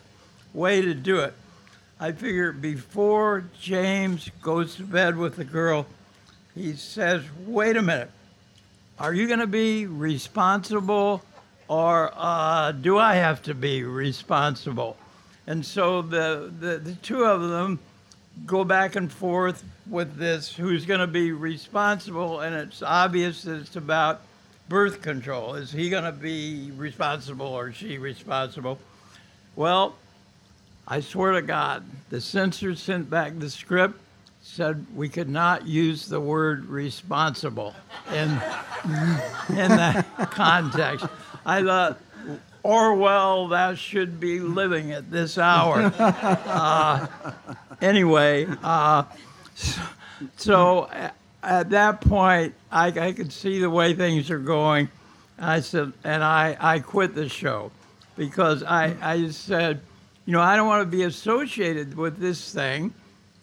way 0.54 0.82
to 0.82 0.94
do 0.94 1.20
it. 1.20 1.34
I 2.00 2.12
figured 2.12 2.60
before 2.60 3.44
James 3.60 4.30
goes 4.42 4.74
to 4.76 4.82
bed 4.82 5.16
with 5.16 5.36
the 5.36 5.44
girl, 5.44 5.86
he 6.54 6.74
says, 6.74 7.22
wait 7.46 7.76
a 7.76 7.82
minute, 7.82 8.10
are 8.98 9.14
you 9.14 9.26
going 9.26 9.40
to 9.40 9.46
be 9.46 9.86
responsible 9.86 11.22
or 11.72 12.12
uh, 12.14 12.70
do 12.70 12.98
I 12.98 13.14
have 13.14 13.40
to 13.44 13.54
be 13.54 13.82
responsible? 13.82 14.98
And 15.46 15.64
so 15.64 16.02
the, 16.02 16.52
the, 16.60 16.76
the 16.76 16.94
two 16.96 17.24
of 17.24 17.48
them 17.48 17.78
go 18.44 18.62
back 18.62 18.94
and 18.94 19.10
forth 19.10 19.64
with 19.88 20.16
this 20.16 20.54
who's 20.54 20.84
going 20.84 21.00
to 21.00 21.06
be 21.06 21.32
responsible, 21.32 22.40
and 22.40 22.54
it's 22.54 22.82
obvious 22.82 23.44
that 23.44 23.54
it's 23.54 23.76
about 23.76 24.20
birth 24.68 25.00
control. 25.00 25.54
Is 25.54 25.72
he 25.72 25.88
going 25.88 26.04
to 26.04 26.12
be 26.12 26.70
responsible 26.76 27.46
or 27.46 27.72
she 27.72 27.96
responsible? 27.96 28.78
Well, 29.56 29.94
I 30.86 31.00
swear 31.00 31.32
to 31.32 31.42
God, 31.42 31.84
the 32.10 32.20
censor 32.20 32.74
sent 32.74 33.08
back 33.08 33.38
the 33.38 33.48
script, 33.48 33.98
said 34.42 34.84
we 34.94 35.08
could 35.08 35.30
not 35.30 35.66
use 35.66 36.06
the 36.06 36.20
word 36.20 36.66
responsible 36.66 37.74
in, 38.10 38.28
in 39.48 39.68
that 39.70 40.04
context. 40.32 41.06
I 41.44 41.62
thought, 41.62 41.98
Orwell, 42.62 43.48
thou 43.48 43.74
should 43.74 44.20
be 44.20 44.40
living 44.40 44.92
at 44.92 45.10
this 45.10 45.38
hour. 45.38 45.92
Uh, 46.54 47.06
anyway, 47.80 48.46
uh, 48.62 49.04
so, 49.54 49.80
so, 50.36 51.10
at 51.42 51.70
that 51.70 52.00
point, 52.00 52.54
I, 52.70 52.88
I 52.88 53.12
could 53.12 53.32
see 53.32 53.58
the 53.60 53.70
way 53.70 53.94
things 53.94 54.30
are 54.30 54.38
going. 54.38 54.88
I 55.38 55.60
said, 55.60 55.92
and 56.04 56.22
I, 56.22 56.56
I 56.60 56.78
quit 56.78 57.14
the 57.14 57.28
show 57.28 57.72
because 58.16 58.62
I, 58.62 58.94
I 59.02 59.28
said, 59.30 59.80
you 60.26 60.32
know, 60.32 60.40
I 60.40 60.54
don't 60.56 60.68
want 60.68 60.82
to 60.82 60.96
be 60.96 61.02
associated 61.02 61.96
with 61.96 62.18
this 62.18 62.52
thing, 62.52 62.94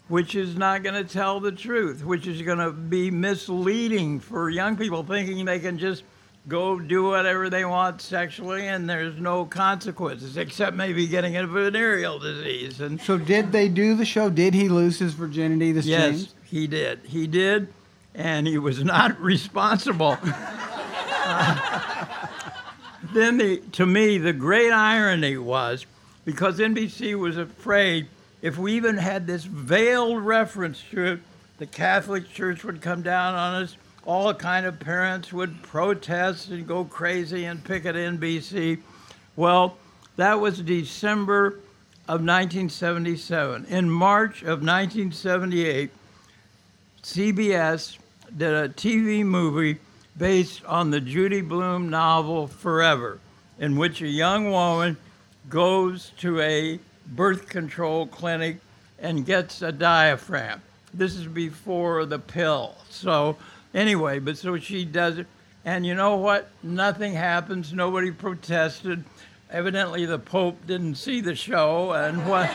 which 0.08 0.34
is 0.34 0.56
not 0.56 0.82
going 0.82 0.94
to 0.94 1.04
tell 1.04 1.40
the 1.40 1.52
truth, 1.52 2.04
which 2.04 2.26
is 2.26 2.40
going 2.42 2.58
to 2.58 2.72
be 2.72 3.10
misleading 3.10 4.20
for 4.20 4.48
young 4.48 4.76
people 4.76 5.02
thinking 5.02 5.44
they 5.44 5.58
can 5.58 5.78
just 5.78 6.04
go 6.48 6.78
do 6.78 7.04
whatever 7.04 7.50
they 7.50 7.64
want 7.64 8.00
sexually 8.00 8.66
and 8.66 8.88
there's 8.88 9.18
no 9.20 9.44
consequences 9.44 10.36
except 10.36 10.74
maybe 10.74 11.06
getting 11.06 11.36
a 11.36 11.46
venereal 11.46 12.18
disease 12.18 12.80
and 12.80 13.00
so 13.00 13.18
did 13.18 13.52
they 13.52 13.68
do 13.68 13.94
the 13.94 14.04
show? 14.04 14.30
Did 14.30 14.54
he 14.54 14.68
lose 14.68 14.98
his 14.98 15.14
virginity 15.14 15.72
this 15.72 15.86
yes 15.86 16.10
James? 16.10 16.34
he 16.44 16.66
did. 16.66 17.00
He 17.04 17.26
did 17.26 17.68
and 18.14 18.46
he 18.46 18.58
was 18.58 18.82
not 18.82 19.20
responsible. 19.20 20.18
Uh, 20.22 22.26
then 23.12 23.36
the, 23.36 23.58
to 23.72 23.86
me 23.86 24.18
the 24.18 24.32
great 24.32 24.72
irony 24.72 25.36
was 25.36 25.86
because 26.24 26.58
nbc 26.58 27.18
was 27.18 27.36
afraid 27.36 28.08
if 28.42 28.58
we 28.58 28.74
even 28.74 28.96
had 28.96 29.26
this 29.26 29.44
veiled 29.44 30.22
reference 30.22 30.82
to 30.90 31.04
it 31.04 31.20
the 31.58 31.66
catholic 31.66 32.28
church 32.30 32.64
would 32.64 32.80
come 32.80 33.02
down 33.02 33.34
on 33.34 33.62
us 33.62 33.76
all 34.04 34.32
kind 34.34 34.66
of 34.66 34.80
parents 34.80 35.32
would 35.32 35.62
protest 35.62 36.48
and 36.48 36.66
go 36.66 36.84
crazy 36.84 37.44
and 37.44 37.62
picket 37.62 37.96
NBC. 37.96 38.78
Well, 39.36 39.76
that 40.16 40.40
was 40.40 40.60
December 40.60 41.58
of 42.08 42.20
1977. 42.20 43.66
In 43.66 43.90
March 43.90 44.42
of 44.42 44.62
1978, 44.62 45.90
CBS 47.02 47.98
did 48.36 48.52
a 48.52 48.68
TV 48.68 49.24
movie 49.24 49.78
based 50.16 50.64
on 50.64 50.90
the 50.90 51.00
Judy 51.00 51.40
Blume 51.40 51.88
novel 51.88 52.46
Forever, 52.46 53.18
in 53.58 53.76
which 53.76 54.02
a 54.02 54.08
young 54.08 54.50
woman 54.50 54.96
goes 55.48 56.12
to 56.18 56.40
a 56.40 56.78
birth 57.06 57.48
control 57.48 58.06
clinic 58.06 58.58
and 58.98 59.24
gets 59.24 59.62
a 59.62 59.72
diaphragm. 59.72 60.60
This 60.92 61.14
is 61.16 61.26
before 61.26 62.04
the 62.04 62.18
pill. 62.18 62.74
So 62.90 63.36
Anyway, 63.74 64.18
but 64.18 64.36
so 64.36 64.58
she 64.58 64.84
does 64.84 65.18
it. 65.18 65.26
And 65.64 65.84
you 65.84 65.94
know 65.94 66.16
what? 66.16 66.48
Nothing 66.62 67.12
happens. 67.12 67.72
Nobody 67.72 68.10
protested. 68.10 69.04
Evidently, 69.50 70.06
the 70.06 70.18
Pope 70.18 70.66
didn't 70.66 70.94
see 70.94 71.20
the 71.20 71.34
show. 71.34 71.92
And 71.92 72.26
what? 72.26 72.50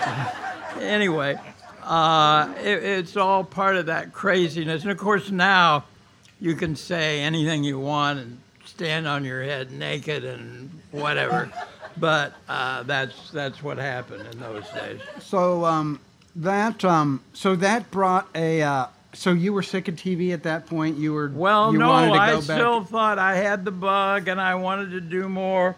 anyway, 0.81 1.39
uh, 1.83 2.53
it, 2.59 2.83
it's 2.83 3.15
all 3.15 3.43
part 3.43 3.75
of 3.75 3.85
that 3.87 4.13
craziness. 4.13 4.83
And 4.83 4.91
of 4.91 4.97
course, 4.97 5.29
now 5.29 5.85
you 6.39 6.55
can 6.55 6.75
say 6.75 7.21
anything 7.21 7.63
you 7.63 7.79
want 7.79 8.19
and 8.19 8.39
stand 8.65 9.07
on 9.07 9.23
your 9.23 9.43
head 9.43 9.71
naked 9.71 10.23
and 10.25 10.69
whatever. 10.91 11.51
but 11.97 12.33
uh, 12.49 12.83
that's 12.83 13.31
that's 13.31 13.63
what 13.63 13.77
happened 13.77 14.27
in 14.31 14.39
those 14.39 14.67
days. 14.69 14.99
So 15.19 15.65
um, 15.65 15.99
that 16.35 16.83
um, 16.83 17.21
so 17.33 17.55
that 17.57 17.89
brought 17.91 18.27
a 18.35 18.61
uh, 18.61 18.87
so 19.15 19.31
you 19.31 19.53
were 19.53 19.63
sick 19.63 19.87
of 19.87 19.95
TV 19.95 20.33
at 20.33 20.43
that 20.43 20.67
point. 20.67 20.97
You 20.97 21.13
were 21.13 21.31
well. 21.33 21.71
You 21.71 21.79
no, 21.79 21.91
I 21.91 22.35
back. 22.35 22.43
still 22.43 22.83
thought 22.83 23.17
I 23.17 23.35
had 23.35 23.65
the 23.65 23.71
bug, 23.71 24.27
and 24.27 24.39
I 24.39 24.55
wanted 24.55 24.91
to 24.91 25.01
do 25.01 25.29
more, 25.29 25.75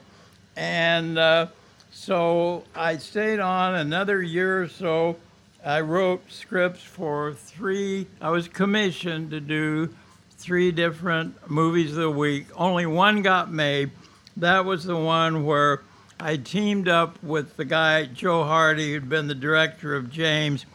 and 0.56 1.18
uh, 1.18 1.48
so 1.92 2.64
I 2.76 2.98
stayed 2.98 3.40
on 3.40 3.76
another 3.76 4.22
year 4.22 4.64
or 4.64 4.68
so. 4.68 5.18
I 5.64 5.82
wrote 5.82 6.32
scripts 6.32 6.82
for 6.82 7.34
three. 7.34 8.08
I 8.22 8.30
was 8.30 8.48
commissioned 8.48 9.32
to 9.32 9.40
do 9.40 9.94
three 10.38 10.72
different 10.72 11.50
movies 11.50 11.92
of 11.92 11.98
the 11.98 12.12
week. 12.12 12.48
Only 12.56 12.86
one 12.86 13.22
got 13.22 13.52
made. 13.52 13.92
That 14.38 14.66
was 14.66 14.86
the 14.86 14.96
one 14.96 15.46
where 15.46 15.82
I 16.20 16.38
teamed 16.38 16.88
up 16.88 17.22
with 17.24 17.58
the 17.58 17.66
guy 17.66 18.06
Joe 18.06 18.44
Hardy, 18.44 18.94
who'd 18.94 19.10
been 19.10 19.28
the 19.28 19.36
director 19.36 19.96
of 19.96 20.12
James 20.12 20.66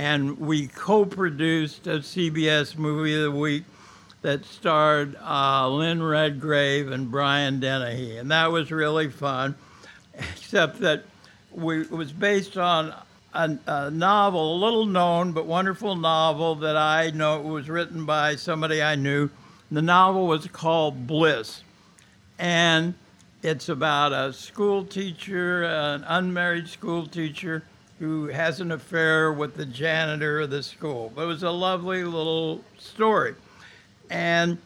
and 0.00 0.38
we 0.38 0.66
co-produced 0.66 1.86
a 1.86 1.98
CBS 1.98 2.78
movie 2.78 3.14
of 3.14 3.20
the 3.20 3.30
week 3.30 3.64
that 4.22 4.46
starred 4.46 5.14
uh, 5.16 5.68
Lynn 5.68 6.02
Redgrave 6.02 6.90
and 6.90 7.10
Brian 7.10 7.60
Dennehy, 7.60 8.16
and 8.16 8.30
that 8.30 8.50
was 8.50 8.72
really 8.72 9.10
fun. 9.10 9.56
Except 10.14 10.80
that 10.80 11.04
we, 11.52 11.82
it 11.82 11.90
was 11.90 12.12
based 12.12 12.56
on 12.56 12.94
a, 13.34 13.58
a, 13.66 13.90
novel, 13.90 14.56
a 14.56 14.58
little 14.64 14.86
known 14.86 15.32
but 15.32 15.44
wonderful 15.44 15.94
novel 15.94 16.54
that 16.54 16.78
I 16.78 17.10
know 17.10 17.38
was 17.42 17.68
written 17.68 18.06
by 18.06 18.36
somebody 18.36 18.82
I 18.82 18.94
knew. 18.94 19.28
The 19.70 19.82
novel 19.82 20.26
was 20.26 20.46
called 20.46 21.06
Bliss, 21.06 21.62
and 22.38 22.94
it's 23.42 23.68
about 23.68 24.14
a 24.14 24.32
school 24.32 24.82
teacher, 24.82 25.62
an 25.62 26.04
unmarried 26.04 26.68
school 26.68 27.06
teacher 27.06 27.64
who 28.00 28.28
has 28.28 28.60
an 28.60 28.72
affair 28.72 29.30
with 29.30 29.54
the 29.54 29.66
janitor 29.66 30.40
of 30.40 30.50
the 30.50 30.62
school. 30.62 31.12
But 31.14 31.24
it 31.24 31.26
was 31.26 31.42
a 31.42 31.50
lovely 31.50 32.02
little 32.02 32.64
story. 32.78 33.34
And 34.08 34.56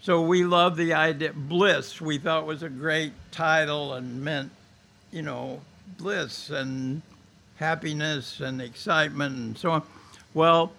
so 0.00 0.22
we 0.22 0.44
loved 0.44 0.76
the 0.76 0.94
idea. 0.94 1.32
Bliss, 1.34 2.00
we 2.00 2.16
thought 2.16 2.46
was 2.46 2.62
a 2.62 2.68
great 2.68 3.12
title 3.32 3.94
and 3.94 4.22
meant, 4.22 4.52
you 5.10 5.22
know, 5.22 5.60
bliss 5.98 6.50
and 6.50 7.02
happiness 7.56 8.38
and 8.38 8.62
excitement 8.62 9.36
and 9.36 9.58
so 9.58 9.72
on. 9.72 9.82
Well, 10.32 10.72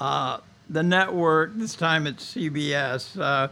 uh, 0.00 0.38
the 0.68 0.82
network, 0.82 1.52
this 1.54 1.76
time 1.76 2.08
it's 2.08 2.34
CBS, 2.34 3.20
uh, 3.20 3.48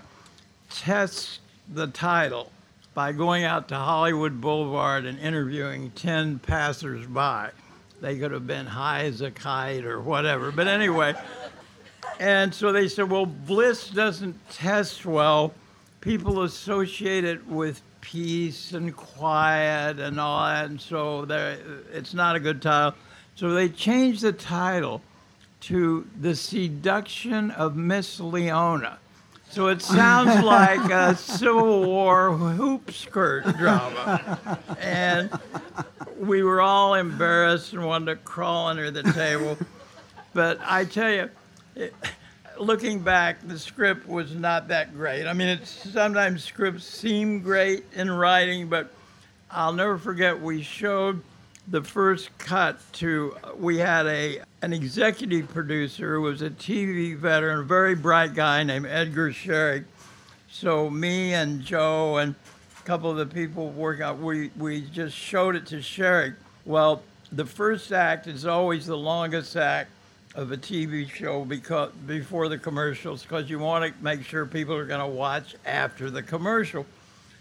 tests 0.69 1.39
the 1.73 1.87
title 1.87 2.51
by 2.93 3.13
going 3.13 3.45
out 3.45 3.69
to 3.69 3.77
Hollywood 3.77 4.41
Boulevard 4.41 5.05
and 5.05 5.17
interviewing 5.21 5.93
10 5.93 6.41
passersby. 6.41 7.51
They 8.01 8.19
could 8.19 8.33
have 8.33 8.47
been 8.47 8.67
high 8.67 9.05
as 9.05 9.21
a 9.21 9.31
kite 9.31 9.85
or 9.85 10.01
whatever. 10.01 10.51
But 10.51 10.69
anyway, 10.69 11.15
and 12.19 12.55
so 12.55 12.73
they 12.73 12.89
said, 12.89 13.11
well, 13.11 13.27
Bliss 13.27 13.91
doesn't 13.91 14.37
test 14.51 15.05
well 15.05 15.53
people 16.01 16.43
associate 16.43 17.25
it 17.25 17.47
with 17.47 17.83
peace 18.01 18.73
and 18.73 18.97
quiet 18.97 19.99
and 19.99 20.19
all 20.19 20.47
that, 20.47 20.67
and 20.67 20.81
so 20.81 21.27
it's 21.93 22.15
not 22.15 22.37
a 22.37 22.41
good 22.41 22.63
title. 22.63 22.95
So 23.35 23.51
they 23.51 23.69
changed 23.69 24.23
the 24.23 24.33
title 24.33 25.03
to 25.63 26.07
The 26.21 26.35
Seduction 26.35 27.51
of 27.51 27.77
Miss 27.77 28.19
Leona. 28.19 28.99
So 29.51 29.67
it 29.67 29.83
sounds 29.83 30.45
like 30.45 30.91
a 30.93 31.17
Civil 31.17 31.85
War 31.85 32.33
hoop 32.33 32.93
skirt 32.93 33.45
drama. 33.59 34.59
And 34.81 35.29
we 36.19 36.45
were 36.45 36.61
all 36.61 36.95
embarrassed 36.95 37.73
and 37.73 37.85
wanted 37.85 38.07
to 38.07 38.17
crawl 38.17 38.69
under 38.69 38.93
the 38.93 39.03
table. 39.13 39.59
But 40.35 40.61
I 40.65 40.85
tell 40.85 41.11
you, 41.11 41.31
it, 41.75 41.93
looking 42.61 43.01
back, 43.01 43.39
the 43.47 43.59
script 43.59 44.07
was 44.07 44.35
not 44.35 44.69
that 44.69 44.95
great. 44.95 45.27
I 45.27 45.33
mean, 45.33 45.49
it's, 45.49 45.71
sometimes 45.71 46.45
scripts 46.45 46.85
seem 46.85 47.41
great 47.41 47.85
in 47.93 48.09
writing, 48.09 48.69
but 48.69 48.93
I'll 49.51 49.73
never 49.73 49.99
forget 49.99 50.41
we 50.41 50.63
showed 50.63 51.23
the 51.71 51.83
first 51.83 52.37
cut 52.39 52.81
to 52.93 53.37
we 53.57 53.79
had 53.79 54.07
a 54.07 54.41
an 54.63 54.73
executive 54.73 55.49
producer 55.49 56.17
who 56.17 56.23
was 56.23 56.43
a 56.43 56.51
TV 56.51 57.17
veteran, 57.17 57.61
a 57.61 57.63
very 57.63 57.95
bright 57.95 58.35
guy 58.35 58.63
named 58.63 58.87
Edgar 58.87 59.31
Scherick. 59.31 59.85
So 60.51 60.91
me 60.91 61.33
and 61.33 61.63
Joe 61.63 62.19
and 62.19 62.35
a 62.79 62.83
couple 62.83 63.11
of 63.11 63.17
the 63.17 63.27
people 63.27 63.71
working 63.71 64.03
out, 64.03 64.19
we, 64.19 64.51
we 64.59 64.83
just 64.83 65.17
showed 65.17 65.57
it 65.57 65.65
to 65.67 65.77
Scherick. 65.77 66.35
Well, 66.67 67.03
the 67.33 67.47
first 67.47 67.93
act 67.93 68.27
is 68.27 68.45
always 68.45 68.85
the 68.85 68.99
longest 68.99 69.57
act 69.57 69.91
of 70.35 70.53
a 70.53 70.57
TV 70.57 71.09
show 71.09 71.45
because 71.45 71.93
before 72.07 72.49
the 72.49 72.59
commercials 72.59 73.23
because 73.23 73.49
you 73.49 73.59
want 73.59 73.85
to 73.85 74.05
make 74.05 74.25
sure 74.25 74.45
people 74.45 74.75
are 74.75 74.85
going 74.85 75.01
to 75.01 75.07
watch 75.07 75.55
after 75.65 76.11
the 76.11 76.23
commercial. 76.23 76.85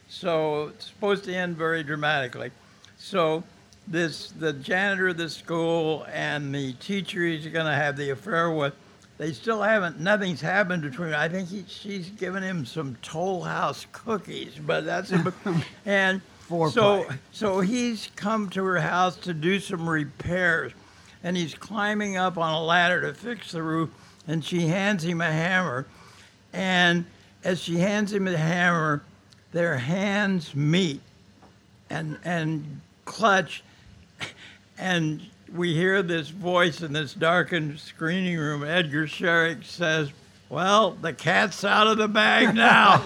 So 0.07 0.67
it's 0.67 0.85
supposed 0.85 1.25
to 1.25 1.33
end 1.33 1.57
very 1.57 1.83
dramatically. 1.83 2.51
So 2.97 3.43
this 3.89 4.31
the 4.31 4.53
janitor 4.53 5.09
of 5.09 5.17
the 5.17 5.29
school 5.29 6.05
and 6.11 6.53
the 6.53 6.73
teacher 6.73 7.25
he's 7.25 7.47
going 7.47 7.65
to 7.65 7.73
have 7.73 7.97
the 7.97 8.11
affair 8.11 8.51
with 8.51 8.73
they 9.17 9.33
still 9.33 9.61
haven't 9.61 9.99
nothing's 9.99 10.41
happened 10.41 10.83
between 10.83 11.13
i 11.13 11.27
think 11.27 11.49
he, 11.49 11.65
she's 11.67 12.09
given 12.11 12.43
him 12.43 12.65
some 12.65 12.95
toll 13.01 13.41
house 13.41 13.87
cookies 13.91 14.53
but 14.65 14.85
that's 14.85 15.11
and 15.85 16.21
so 16.71 17.05
so 17.31 17.59
he's 17.61 18.09
come 18.15 18.49
to 18.49 18.63
her 18.63 18.79
house 18.79 19.15
to 19.15 19.33
do 19.33 19.59
some 19.59 19.89
repairs 19.89 20.71
and 21.23 21.35
he's 21.35 21.55
climbing 21.55 22.15
up 22.15 22.37
on 22.37 22.53
a 22.53 22.63
ladder 22.63 23.01
to 23.01 23.13
fix 23.13 23.51
the 23.51 23.61
roof 23.61 23.89
and 24.27 24.45
she 24.45 24.67
hands 24.67 25.03
him 25.03 25.19
a 25.19 25.31
hammer 25.31 25.87
and 26.53 27.05
as 27.43 27.59
she 27.59 27.77
hands 27.77 28.13
him 28.13 28.25
the 28.25 28.37
hammer 28.37 29.03
their 29.51 29.77
hands 29.77 30.53
meet 30.53 31.01
and 31.89 32.19
and 32.23 32.81
clutch 33.05 33.63
and 34.79 35.21
we 35.53 35.75
hear 35.75 36.01
this 36.01 36.29
voice 36.29 36.81
in 36.81 36.93
this 36.93 37.13
darkened 37.13 37.79
screening 37.79 38.37
room. 38.37 38.63
Edgar 38.63 39.07
Scherick 39.07 39.63
says, 39.65 40.11
well, 40.49 40.91
the 40.91 41.13
cat's 41.13 41.63
out 41.63 41.85
of 41.85 41.97
the 41.97 42.07
bag 42.07 42.55
now. 42.55 42.97
so 42.97 43.05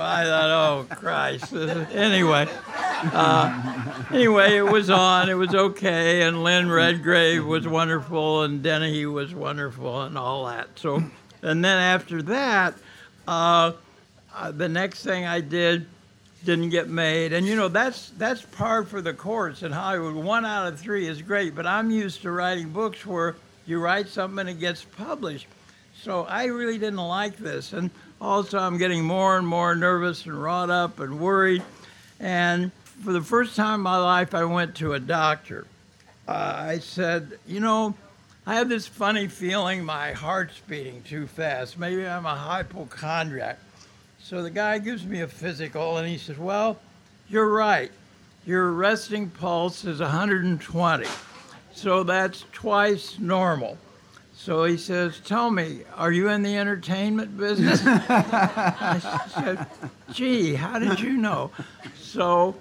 I 0.00 0.24
thought, 0.24 0.50
oh 0.50 0.86
Christ. 0.96 1.52
anyway, 1.52 2.48
uh, 2.72 4.04
anyway, 4.10 4.56
it 4.56 4.66
was 4.66 4.90
on. 4.90 5.28
It 5.28 5.34
was 5.34 5.54
okay, 5.54 6.22
and 6.22 6.42
Lynn 6.42 6.68
Redgrave 6.68 7.46
was 7.46 7.68
wonderful, 7.68 8.42
and 8.42 8.60
Dennehy 8.60 9.06
was 9.06 9.32
wonderful, 9.32 10.02
and 10.02 10.18
all 10.18 10.46
that. 10.46 10.68
So, 10.74 10.96
and 11.42 11.64
then 11.64 11.78
after 11.78 12.22
that, 12.22 12.74
uh, 13.28 13.74
uh, 14.34 14.50
the 14.50 14.68
next 14.68 15.04
thing 15.04 15.26
I 15.26 15.40
did 15.40 15.86
didn't 16.44 16.70
get 16.70 16.88
made. 16.88 17.32
And 17.32 17.46
you 17.46 17.56
know, 17.56 17.68
that's 17.68 18.10
that's 18.16 18.42
par 18.42 18.84
for 18.84 19.00
the 19.00 19.12
course 19.12 19.62
in 19.62 19.72
Hollywood. 19.72 20.14
One 20.14 20.44
out 20.44 20.72
of 20.72 20.80
three 20.80 21.06
is 21.06 21.22
great, 21.22 21.54
but 21.54 21.66
I'm 21.66 21.90
used 21.90 22.22
to 22.22 22.30
writing 22.30 22.70
books 22.70 23.04
where 23.04 23.36
you 23.66 23.80
write 23.80 24.08
something 24.08 24.40
and 24.40 24.48
it 24.48 24.60
gets 24.60 24.84
published. 24.84 25.46
So 26.02 26.24
I 26.24 26.46
really 26.46 26.78
didn't 26.78 26.96
like 26.96 27.36
this. 27.36 27.72
And 27.72 27.90
also 28.20 28.58
I'm 28.58 28.78
getting 28.78 29.04
more 29.04 29.36
and 29.36 29.46
more 29.46 29.74
nervous 29.74 30.24
and 30.24 30.40
wrought 30.40 30.70
up 30.70 30.98
and 31.00 31.20
worried. 31.20 31.62
And 32.18 32.72
for 33.04 33.12
the 33.12 33.22
first 33.22 33.56
time 33.56 33.76
in 33.76 33.80
my 33.80 33.98
life 33.98 34.34
I 34.34 34.44
went 34.44 34.76
to 34.76 34.94
a 34.94 35.00
doctor. 35.00 35.66
Uh, 36.26 36.54
I 36.58 36.78
said, 36.78 37.38
you 37.46 37.60
know, 37.60 37.94
I 38.46 38.54
have 38.54 38.68
this 38.68 38.86
funny 38.86 39.28
feeling 39.28 39.84
my 39.84 40.12
heart's 40.12 40.58
beating 40.66 41.02
too 41.02 41.26
fast. 41.26 41.78
Maybe 41.78 42.06
I'm 42.06 42.24
a 42.24 42.34
hypochondriac. 42.34 43.58
So 44.30 44.44
the 44.44 44.50
guy 44.50 44.78
gives 44.78 45.04
me 45.04 45.22
a 45.22 45.26
physical 45.26 45.96
and 45.96 46.06
he 46.06 46.16
says, 46.16 46.38
Well, 46.38 46.78
you're 47.28 47.48
right. 47.48 47.90
Your 48.46 48.70
resting 48.70 49.28
pulse 49.28 49.84
is 49.84 49.98
120. 49.98 51.06
So 51.72 52.04
that's 52.04 52.44
twice 52.52 53.18
normal. 53.18 53.76
So 54.32 54.62
he 54.62 54.76
says, 54.76 55.18
Tell 55.18 55.50
me, 55.50 55.80
are 55.96 56.12
you 56.12 56.28
in 56.28 56.44
the 56.44 56.56
entertainment 56.56 57.36
business? 57.36 57.82
I 57.84 59.00
said, 59.34 59.66
Gee, 60.12 60.54
how 60.54 60.78
did 60.78 61.00
you 61.00 61.16
know? 61.16 61.50
So 61.96 62.54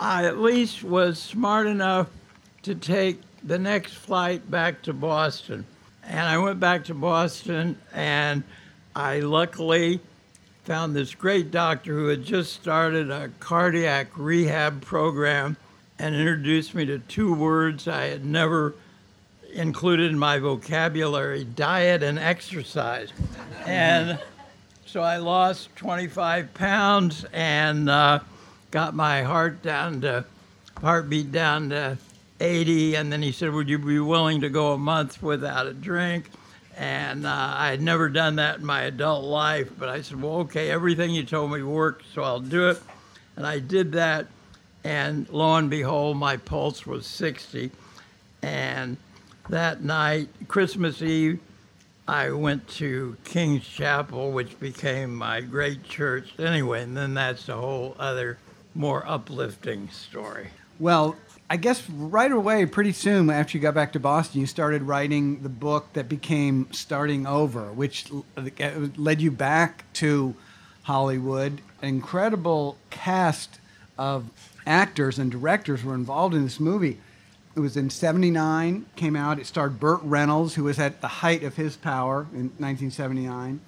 I 0.00 0.24
at 0.24 0.38
least 0.38 0.82
was 0.82 1.20
smart 1.20 1.68
enough 1.68 2.10
to 2.62 2.74
take 2.74 3.20
the 3.44 3.60
next 3.60 3.94
flight 3.94 4.50
back 4.50 4.82
to 4.82 4.92
Boston. 4.92 5.66
And 6.02 6.28
I 6.28 6.38
went 6.38 6.58
back 6.58 6.86
to 6.86 6.94
Boston 6.94 7.78
and 7.92 8.42
I 8.96 9.20
luckily 9.20 10.00
found 10.64 10.94
this 10.94 11.14
great 11.14 11.50
doctor 11.50 11.92
who 11.92 12.06
had 12.06 12.24
just 12.24 12.52
started 12.52 13.10
a 13.10 13.30
cardiac 13.40 14.16
rehab 14.16 14.80
program 14.82 15.56
and 15.98 16.14
introduced 16.14 16.74
me 16.74 16.84
to 16.84 16.98
two 17.00 17.34
words 17.34 17.88
I 17.88 18.04
had 18.06 18.24
never 18.24 18.74
included 19.52 20.10
in 20.10 20.18
my 20.18 20.38
vocabulary 20.38 21.44
diet 21.44 22.02
and 22.02 22.18
exercise. 22.18 23.12
and 23.66 24.18
so 24.86 25.02
I 25.02 25.16
lost 25.16 25.74
25 25.76 26.54
pounds 26.54 27.24
and 27.32 27.88
uh, 27.90 28.20
got 28.70 28.94
my 28.94 29.22
heart 29.22 29.62
down 29.62 30.00
to, 30.02 30.24
heartbeat 30.80 31.32
down 31.32 31.70
to 31.70 31.98
80. 32.40 32.96
And 32.96 33.12
then 33.12 33.22
he 33.22 33.32
said, 33.32 33.52
Would 33.52 33.68
you 33.68 33.78
be 33.78 33.98
willing 33.98 34.40
to 34.42 34.48
go 34.48 34.72
a 34.72 34.78
month 34.78 35.22
without 35.22 35.66
a 35.66 35.72
drink? 35.72 36.30
And 36.76 37.26
uh, 37.26 37.54
I 37.56 37.68
had 37.68 37.82
never 37.82 38.08
done 38.08 38.36
that 38.36 38.60
in 38.60 38.64
my 38.64 38.82
adult 38.82 39.24
life, 39.24 39.70
but 39.78 39.88
I 39.88 40.00
said, 40.00 40.20
well, 40.20 40.38
okay, 40.40 40.70
everything 40.70 41.10
you 41.10 41.24
told 41.24 41.52
me 41.52 41.62
worked, 41.62 42.04
so 42.14 42.22
I'll 42.22 42.40
do 42.40 42.68
it. 42.70 42.82
And 43.36 43.46
I 43.46 43.58
did 43.58 43.92
that, 43.92 44.26
and 44.84 45.28
lo 45.28 45.54
and 45.56 45.68
behold, 45.68 46.16
my 46.16 46.36
pulse 46.36 46.86
was 46.86 47.06
60. 47.06 47.70
And 48.42 48.96
that 49.48 49.82
night, 49.82 50.28
Christmas 50.48 51.02
Eve, 51.02 51.40
I 52.08 52.30
went 52.30 52.66
to 52.68 53.16
King's 53.24 53.66
Chapel, 53.66 54.32
which 54.32 54.58
became 54.58 55.14
my 55.14 55.40
great 55.40 55.84
church. 55.84 56.32
Anyway, 56.38 56.82
and 56.82 56.96
then 56.96 57.14
that's 57.14 57.48
a 57.48 57.56
whole 57.56 57.94
other, 57.98 58.38
more 58.74 59.06
uplifting 59.06 59.88
story. 59.88 60.48
Well, 60.80 61.16
I 61.52 61.56
guess 61.56 61.86
right 61.90 62.32
away, 62.32 62.64
pretty 62.64 62.92
soon 62.92 63.28
after 63.28 63.58
you 63.58 63.60
got 63.60 63.74
back 63.74 63.92
to 63.92 64.00
Boston, 64.00 64.40
you 64.40 64.46
started 64.46 64.84
writing 64.84 65.42
the 65.42 65.50
book 65.50 65.92
that 65.92 66.08
became 66.08 66.66
Starting 66.72 67.26
Over, 67.26 67.70
which 67.70 68.06
uh, 68.38 68.70
led 68.96 69.20
you 69.20 69.30
back 69.30 69.84
to 69.92 70.34
Hollywood. 70.84 71.60
An 71.82 71.90
incredible 71.90 72.78
cast 72.88 73.60
of 73.98 74.30
actors 74.66 75.18
and 75.18 75.30
directors 75.30 75.84
were 75.84 75.94
involved 75.94 76.34
in 76.34 76.42
this 76.42 76.58
movie. 76.58 76.96
It 77.54 77.60
was 77.60 77.76
in 77.76 77.90
79, 77.90 78.86
came 78.96 79.14
out. 79.14 79.38
It 79.38 79.44
starred 79.44 79.78
Burt 79.78 80.00
Reynolds, 80.04 80.54
who 80.54 80.64
was 80.64 80.78
at 80.78 81.02
the 81.02 81.08
height 81.08 81.42
of 81.42 81.56
his 81.56 81.76
power 81.76 82.22
in 82.32 82.48
1979, 82.56 83.60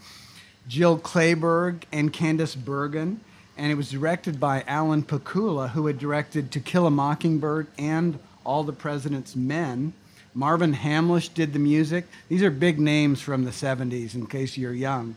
Jill 0.66 0.98
Clayburgh, 0.98 1.82
and 1.92 2.14
Candice 2.14 2.56
Bergen 2.56 3.20
and 3.56 3.70
it 3.70 3.76
was 3.76 3.90
directed 3.90 4.40
by 4.40 4.64
Alan 4.66 5.02
Pakula, 5.02 5.70
who 5.70 5.86
had 5.86 5.98
directed 5.98 6.50
To 6.52 6.60
Kill 6.60 6.86
a 6.86 6.90
Mockingbird 6.90 7.66
and 7.78 8.18
All 8.44 8.64
the 8.64 8.72
President's 8.72 9.36
Men. 9.36 9.92
Marvin 10.34 10.74
Hamlisch 10.74 11.32
did 11.32 11.52
the 11.52 11.58
music. 11.58 12.06
These 12.28 12.42
are 12.42 12.50
big 12.50 12.80
names 12.80 13.20
from 13.20 13.44
the 13.44 13.52
70s, 13.52 14.14
in 14.14 14.26
case 14.26 14.56
you're 14.56 14.72
young. 14.72 15.14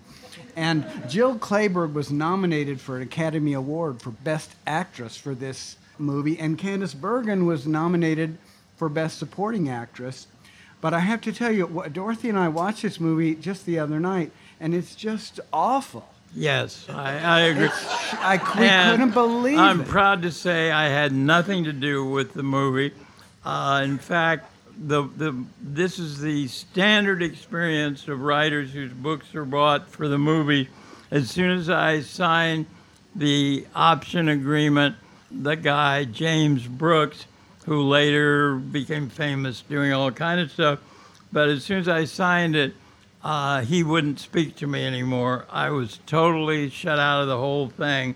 And 0.56 0.86
Jill 1.08 1.38
Clayburgh 1.38 1.94
was 1.94 2.12
nominated 2.12 2.80
for 2.80 2.98
an 2.98 3.04
Academy 3.04 3.54
Award 3.54 4.02
for 4.02 4.12
Best 4.12 4.52
Actress 4.68 5.18
for 5.18 5.34
this 5.34 5.78
movie, 5.98 6.40
and 6.40 6.58
Candice 6.58 7.00
Bergen 7.00 7.46
was 7.46 7.66
nominated 7.66 8.38
for 8.76 8.90
Best 8.90 9.18
Supporting 9.18 9.70
Actress. 9.70 10.28
But 10.80 10.94
I 10.94 11.00
have 11.00 11.22
to 11.22 11.34
tell 11.34 11.52
you, 11.52 11.86
Dorothy 11.92 12.30
and 12.30 12.38
I 12.38 12.50
watched 12.50 12.84
this 12.84 13.00
movie 13.00 13.34
just 13.34 13.66
the 13.66 13.80
other 13.80 14.00
night, 14.00 14.32
and 14.60 14.76
it's 14.76 14.94
just 14.96 15.40
awful. 15.52 16.08
Yes, 16.36 16.86
I, 16.90 17.18
I 17.18 17.40
agree. 17.42 17.70
I 18.20 18.38
we 18.38 18.92
couldn't 18.92 19.12
believe 19.12 19.58
it. 19.58 19.62
I'm 19.62 19.82
it. 19.82 19.88
proud 19.88 20.22
to 20.22 20.32
say 20.32 20.72
I 20.72 20.88
had 20.90 21.12
nothing 21.12 21.64
to 21.64 21.74
do 21.74 22.06
with 22.06 22.34
the 22.34 22.44
movie. 22.44 22.94
Uh, 23.44 23.82
in 23.84 23.98
fact, 23.98 24.52
the, 24.78 25.04
the, 25.18 25.44
this 25.62 25.98
is 25.98 26.20
the 26.20 26.48
standard 26.48 27.24
experience 27.24 28.08
of 28.08 28.22
writers 28.22 28.72
whose 28.72 28.94
books 28.94 29.34
are 29.34 29.46
bought 29.46 29.90
for 29.90 30.08
the 30.08 30.18
movie. 30.18 30.70
as 31.10 31.30
soon 31.32 31.52
as 31.58 31.70
I 31.70 32.02
signed 32.02 32.66
the 33.16 33.66
option 33.74 34.30
agreement, 34.30 34.96
the 35.32 35.56
guy, 35.56 36.04
James 36.04 36.68
Brooks, 36.68 37.26
who 37.66 37.82
later 37.82 38.56
became 38.56 39.10
famous 39.10 39.62
doing 39.62 39.92
all 39.92 40.12
kind 40.12 40.40
of 40.40 40.52
stuff, 40.52 40.80
but 41.32 41.50
as 41.50 41.64
soon 41.64 41.80
as 41.80 41.88
I 41.88 42.06
signed 42.06 42.56
it, 42.56 42.74
uh, 43.28 43.60
he 43.60 43.84
wouldn't 43.84 44.22
speak 44.22 44.56
to 44.56 44.66
me 44.66 44.86
anymore. 44.86 45.46
I 45.50 45.70
was 45.70 46.00
totally 46.06 46.70
shut 46.70 46.98
out 46.98 47.24
of 47.24 47.28
the 47.28 47.36
whole 47.36 47.68
thing. 47.68 48.16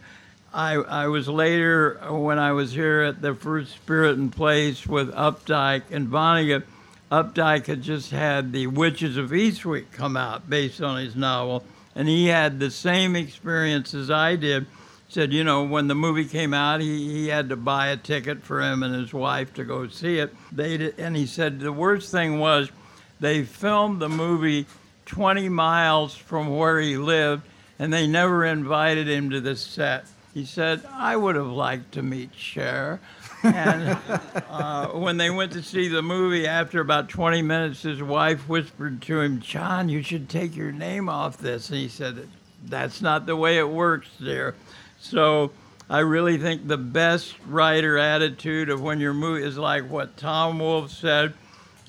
I, 0.53 0.76
I 0.76 1.07
was 1.07 1.28
later, 1.28 1.99
when 2.09 2.39
I 2.39 2.53
was 2.53 2.72
here 2.72 3.01
at 3.01 3.22
the 3.22 3.36
first 3.36 3.74
Spirit 3.74 4.18
and 4.18 4.32
Place 4.32 4.88
with 4.88 5.14
Updike 5.14 5.91
and 5.91 6.07
Vonnegut, 6.07 6.64
Updike 7.12 7.66
had 7.66 7.82
just 7.82 8.12
had 8.12 8.53
The 8.53 8.68
Witches 8.68 9.18
of 9.18 9.32
Eastwick 9.32 9.91
come 9.91 10.16
out 10.16 10.49
based 10.49 10.82
on 10.82 11.03
his 11.03 11.14
novel, 11.14 11.66
and 11.93 12.07
he 12.07 12.28
had 12.28 12.62
the 12.62 12.72
same 12.72 13.18
experience 13.18 13.93
as 13.93 14.09
I 14.09 14.38
did. 14.38 14.66
Said, 15.09 15.34
you 15.34 15.43
know, 15.43 15.66
when 15.66 15.89
the 15.89 15.95
movie 15.95 16.24
came 16.24 16.53
out, 16.53 16.80
he, 16.80 17.12
he 17.12 17.28
had 17.28 17.49
to 17.49 17.57
buy 17.57 17.88
a 17.88 17.97
ticket 17.97 18.43
for 18.43 18.62
him 18.62 18.82
and 18.82 18.95
his 18.95 19.14
wife 19.14 19.53
to 19.55 19.66
go 19.66 19.89
see 19.89 20.20
it. 20.20 20.34
They 20.53 20.78
did, 20.78 20.97
and 20.97 21.18
he 21.18 21.26
said 21.26 21.59
the 21.59 21.74
worst 21.74 22.12
thing 22.12 22.39
was 22.39 22.72
they 23.20 23.43
filmed 23.43 24.01
the 24.01 24.07
movie 24.07 24.68
20 25.06 25.49
miles 25.49 26.16
from 26.16 26.56
where 26.56 26.80
he 26.80 26.97
lived, 26.97 27.43
and 27.80 27.91
they 27.91 28.08
never 28.08 28.45
invited 28.45 29.08
him 29.08 29.30
to 29.32 29.41
the 29.41 29.56
set. 29.56 30.06
He 30.34 30.45
said, 30.45 30.82
I 30.93 31.16
would 31.16 31.36
have 31.36 31.47
liked 31.47 31.93
to 31.93 32.02
meet 32.02 32.34
Cher. 32.36 32.99
and 33.43 33.97
uh, 34.49 34.88
when 34.89 35.18
they 35.18 35.30
went 35.30 35.52
to 35.54 35.64
see 35.64 35.88
the 35.88 36.02
movie, 36.02 36.47
after 36.47 36.80
about 36.80 37.10
20 37.10 37.41
minutes, 37.41 37.82
his 37.82 38.02
wife 38.02 38.47
whispered 38.47 39.02
to 39.04 39.20
him, 39.20 39.41
John, 39.41 39.89
you 39.89 40.02
should 40.02 40.30
take 40.30 40.56
your 40.56 40.72
name 40.72 41.10
off 41.10 41.38
this. 41.38 41.70
And 41.70 41.80
he 41.80 41.89
said, 41.89 42.28
That's 42.64 43.02
not 43.02 43.26
the 43.26 43.36
way 43.36 43.58
it 43.58 43.68
works, 43.68 44.08
dear. 44.20 44.56
So 44.99 45.52
I 45.89 45.99
really 45.99 46.38
think 46.38 46.68
the 46.68 46.78
best 46.78 47.36
writer 47.45 47.97
attitude 47.97 48.70
of 48.70 48.82
when 48.82 49.02
your 49.02 49.14
movie 49.14 49.43
is 49.43 49.58
like 49.58 49.89
what 49.89 50.16
Tom 50.16 50.60
Wolfe 50.60 50.91
said 50.91 51.34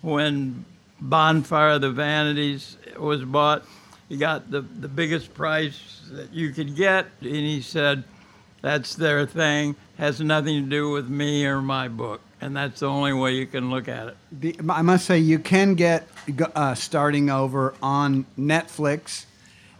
when 0.00 0.64
Bonfire 1.02 1.70
of 1.70 1.80
the 1.80 1.90
Vanities 1.90 2.76
was 2.96 3.24
bought. 3.24 3.64
He 4.08 4.16
got 4.16 4.50
the, 4.50 4.60
the 4.60 4.88
biggest 4.88 5.34
price 5.34 6.00
that 6.12 6.32
you 6.32 6.50
could 6.50 6.76
get, 6.76 7.06
and 7.20 7.30
he 7.30 7.60
said, 7.60 8.04
That's 8.60 8.94
their 8.94 9.26
thing, 9.26 9.74
has 9.98 10.20
nothing 10.20 10.64
to 10.64 10.70
do 10.70 10.90
with 10.90 11.08
me 11.08 11.44
or 11.44 11.60
my 11.60 11.88
book. 11.88 12.20
And 12.40 12.56
that's 12.56 12.80
the 12.80 12.86
only 12.86 13.12
way 13.12 13.32
you 13.32 13.46
can 13.46 13.70
look 13.70 13.88
at 13.88 14.08
it. 14.08 14.16
The, 14.30 14.56
I 14.68 14.82
must 14.82 15.06
say, 15.06 15.18
you 15.18 15.38
can 15.38 15.74
get 15.74 16.08
uh, 16.54 16.74
starting 16.74 17.30
over 17.30 17.74
on 17.82 18.26
Netflix. 18.38 19.26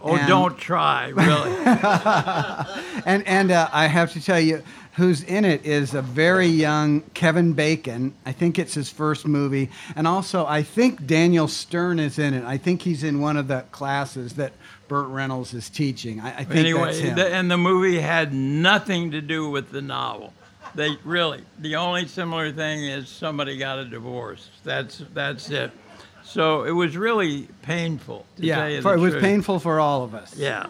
Oh, 0.02 0.16
and, 0.16 0.28
don't 0.28 0.58
try, 0.58 1.08
really. 1.08 1.50
and 3.06 3.26
and 3.26 3.50
uh, 3.50 3.68
I 3.72 3.86
have 3.86 4.12
to 4.12 4.20
tell 4.20 4.40
you, 4.40 4.62
who's 4.94 5.22
in 5.22 5.44
it 5.44 5.64
is 5.64 5.94
a 5.94 6.02
very 6.02 6.46
young 6.46 7.02
Kevin 7.14 7.52
Bacon. 7.52 8.14
I 8.26 8.32
think 8.32 8.58
it's 8.58 8.74
his 8.74 8.90
first 8.90 9.26
movie. 9.26 9.70
And 9.96 10.06
also, 10.06 10.46
I 10.46 10.62
think 10.62 11.06
Daniel 11.06 11.48
Stern 11.48 11.98
is 11.98 12.18
in 12.18 12.34
it. 12.34 12.44
I 12.44 12.58
think 12.58 12.82
he's 12.82 13.02
in 13.04 13.20
one 13.20 13.36
of 13.36 13.48
the 13.48 13.64
classes 13.72 14.34
that 14.34 14.52
Burt 14.88 15.08
Reynolds 15.08 15.54
is 15.54 15.70
teaching. 15.70 16.20
I, 16.20 16.40
I 16.40 16.44
think 16.44 16.60
anyway, 16.60 16.86
that's 16.86 16.98
him. 16.98 17.16
The, 17.16 17.34
and 17.34 17.50
the 17.50 17.58
movie 17.58 17.98
had 17.98 18.34
nothing 18.34 19.12
to 19.12 19.20
do 19.20 19.48
with 19.48 19.70
the 19.70 19.82
novel. 19.82 20.32
They 20.74 20.96
really, 21.04 21.42
the 21.58 21.76
only 21.76 22.06
similar 22.06 22.50
thing 22.50 22.84
is 22.84 23.08
somebody 23.08 23.58
got 23.58 23.78
a 23.78 23.84
divorce. 23.84 24.48
That's 24.64 25.02
that's 25.12 25.50
it. 25.50 25.70
So 26.32 26.64
it 26.64 26.70
was 26.70 26.96
really 26.96 27.46
painful. 27.60 28.24
yeah, 28.38 28.80
for, 28.80 28.94
it 28.94 29.00
was 29.00 29.14
painful 29.16 29.58
for 29.58 29.78
all 29.78 30.02
of 30.02 30.14
us. 30.14 30.34
Yeah. 30.34 30.66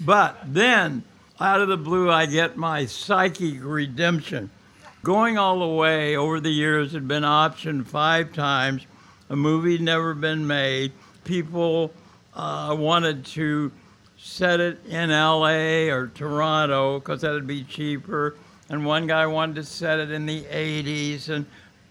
but 0.00 0.38
then 0.46 1.04
out 1.38 1.60
of 1.60 1.68
the 1.68 1.76
blue, 1.76 2.10
I 2.10 2.24
get 2.24 2.56
my 2.56 2.86
psychic 2.86 3.56
redemption. 3.60 4.48
Going 5.02 5.36
all 5.36 5.58
the 5.58 5.74
way 5.74 6.16
over 6.16 6.40
the 6.40 6.50
years 6.50 6.92
had 6.92 7.06
been 7.06 7.24
optioned 7.24 7.86
five 7.86 8.32
times. 8.32 8.86
A 9.28 9.36
movie 9.36 9.76
never 9.76 10.14
been 10.14 10.46
made. 10.46 10.92
People 11.24 11.92
uh, 12.34 12.74
wanted 12.78 13.26
to 13.26 13.70
set 14.16 14.60
it 14.60 14.78
in 14.86 15.10
LA 15.10 15.90
or 15.92 16.10
Toronto 16.14 17.00
because 17.00 17.20
that'd 17.20 17.46
be 17.46 17.64
cheaper. 17.64 18.36
And 18.70 18.86
one 18.86 19.06
guy 19.06 19.26
wanted 19.26 19.56
to 19.56 19.64
set 19.64 19.98
it 19.98 20.10
in 20.10 20.24
the 20.24 20.44
80s, 20.44 21.28
and 21.28 21.44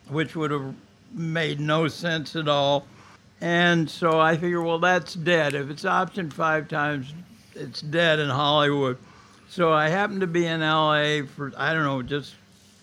which 0.07 0.35
would 0.35 0.49
have 0.49 0.73
made 1.13 1.59
no 1.59 1.87
sense 1.87 2.35
at 2.35 2.47
all. 2.47 2.85
And 3.39 3.89
so 3.89 4.19
I 4.19 4.37
figure, 4.37 4.61
well, 4.61 4.79
that's 4.79 5.15
dead. 5.15 5.55
If 5.55 5.69
it's 5.69 5.83
optioned 5.83 6.31
five 6.31 6.67
times, 6.67 7.13
it's 7.55 7.81
dead 7.81 8.19
in 8.19 8.29
Hollywood. 8.29 8.97
So 9.49 9.73
I 9.73 9.89
happened 9.89 10.21
to 10.21 10.27
be 10.27 10.45
in 10.45 10.61
LA 10.61 11.23
for, 11.23 11.51
I 11.57 11.73
don't 11.73 11.83
know, 11.83 12.01
just 12.01 12.35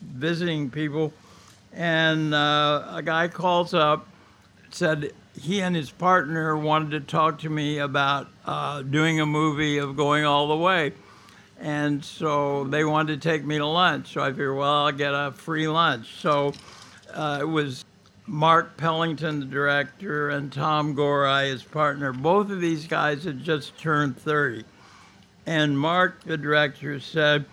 visiting 0.03 0.69
people. 0.71 1.13
And 1.73 2.35
uh, 2.35 2.89
a 2.91 3.03
guy 3.03 3.29
calls 3.29 3.73
up, 3.73 4.09
said 4.71 5.13
he 5.41 5.63
and 5.63 5.75
his 5.75 5.91
partner 5.91 6.57
wanted 6.57 6.91
to 6.91 7.01
talk 7.01 7.39
to 7.41 7.51
me 7.51 7.79
about 7.79 8.27
uh, 8.45 8.83
doing 8.83 9.21
a 9.21 9.27
movie 9.27 9.79
of 9.79 9.97
going 9.97 10.25
all 10.25 10.49
the 10.49 10.57
way. 10.57 10.93
And 11.61 12.05
so 12.05 12.65
they 12.65 12.85
wanted 12.85 13.21
to 13.21 13.29
take 13.29 13.45
me 13.45 13.59
to 13.59 13.67
lunch. 13.67 14.13
So 14.13 14.21
I 14.21 14.31
figured, 14.31 14.57
well, 14.57 14.87
I'll 14.87 14.93
get 14.93 15.13
a 15.13 15.33
free 15.33 15.69
lunch. 15.69 16.21
So 16.21 16.53
uh, 17.13 17.39
it 17.41 17.49
was 17.49 17.85
Mark 18.29 18.77
Pellington, 18.77 19.41
the 19.41 19.47
director, 19.47 20.29
and 20.29 20.53
Tom 20.53 20.95
Gorai, 20.95 21.49
his 21.49 21.63
partner. 21.63 22.13
Both 22.13 22.51
of 22.51 22.61
these 22.61 22.87
guys 22.87 23.25
had 23.25 23.43
just 23.43 23.79
turned 23.79 24.19
30. 24.19 24.65
And 25.47 25.79
Mark, 25.79 26.23
the 26.25 26.37
director, 26.37 27.01
said 27.01 27.47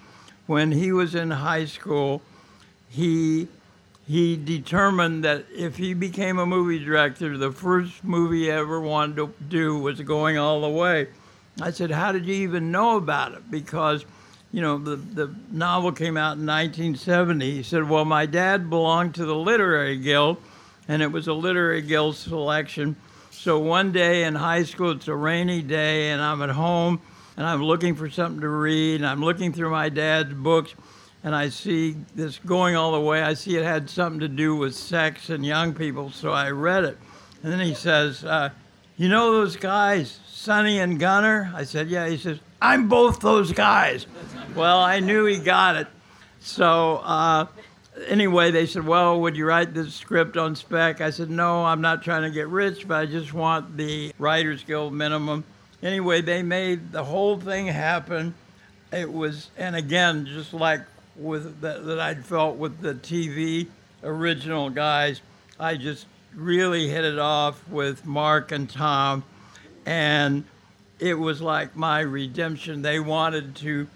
when 0.48 0.74
he 0.74 0.92
was 0.92 1.16
in 1.16 1.32
high 1.32 1.66
school, 1.66 2.22
he 2.90 3.48
he 4.08 4.38
determined 4.38 5.24
that 5.24 5.46
if 5.56 5.78
he 5.78 5.96
became 5.96 6.38
a 6.38 6.46
movie 6.46 6.84
director, 6.84 7.38
the 7.38 7.52
first 7.52 8.04
movie 8.04 8.44
he 8.44 8.52
ever 8.52 8.80
wanted 8.80 9.16
to 9.16 9.34
do 9.50 9.80
was 9.80 10.00
Going 10.02 10.38
All 10.38 10.62
the 10.62 10.70
Way. 10.70 11.08
I 11.60 11.72
said, 11.72 11.90
How 11.90 12.12
did 12.12 12.26
you 12.26 12.36
even 12.36 12.72
know 12.72 12.98
about 12.98 13.34
it? 13.34 13.50
Because, 13.50 14.06
you 14.52 14.62
know, 14.62 14.78
the, 14.78 14.98
the 14.98 15.34
novel 15.50 15.92
came 15.92 16.18
out 16.18 16.38
in 16.38 16.46
1970. 16.46 17.50
He 17.50 17.64
said, 17.64 17.90
Well, 17.90 18.06
my 18.06 18.28
dad 18.28 18.70
belonged 18.70 19.16
to 19.16 19.26
the 19.26 19.36
Literary 19.36 19.98
Guild, 19.98 20.38
and 20.88 21.02
it 21.02 21.12
was 21.12 21.28
a 21.28 21.34
Literary 21.34 21.82
Guild 21.82 22.16
selection. 22.16 22.96
So 23.32 23.60
one 23.60 23.92
day 23.92 24.24
in 24.24 24.36
high 24.36 24.64
school, 24.64 24.92
it's 24.92 25.08
a 25.08 25.16
rainy 25.16 25.62
day, 25.62 26.10
and 26.12 26.22
I'm 26.22 26.42
at 26.42 26.50
home 26.50 27.02
and 27.38 27.46
I'm 27.46 27.62
looking 27.64 27.96
for 27.96 28.10
something 28.10 28.42
to 28.42 28.48
read, 28.48 28.96
and 28.96 29.06
I'm 29.06 29.22
looking 29.22 29.52
through 29.52 29.70
my 29.70 29.90
dad's 29.90 30.34
books, 30.34 30.74
and 31.24 31.36
I 31.36 31.50
see 31.50 31.96
this 32.16 32.40
going 32.40 32.76
all 32.76 32.94
the 32.94 33.00
way. 33.02 33.22
I 33.22 33.34
see 33.34 33.58
it 33.58 33.64
had 33.64 33.90
something 33.90 34.22
to 34.22 34.28
do 34.28 34.56
with 34.56 34.74
sex 34.74 35.30
and 35.30 35.46
young 35.46 35.74
people, 35.74 36.12
so 36.12 36.32
I 36.32 36.52
read 36.52 36.86
it. 36.86 36.98
And 37.44 37.52
then 37.52 37.60
he 37.60 37.74
says, 37.74 38.24
uh, 38.24 38.52
You 38.96 39.10
know 39.10 39.34
those 39.34 39.58
guys, 39.58 40.20
Sonny 40.28 40.80
and 40.80 41.00
Gunner? 41.00 41.52
I 41.54 41.66
said, 41.66 41.90
Yeah. 41.90 42.08
He 42.08 42.18
says, 42.18 42.40
I'm 42.62 42.88
both 42.88 43.20
those 43.20 43.52
guys. 43.52 44.08
well, 44.56 44.80
I 44.80 45.00
knew 45.00 45.26
he 45.26 45.38
got 45.38 45.76
it. 45.76 45.88
So, 46.40 46.98
uh, 47.04 47.48
anyway, 48.08 48.52
they 48.52 48.66
said, 48.66 48.86
Well, 48.86 49.22
would 49.22 49.36
you 49.36 49.46
write 49.46 49.74
the 49.74 49.90
script 49.90 50.38
on 50.38 50.56
spec? 50.56 51.02
I 51.02 51.10
said, 51.10 51.30
No, 51.30 51.66
I'm 51.66 51.82
not 51.82 52.04
trying 52.04 52.24
to 52.24 52.32
get 52.32 52.48
rich, 52.48 52.88
but 52.88 52.96
I 52.96 53.06
just 53.06 53.34
want 53.34 53.78
the 53.78 54.14
Writers 54.18 54.64
Guild 54.64 54.94
minimum 54.94 55.44
anyway, 55.86 56.22
they 56.22 56.44
made 56.44 56.92
the 56.92 57.04
whole 57.04 57.40
thing 57.40 57.68
happen. 57.68 58.34
It 58.92 59.12
was, 59.12 59.50
and 59.58 59.76
again, 59.76 60.26
just 60.26 60.54
like 60.54 60.82
with 61.16 61.62
that, 61.62 61.86
that 61.86 62.00
I'd 62.00 62.26
felt 62.26 62.58
with 62.58 62.82
the 62.82 62.94
TV 62.96 63.68
original 64.04 64.70
guys, 64.70 65.22
I 65.60 65.76
just 65.76 66.08
really 66.34 66.90
hit 66.90 67.06
it 67.06 67.20
off 67.20 67.68
with 67.70 68.06
Mark 68.06 68.52
and 68.52 68.70
Tom, 68.70 69.24
and 69.86 70.44
it 71.00 71.14
was 71.14 71.42
like 71.42 71.76
my 71.76 72.00
redemption. 72.00 72.82
They 72.82 73.00
wanted 73.00 73.56
to 73.58 73.88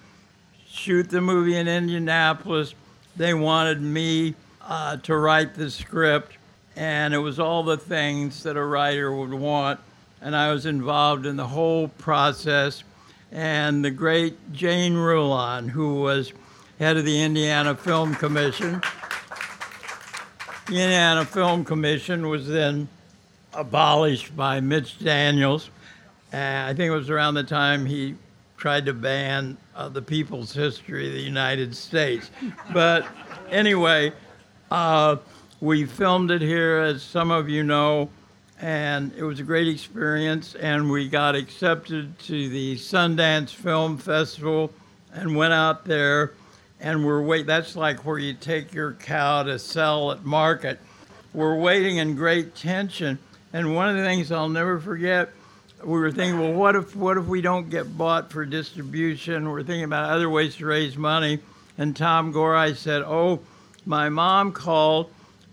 shoot 0.67 1.09
the 1.09 1.21
movie 1.21 1.55
in 1.55 1.67
Indianapolis. 1.67 2.73
They 3.19 3.35
wanted 3.35 3.81
me 3.81 4.33
uh, 4.63 4.97
to 4.97 5.15
write 5.15 5.53
the 5.53 5.69
script, 5.69 6.37
and 6.75 7.13
it 7.13 7.19
was 7.19 7.39
all 7.39 7.61
the 7.61 7.77
things 7.77 8.41
that 8.41 8.57
a 8.57 8.63
writer 8.63 9.13
would 9.15 9.33
want 9.33 9.79
and 10.21 10.35
I 10.35 10.51
was 10.51 10.65
involved 10.65 11.25
in 11.25 11.37
the 11.37 11.47
whole 11.47 11.87
process. 11.87 12.83
And 13.31 13.85
the 13.85 13.91
great 13.91 14.53
Jane 14.53 14.95
Rulon, 14.95 15.69
who 15.69 16.01
was 16.01 16.33
head 16.79 16.97
of 16.97 17.05
the 17.05 17.21
Indiana 17.21 17.75
Film 17.75 18.15
Commission. 18.15 18.81
The 20.67 20.81
Indiana 20.81 21.25
Film 21.25 21.63
Commission 21.63 22.27
was 22.27 22.47
then 22.47 22.87
abolished 23.53 24.35
by 24.35 24.59
Mitch 24.59 24.99
Daniels. 24.99 25.69
And 26.31 26.67
I 26.67 26.73
think 26.73 26.89
it 26.89 26.95
was 26.95 27.09
around 27.09 27.35
the 27.35 27.43
time 27.43 27.85
he 27.85 28.15
tried 28.57 28.85
to 28.87 28.93
ban 28.93 29.57
uh, 29.79 29.87
the 29.87 30.01
people's 30.01 30.51
history 30.51 31.07
of 31.07 31.13
the 31.13 31.21
United 31.21 31.73
States. 31.73 32.31
But 32.73 33.07
anyway, 33.49 34.11
uh, 34.69 35.15
we 35.61 35.85
filmed 35.85 36.31
it 36.31 36.41
here, 36.41 36.79
as 36.79 37.01
some 37.01 37.31
of 37.31 37.47
you 37.47 37.63
know, 37.63 38.09
and 38.59 39.13
it 39.15 39.23
was 39.23 39.39
a 39.39 39.43
great 39.43 39.69
experience. 39.69 40.55
And 40.55 40.91
we 40.91 41.07
got 41.07 41.33
accepted 41.33 42.19
to 42.19 42.49
the 42.49 42.75
Sundance 42.75 43.51
Film 43.51 43.97
Festival 43.97 44.73
and 45.13 45.37
went 45.37 45.53
out 45.53 45.85
there. 45.85 46.33
And 46.81 47.05
we're 47.05 47.21
wait. 47.21 47.45
That's 47.45 47.77
like 47.77 48.05
where 48.05 48.19
you 48.19 48.33
take 48.33 48.73
your 48.73 48.93
cow 48.93 49.43
to 49.43 49.57
sell 49.57 50.11
at 50.11 50.25
market. 50.25 50.77
We're 51.33 51.55
waiting 51.55 51.97
in 51.97 52.15
great 52.15 52.53
tension. 52.53 53.17
And 53.53 53.75
one 53.75 53.89
of 53.89 53.95
the 53.95 54.03
things 54.03 54.29
I'll 54.29 54.49
never 54.49 54.77
forget, 54.77 55.29
we 55.83 55.99
were 55.99 56.11
thinking, 56.11 56.39
well, 56.39 56.53
what 56.53 56.75
if 56.75 56.95
what 56.95 57.17
if 57.17 57.25
we 57.25 57.41
don't 57.41 57.69
get 57.69 57.97
bought 57.97 58.31
for 58.31 58.45
distribution? 58.45 59.49
We're 59.49 59.63
thinking 59.63 59.85
about 59.85 60.09
other 60.09 60.29
ways 60.29 60.55
to 60.57 60.65
raise 60.65 60.97
money. 60.97 61.39
And 61.77 61.95
Tom 61.95 62.31
Gorai 62.31 62.73
said, 62.73 63.03
oh, 63.03 63.39
my 63.85 64.09
mom 64.09 64.51
called, 64.51 65.11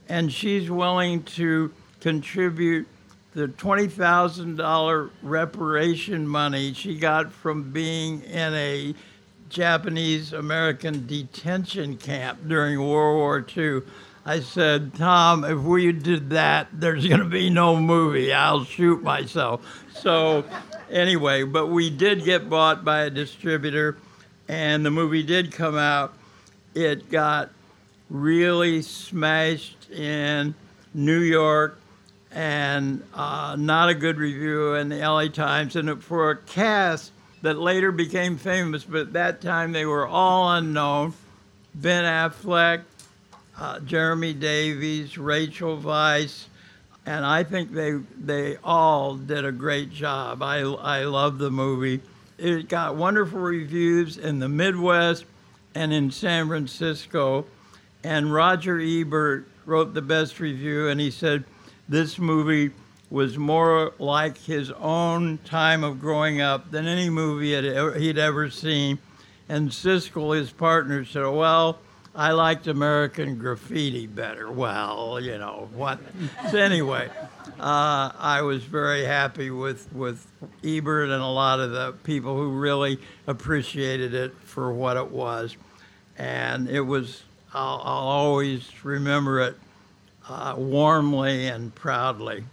and 0.08 0.32
she's 0.32 0.70
willing 0.70 1.22
to 1.22 1.72
contribute 2.00 2.88
the 3.34 3.46
$20,000 3.48 5.10
reparation 5.22 6.26
money 6.26 6.72
she 6.72 6.96
got 6.96 7.30
from 7.32 7.70
being 7.70 8.22
in 8.22 8.54
a 8.54 8.94
Japanese 9.48 10.32
American 10.32 11.06
detention 11.06 11.96
camp 11.96 12.40
during 12.48 12.80
World 12.80 13.16
War 13.16 13.46
II. 13.56 13.82
I 14.28 14.40
said, 14.40 14.92
Tom, 14.94 15.44
if 15.44 15.60
we 15.60 15.92
did 15.92 16.30
that, 16.30 16.66
there's 16.72 17.06
going 17.06 17.20
to 17.20 17.26
be 17.26 17.48
no 17.48 17.76
movie. 17.76 18.32
I'll 18.32 18.64
shoot 18.64 19.00
myself. 19.00 19.64
So, 19.94 20.44
anyway, 20.90 21.44
but 21.44 21.68
we 21.68 21.90
did 21.90 22.24
get 22.24 22.50
bought 22.50 22.84
by 22.84 23.02
a 23.02 23.10
distributor, 23.10 23.96
and 24.48 24.84
the 24.84 24.90
movie 24.90 25.22
did 25.22 25.52
come 25.52 25.78
out. 25.78 26.12
It 26.74 27.08
got 27.08 27.50
really 28.10 28.82
smashed 28.82 29.88
in 29.90 30.56
New 30.92 31.20
York 31.20 31.78
and 32.32 33.04
uh, 33.14 33.54
not 33.56 33.90
a 33.90 33.94
good 33.94 34.18
review 34.18 34.74
in 34.74 34.88
the 34.88 34.98
LA 34.98 35.28
Times. 35.28 35.76
And 35.76 36.02
for 36.02 36.32
a 36.32 36.36
cast 36.36 37.12
that 37.42 37.58
later 37.58 37.92
became 37.92 38.38
famous, 38.38 38.82
but 38.82 39.02
at 39.02 39.12
that 39.12 39.40
time 39.40 39.70
they 39.70 39.86
were 39.86 40.06
all 40.06 40.50
unknown 40.50 41.14
Ben 41.76 42.04
Affleck, 42.04 42.82
uh, 43.58 43.80
Jeremy 43.80 44.34
Davies, 44.34 45.16
Rachel 45.18 45.78
Weisz. 45.78 46.46
And 47.04 47.24
I 47.24 47.44
think 47.44 47.72
they 47.72 47.92
they 48.18 48.56
all 48.64 49.14
did 49.16 49.44
a 49.44 49.52
great 49.52 49.90
job. 49.90 50.42
I, 50.42 50.58
I 50.58 51.04
love 51.04 51.38
the 51.38 51.50
movie. 51.50 52.00
It 52.36 52.68
got 52.68 52.96
wonderful 52.96 53.38
reviews 53.38 54.18
in 54.18 54.40
the 54.40 54.48
Midwest 54.48 55.24
and 55.74 55.92
in 55.92 56.10
San 56.10 56.48
Francisco. 56.48 57.46
And 58.02 58.32
Roger 58.32 58.80
Ebert 58.80 59.46
wrote 59.64 59.94
the 59.94 60.02
best 60.02 60.40
review, 60.40 60.88
and 60.88 61.00
he 61.00 61.10
said 61.10 61.44
this 61.88 62.18
movie 62.18 62.72
was 63.08 63.38
more 63.38 63.92
like 63.98 64.36
his 64.38 64.70
own 64.72 65.38
time 65.44 65.84
of 65.84 66.00
growing 66.00 66.40
up 66.40 66.70
than 66.70 66.86
any 66.86 67.08
movie 67.08 67.54
he'd 67.98 68.18
ever 68.18 68.50
seen. 68.50 68.98
And 69.48 69.70
Siskel, 69.70 70.36
his 70.36 70.50
partner, 70.50 71.04
said, 71.04 71.24
Well, 71.26 71.78
I 72.16 72.32
liked 72.32 72.66
American 72.66 73.36
Graffiti 73.36 74.06
better. 74.06 74.50
Well, 74.50 75.20
you 75.20 75.36
know, 75.36 75.68
what? 75.74 76.00
so, 76.50 76.56
anyway, 76.56 77.10
uh, 77.60 78.10
I 78.18 78.40
was 78.40 78.64
very 78.64 79.04
happy 79.04 79.50
with, 79.50 79.92
with 79.92 80.26
Ebert 80.64 81.10
and 81.10 81.22
a 81.22 81.26
lot 81.26 81.60
of 81.60 81.72
the 81.72 81.92
people 82.04 82.34
who 82.34 82.52
really 82.52 82.98
appreciated 83.26 84.14
it 84.14 84.34
for 84.44 84.72
what 84.72 84.96
it 84.96 85.10
was. 85.10 85.58
And 86.16 86.70
it 86.70 86.80
was, 86.80 87.22
I'll, 87.52 87.82
I'll 87.84 88.08
always 88.08 88.66
remember 88.82 89.40
it 89.40 89.56
uh, 90.26 90.54
warmly 90.56 91.48
and 91.48 91.74
proudly. 91.74 92.44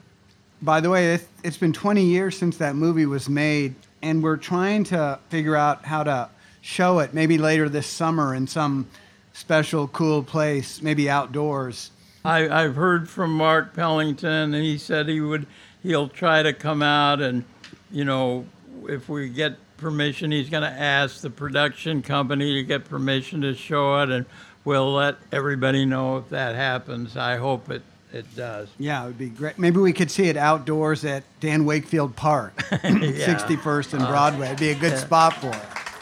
By 0.62 0.82
the 0.82 0.90
way, 0.90 1.20
it's 1.42 1.58
been 1.58 1.74
20 1.74 2.04
years 2.04 2.38
since 2.38 2.58
that 2.58 2.76
movie 2.76 3.06
was 3.06 3.30
made, 3.30 3.76
and 4.02 4.22
we're 4.22 4.36
trying 4.36 4.84
to 4.86 5.20
figure 5.30 5.56
out 5.56 5.86
how 5.86 6.04
to 6.04 6.30
show 6.60 7.00
it 7.00 7.14
maybe 7.14 7.38
later 7.38 7.70
this 7.70 7.88
summer 7.88 8.36
in 8.36 8.48
some 8.48 8.88
special, 9.34 9.88
cool 9.90 10.24
place, 10.24 10.82
maybe 10.82 11.10
outdoors. 11.10 11.92
I, 12.24 12.48
I've 12.48 12.76
heard 12.76 13.10
from 13.10 13.34
Mark 13.34 13.74
Pellington, 13.74 14.54
and 14.54 14.64
he 14.64 14.78
said 14.78 15.10
he 15.10 15.20
would 15.20 15.46
he'll 15.82 16.08
try 16.08 16.42
to 16.42 16.54
come 16.54 16.82
out 16.82 17.22
and, 17.22 17.44
you 17.92 18.06
know, 18.06 18.46
if 18.88 19.10
we 19.10 19.30
get 19.30 19.58
permission, 19.78 20.32
he's 20.32 20.50
going 20.50 20.64
to 20.64 20.70
ask 20.70 21.22
the 21.22 21.30
production 21.30 22.02
company 22.02 22.56
to 22.56 22.64
get 22.64 22.86
permission 22.86 23.42
to 23.42 23.54
show 23.54 24.02
it, 24.02 24.10
and 24.10 24.26
we'll 24.64 24.94
let 24.94 25.18
everybody 25.32 25.86
know 25.86 26.18
if 26.18 26.30
that 26.30 26.56
happens. 26.56 27.18
I 27.18 27.38
hope 27.38 27.70
it, 27.70 27.82
it 28.12 28.34
does. 28.36 28.70
Yeah, 28.78 29.04
it 29.04 29.08
would 29.08 29.18
be 29.18 29.30
great. 29.30 29.60
Maybe 29.60 29.80
we 29.80 29.94
could 29.94 30.10
see 30.10 30.28
it 30.30 30.38
outdoors 30.38 31.06
at 31.06 31.24
Dan 31.40 31.66
Wakefield 31.66 32.16
Park, 32.16 32.54
yeah. 32.72 32.80
61st 32.88 33.94
and 33.94 34.04
uh, 34.04 34.10
Broadway. 34.10 34.48
It'd 34.48 34.60
be 34.60 34.70
a 34.70 34.76
good 34.76 34.98
spot 34.98 35.34
for 35.36 35.50
it. 35.50 35.93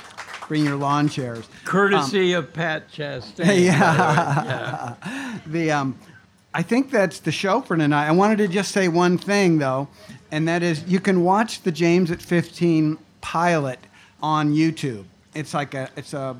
Bring 0.52 0.66
your 0.66 0.76
lawn 0.76 1.08
chairs. 1.08 1.48
Courtesy 1.64 2.36
um, 2.36 2.44
of 2.44 2.52
Pat 2.52 2.92
Chastain. 2.92 3.46
Yeah. 3.46 4.96
yeah. 5.06 5.40
the 5.48 5.72
um, 5.72 5.98
I 6.54 6.62
think 6.62 6.92
that's 6.92 7.20
the 7.20 7.32
show 7.32 7.62
for 7.62 7.78
tonight. 7.78 8.06
I 8.06 8.12
wanted 8.12 8.40
to 8.40 8.50
just 8.50 8.74
say 8.74 8.90
one 8.90 9.18
thing 9.18 9.60
though, 9.60 9.88
and 10.30 10.46
that 10.50 10.62
is 10.62 10.84
you 10.84 11.00
can 11.00 11.24
watch 11.24 11.62
the 11.62 11.72
James 11.72 12.12
at 12.12 12.22
15 12.22 12.98
pilot 13.22 13.80
on 14.22 14.54
YouTube. 14.54 15.06
It's 15.34 15.54
like 15.54 15.74
a 15.74 15.90
it's 15.96 16.14
a 16.14 16.36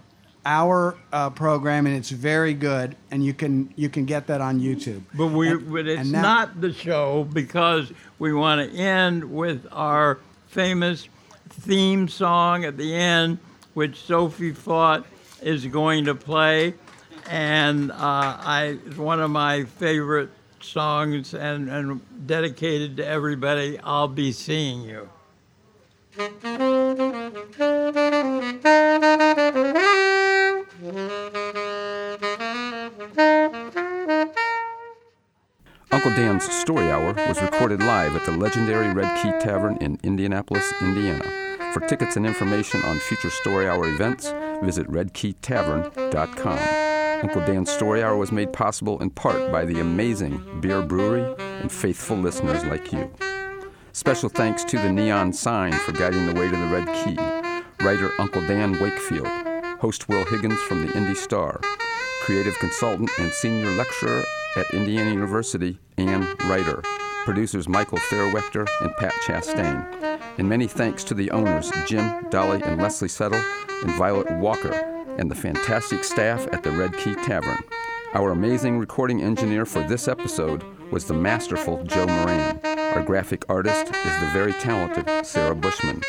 hour 0.46 0.98
uh, 1.14 1.30
program 1.30 1.86
and 1.86 1.96
it's 1.96 2.10
very 2.10 2.54
good 2.54 2.98
and 3.12 3.24
you 3.24 3.34
can 3.34 3.74
you 3.78 3.88
can 3.88 4.04
get 4.04 4.28
that 4.28 4.42
on 4.42 4.60
YouTube. 4.60 5.04
But 5.14 5.28
we 5.28 5.52
and, 5.52 5.72
but 5.72 5.88
it's 5.88 6.10
now, 6.10 6.22
not 6.22 6.60
the 6.60 6.74
show 6.74 7.30
because 7.32 7.94
we 8.20 8.34
want 8.34 8.70
to 8.70 8.78
end 8.78 9.24
with 9.24 9.66
our 9.72 10.20
famous 10.48 11.08
theme 11.48 12.10
song 12.10 12.66
at 12.66 12.76
the 12.76 12.94
end, 12.94 13.40
which 13.74 14.02
Sophie 14.02 14.52
thought 14.52 15.06
is 15.42 15.66
going 15.66 16.06
to 16.06 16.16
play, 16.16 16.74
and 17.30 17.92
uh, 17.92 17.96
I 17.98 18.78
it's 18.86 18.98
one 18.98 19.20
of 19.22 19.32
my 19.32 19.64
favorite 19.64 20.30
songs 20.62 21.34
and, 21.34 21.70
and 21.70 22.28
dedicated 22.28 22.98
to 22.98 23.06
everybody. 23.06 23.80
I'll 23.84 24.08
be 24.08 24.32
seeing 24.32 24.82
you. 24.82 25.10
Uncle 35.92 36.12
Dan's 36.12 36.52
Story 36.52 36.90
Hour 36.90 37.14
was 37.14 37.42
recorded 37.42 37.82
live 37.82 38.16
at 38.16 38.26
the 38.26 38.32
legendary 38.32 38.94
Red 38.94 39.22
Key 39.22 39.32
Tavern 39.44 39.78
in 39.78 40.00
Indianapolis, 40.04 40.74
Indiana. 40.82 41.41
For 41.74 41.80
tickets 41.88 42.18
and 42.18 42.26
information 42.26 42.84
on 42.84 43.00
future 43.00 43.30
Story 43.30 43.70
Hour 43.70 43.88
events, 43.88 44.34
visit 44.62 44.88
redkeytavern.com. 44.88 46.60
Uncle 47.24 47.46
Dan's 47.46 47.72
Story 47.72 48.04
Hour 48.04 48.18
was 48.18 48.32
made 48.34 48.52
possible 48.52 49.00
in 49.00 49.10
part 49.10 49.52
by 49.54 49.64
the 49.64 49.80
amazing 49.80 50.60
Bier 50.60 50.82
Brewery 50.82 51.34
and 51.62 51.72
faithful 51.72 52.18
listeners 52.18 52.66
like 52.66 52.92
you. 52.92 53.10
Special 53.94 54.28
thanks 54.28 54.66
to 54.66 54.78
the 54.78 54.92
neon 54.92 55.32
sign 55.32 55.72
for 55.72 55.94
guiding 55.94 56.26
the 56.26 56.34
way 56.34 56.50
to 56.50 56.56
the 56.56 56.68
Red 56.68 56.88
Key, 57.06 57.16
writer 57.86 58.12
Uncle 58.20 58.46
Dan 58.48 58.78
Wakefield, 58.82 59.28
host 59.80 60.10
Will 60.10 60.26
Higgins 60.26 60.60
from 60.62 60.86
the 60.86 60.98
Indy 60.98 61.16
Star, 61.16 61.62
creative 62.24 62.58
consultant 62.60 63.10
and 63.18 63.32
senior 63.32 63.72
lecturer 63.72 64.24
at 64.58 64.74
Indiana 64.74 65.12
University, 65.12 65.80
and 65.98 66.26
Writer, 66.44 66.84
producers 67.26 67.70
Michael 67.70 67.98
Fairwechter 68.00 68.68
and 68.82 68.96
Pat 68.98 69.14
Chastain, 69.26 69.86
and 70.38 70.50
many 70.50 70.68
thanks 70.68 71.04
to 71.06 71.14
the 71.14 71.30
owners 71.32 71.72
Jim, 71.86 72.28
Dolly, 72.30 72.62
and 72.64 72.82
Leslie 72.82 73.08
Settle, 73.08 73.44
and 73.84 73.92
Violet 73.96 74.32
Walker, 74.40 74.74
and 75.18 75.30
the 75.30 75.36
fantastic 75.36 76.04
staff 76.04 76.48
at 76.52 76.64
the 76.64 76.72
Red 76.72 76.98
Key 76.98 77.14
Tavern. 77.16 77.60
Our 78.14 78.32
amazing 78.32 78.78
recording 78.78 79.22
engineer 79.22 79.66
for 79.66 79.84
this 79.84 80.08
episode 80.08 80.64
was 80.92 81.06
the 81.06 81.14
masterful 81.14 81.84
Joe 81.84 82.08
Moran. 82.08 82.60
Our 82.66 83.04
graphic 83.04 83.46
artist 83.50 83.88
is 83.88 84.20
the 84.20 84.30
very 84.34 84.54
talented 84.54 85.26
Sarah 85.26 85.56
Bushman. 85.56 86.02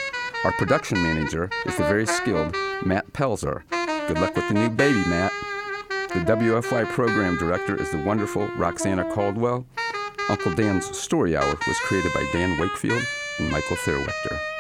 Our 0.45 0.53
production 0.53 1.01
manager 1.03 1.51
is 1.67 1.77
the 1.77 1.85
very 1.85 2.07
skilled 2.07 2.57
Matt 2.85 3.13
Pelzer. 3.13 3.63
Good 4.09 4.19
luck 4.19 4.35
with 4.35 4.49
the 4.49 4.55
new 4.55 4.69
baby, 4.69 4.99
Matt. 5.09 5.33
The 5.91 6.19
WFYI 6.21 6.87
program 6.89 7.39
director 7.39 7.81
is 7.81 7.91
the 7.91 8.03
wonderful 8.03 8.49
Roxana 8.57 9.11
Caldwell. 9.13 9.65
Uncle 10.29 10.53
Dan's 10.53 10.97
Story 10.97 11.37
Hour 11.37 11.55
was 11.67 11.79
created 11.81 12.13
by 12.15 12.25
Dan 12.33 12.57
Wakefield 12.59 13.03
and 13.39 13.51
Michael 13.51 13.77
Fairwechter. 13.77 14.52